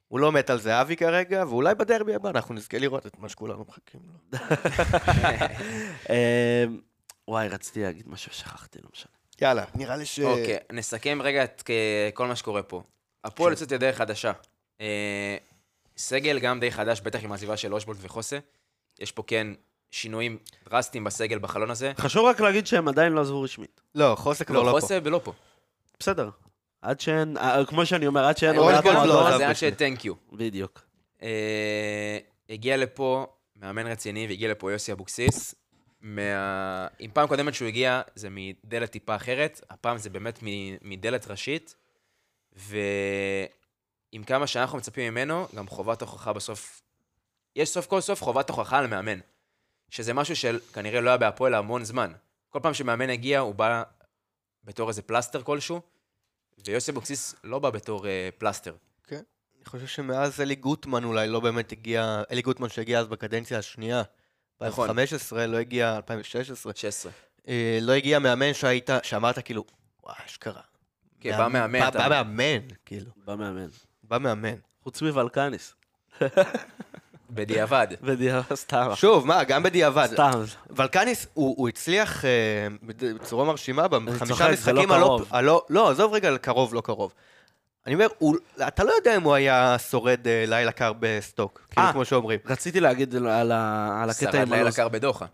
הוא 0.07 0.19
לא 0.19 0.32
מת 0.32 0.49
על 0.49 0.59
זהבי 0.59 0.95
כרגע, 0.95 1.43
ואולי 1.47 1.76
בדרבי 1.76 2.15
הבא 2.15 2.30
אנחנו 2.30 2.55
נזכה 2.55 2.78
לראות 2.78 3.07
את 3.07 3.19
מה 3.19 3.30
שכולנו 3.30 3.65
מחכים 3.67 4.01
לו. 4.05 4.39
אה, 6.09 6.65
וואי, 7.28 7.47
רציתי 7.47 7.82
להגיד 7.82 8.09
משהו 8.09 8.34
ששכחתי, 8.34 8.80
לא 8.84 8.89
משנה. 8.93 9.11
יאללה, 9.41 9.63
נראה 9.76 9.95
לי 9.95 10.05
ש... 10.05 10.19
אוקיי, 10.19 10.57
נסכם 10.71 11.19
רגע 11.21 11.43
את 11.43 11.63
אה, 11.69 12.09
כל 12.13 12.28
מה 12.28 12.36
שקורה 12.36 12.63
פה. 12.63 12.84
הפועל 13.24 13.51
יוצאת 13.51 13.71
לדרך 13.71 13.97
חדשה. 13.97 14.32
אה, 14.82 15.38
סגל 15.97 16.39
גם 16.39 16.59
די 16.59 16.71
חדש, 16.71 17.01
בטח 17.01 17.24
עם 17.24 17.32
העזיבה 17.32 17.57
של 17.57 17.74
אושבולט 17.74 17.99
וחוסה. 18.01 18.39
יש 18.99 19.11
פה 19.11 19.24
כן 19.28 19.47
שינויים 19.94 20.38
דרסטיים 20.70 21.04
בסגל 21.04 21.39
בחלון 21.39 21.72
הזה. 21.72 21.91
חשוב 21.98 22.26
רק 22.26 22.39
להגיד 22.41 22.68
שהם 22.68 22.88
עדיין 22.88 23.14
לא 23.14 23.22
עזבו 23.22 23.41
רשמית. 23.41 23.82
לא, 23.96 24.16
חוסק 24.18 24.48
כבר 24.48 24.60
לא, 24.60 24.66
לא 24.66 24.72
פה. 24.72 24.80
חוסה 24.80 25.00
ולא 25.04 25.22
פה. 25.24 25.34
בסדר. 26.00 26.30
עד 26.82 27.00
שאין, 27.00 27.38
אה, 27.38 27.66
כמו 27.66 27.86
שאני 27.86 28.08
אומר, 28.08 28.26
עד 28.26 28.38
שאין 28.38 28.58
אושבולט 28.58 28.86
עונת 28.86 28.98
לא 28.98 29.04
מועדון. 29.04 29.28
עזב 29.28 29.38
זה 29.38 29.48
עד. 29.48 29.56
ש-thank 29.56 30.06
you. 30.06 30.36
בדיוק. 30.36 30.82
אה, 31.24 32.18
הגיע 32.50 32.78
לפה 32.78 33.28
מאמן 33.56 33.88
רציני, 33.88 34.28
והגיע 34.28 34.52
לפה 34.52 34.72
יוסי 34.72 34.91
אבוקסיס. 34.91 35.56
מה... 36.02 36.88
עם 37.00 37.12
פעם 37.14 37.28
קודמת 37.28 37.54
שהוא 37.54 37.68
הגיע, 37.68 38.02
זה 38.16 38.28
מדלת 38.32 38.91
טיפה 38.91 39.16
אחרת, 39.16 39.62
הפעם 39.70 39.98
זה 39.98 40.10
באמת 40.10 40.39
מ- 40.44 40.78
מדלת 40.91 41.28
ראשית, 41.28 41.76
ועם 42.54 44.24
כמה 44.26 44.48
שאנחנו 44.48 44.78
מצפים 44.78 45.14
ממנו, 45.14 45.48
גם 45.56 45.68
חובת 45.68 46.02
הוכחה 46.02 46.34
בסוף, 46.34 46.82
יש 47.56 47.70
סוף 47.70 47.86
כל 47.88 48.02
סוף 48.02 48.24
חובת 48.24 48.50
הוכחה 48.50 48.78
על 48.78 48.88
מאמן, 48.88 49.20
שזה 49.94 50.14
משהו 50.14 50.36
שכנראה 50.36 51.02
לא 51.02 51.10
היה 51.10 51.18
בהפועל 51.18 51.54
המון 51.54 51.84
זמן. 51.84 52.12
כל 52.50 52.60
פעם 52.64 52.74
שמאמן 52.74 53.10
הגיע, 53.10 53.39
הוא 53.39 53.56
בא 53.56 53.84
בתור 54.64 54.89
איזה 54.89 55.02
פלסטר 55.02 55.44
כלשהו, 55.44 55.82
ויוסי 56.66 56.91
אבוקסיס 56.91 57.36
לא 57.44 57.60
בא 57.60 57.70
בתור 57.70 58.08
אה, 58.08 58.30
פלסטר. 58.38 58.76
אני 59.12 59.70
חושב 59.70 59.88
שמאז 59.88 60.41
אלי 60.41 60.56
גוטמן 60.56 61.04
אולי 61.04 61.28
לא 61.28 61.39
באמת 61.39 61.72
הגיע, 61.72 62.24
אלי 62.32 62.41
גוטמן 62.41 62.70
שהגיע 62.70 63.00
אז 63.00 63.08
בקדנציה 63.08 63.58
השנייה, 63.60 64.02
נכון. 64.62 64.84
2015, 64.89 65.48
לא 65.48 65.58
הגיע, 65.58 65.96
2016, 65.96 66.74
16. 66.76 67.12
אה, 67.48 67.80
לא 67.82 67.91
הגיע 67.91 68.20
מאמן 68.20 68.54
שהיית, 68.54 68.89
שאמרת 69.04 69.39
כאילו, 69.46 69.64
וואי, 70.04 70.16
אשכרה. 70.26 70.62
כן, 71.20 71.38
בא 71.38 71.48
מאמן, 71.48 71.80
בא- 71.80 71.88
אתה- 71.88 71.98
בא 72.10 72.10
מאמן, 72.10 72.68
כאילו. 72.86 73.12
בא 73.26 73.36
מאמן. 73.36 73.68
בא 74.04 74.18
מאמן. 74.18 74.56
חוץ 74.84 75.02
מוולקניס. 75.02 75.74
בדיעבד. 77.36 77.88
בדיוק, 78.02 78.54
סתם. 78.54 78.90
שוב, 78.96 79.28
מה, 79.28 79.44
גם 79.44 79.64
בדיעבד. 79.64 80.08
סתם. 80.14 80.42
ולקניס, 80.70 81.28
הוא, 81.34 81.56
הוא 81.58 81.70
הצליח 81.70 82.26
אה, 82.26 82.30
בצורה 82.84 83.46
מרשימה 83.46 83.88
בחמישה 83.88 84.36
זה 84.36 84.52
משחקים 84.52 84.90
לא 84.90 84.96
הלא... 84.96 85.20
הלא... 85.32 85.66
לא, 85.70 85.90
עזוב 85.90 86.14
רגע 86.14 86.28
על 86.28 86.38
קרוב, 86.38 86.74
לא 86.74 86.82
קרוב. 86.82 87.14
אני 87.88 87.94
אומר, 87.96 88.08
הוא, 88.18 88.36
אתה 88.68 88.84
לא 88.84 88.92
יודע 88.98 89.16
אם 89.16 89.24
הוא 89.24 89.34
היה 89.34 89.76
שורד 89.90 90.28
אה, 90.28 90.44
לילה 90.48 90.72
קר 90.72 90.92
בסטוק, 91.00 91.62
כאילו 91.72 91.88
אה. 91.88 91.94
כמו 91.94 92.06
שאומרים. 92.06 92.40
רציתי 92.46 92.80
להגיד 92.80 93.16
על 93.16 93.28
ה- 93.52 94.02
על 94.04 94.10
הקטע 94.10 94.22
שרד 94.32 94.36
עם 94.36 94.50
לילה 94.50 94.62
הלו"ז. 94.62 94.76
קר 94.76 94.88
בדוחה. 94.88 95.26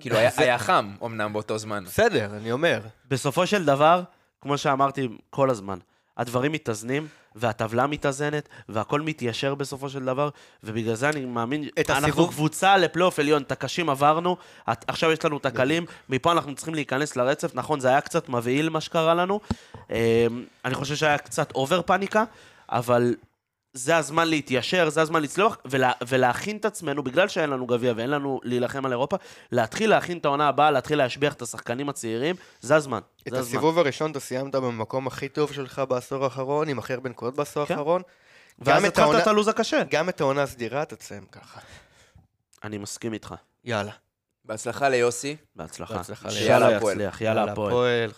כאילו, 0.00 0.16
היה- 0.16 0.30
היה 0.36 0.58
חם, 0.58 0.90
אמנם, 1.04 1.32
באותו 1.32 1.58
זמן. 1.58 1.84
בסדר, 1.84 2.30
אני 2.36 2.52
אומר. 2.52 2.80
בסופו 3.08 3.46
של 3.46 3.64
דבר, 3.64 4.02
כמו 4.40 4.58
שאמרתי 4.58 5.08
כל 5.30 5.50
הזמן, 5.50 5.78
הדברים 6.16 6.52
מתאזנים, 6.52 7.06
והטבלה 7.38 7.86
מתאזנת, 7.86 8.48
והכל 8.68 9.00
מתיישר 9.00 9.54
בסופו 9.54 9.88
של 9.90 10.04
דבר, 10.04 10.28
ובגלל 10.64 10.94
זה 10.94 11.08
אני 11.08 11.24
מאמין, 11.24 11.64
את 11.80 11.90
אנחנו 11.90 12.06
הסיבוב- 12.08 12.30
קבוצה 12.30 12.76
לפלייאוף 12.76 13.18
עליון, 13.18 13.42
את 13.42 13.52
הקשים 13.52 13.90
עברנו, 13.90 14.36
את- 14.72 14.84
עכשיו 14.88 15.12
יש 15.12 15.24
לנו 15.24 15.36
את 15.36 15.46
הקלים, 15.46 15.84
מפה 16.08 16.32
אנחנו 16.32 16.54
צריכים 16.54 16.74
להיכנס 16.74 17.16
לרצף, 17.16 17.54
נכון, 17.54 17.80
זה 17.80 17.88
היה 17.88 18.00
קצת 18.00 18.28
מבהיל 18.28 18.68
מה 18.68 18.80
שקרה 18.80 19.14
לנו, 19.14 19.40
אמ, 19.90 19.96
אני 20.64 20.74
חושב 20.74 20.96
שהיה 20.96 21.18
קצת 21.18 21.52
אובר 21.54 21.82
פאניקה, 21.82 22.24
אבל 22.68 23.14
זה 23.78 23.96
הזמן 23.96 24.28
להתיישר, 24.28 24.88
זה 24.88 25.02
הזמן 25.02 25.22
לצלוח, 25.22 25.56
ולה, 25.64 25.92
ולהכין 26.08 26.56
את 26.56 26.64
עצמנו, 26.64 27.02
בגלל 27.02 27.28
שאין 27.28 27.50
לנו 27.50 27.66
גביע 27.66 27.92
ואין 27.96 28.10
לנו 28.10 28.40
להילחם 28.44 28.86
על 28.86 28.92
אירופה, 28.92 29.16
להתחיל 29.52 29.90
להכין 29.90 30.18
את 30.18 30.24
העונה 30.24 30.48
הבאה, 30.48 30.70
להתחיל 30.70 30.98
להשביח 30.98 31.32
את 31.32 31.42
השחקנים 31.42 31.88
הצעירים, 31.88 32.36
זה 32.60 32.76
הזמן. 32.76 32.98
את 32.98 33.32
זה 33.32 33.38
הזמן. 33.38 33.40
הסיבוב 33.40 33.78
הראשון 33.78 34.10
אתה 34.10 34.20
סיימת 34.20 34.54
במקום 34.54 35.06
הכי 35.06 35.28
טוב 35.28 35.52
שלך 35.52 35.82
בעשור 35.88 36.24
האחרון, 36.24 36.68
עם 36.68 36.78
הכי 36.78 36.92
הרבה 36.92 37.10
נקודות 37.10 37.36
בעשור 37.36 37.66
כן. 37.66 37.74
האחרון. 37.74 38.02
ואז 38.58 38.84
התחלת 38.84 38.98
העונה- 39.04 39.22
את 39.22 39.26
הלו"ז 39.26 39.48
הקשה. 39.48 39.82
גם 39.90 40.08
את 40.08 40.20
העונה 40.20 40.42
הסדירה 40.42 40.82
אתה 40.82 40.96
תסיים 40.96 41.24
ככה. 41.32 41.60
אני 42.64 42.78
מסכים 42.78 43.12
איתך. 43.12 43.34
יאללה. 43.64 43.92
בהצלחה 44.44 44.88
ליוסי. 44.88 45.36
בהצלחה. 45.56 45.94
בהצלחה. 45.96 46.28
יאללה 46.32 46.46
יאללה, 46.64 46.76
הפועל. 46.76 47.00
יאללה. 47.20 47.52
הפועל. 47.52 48.10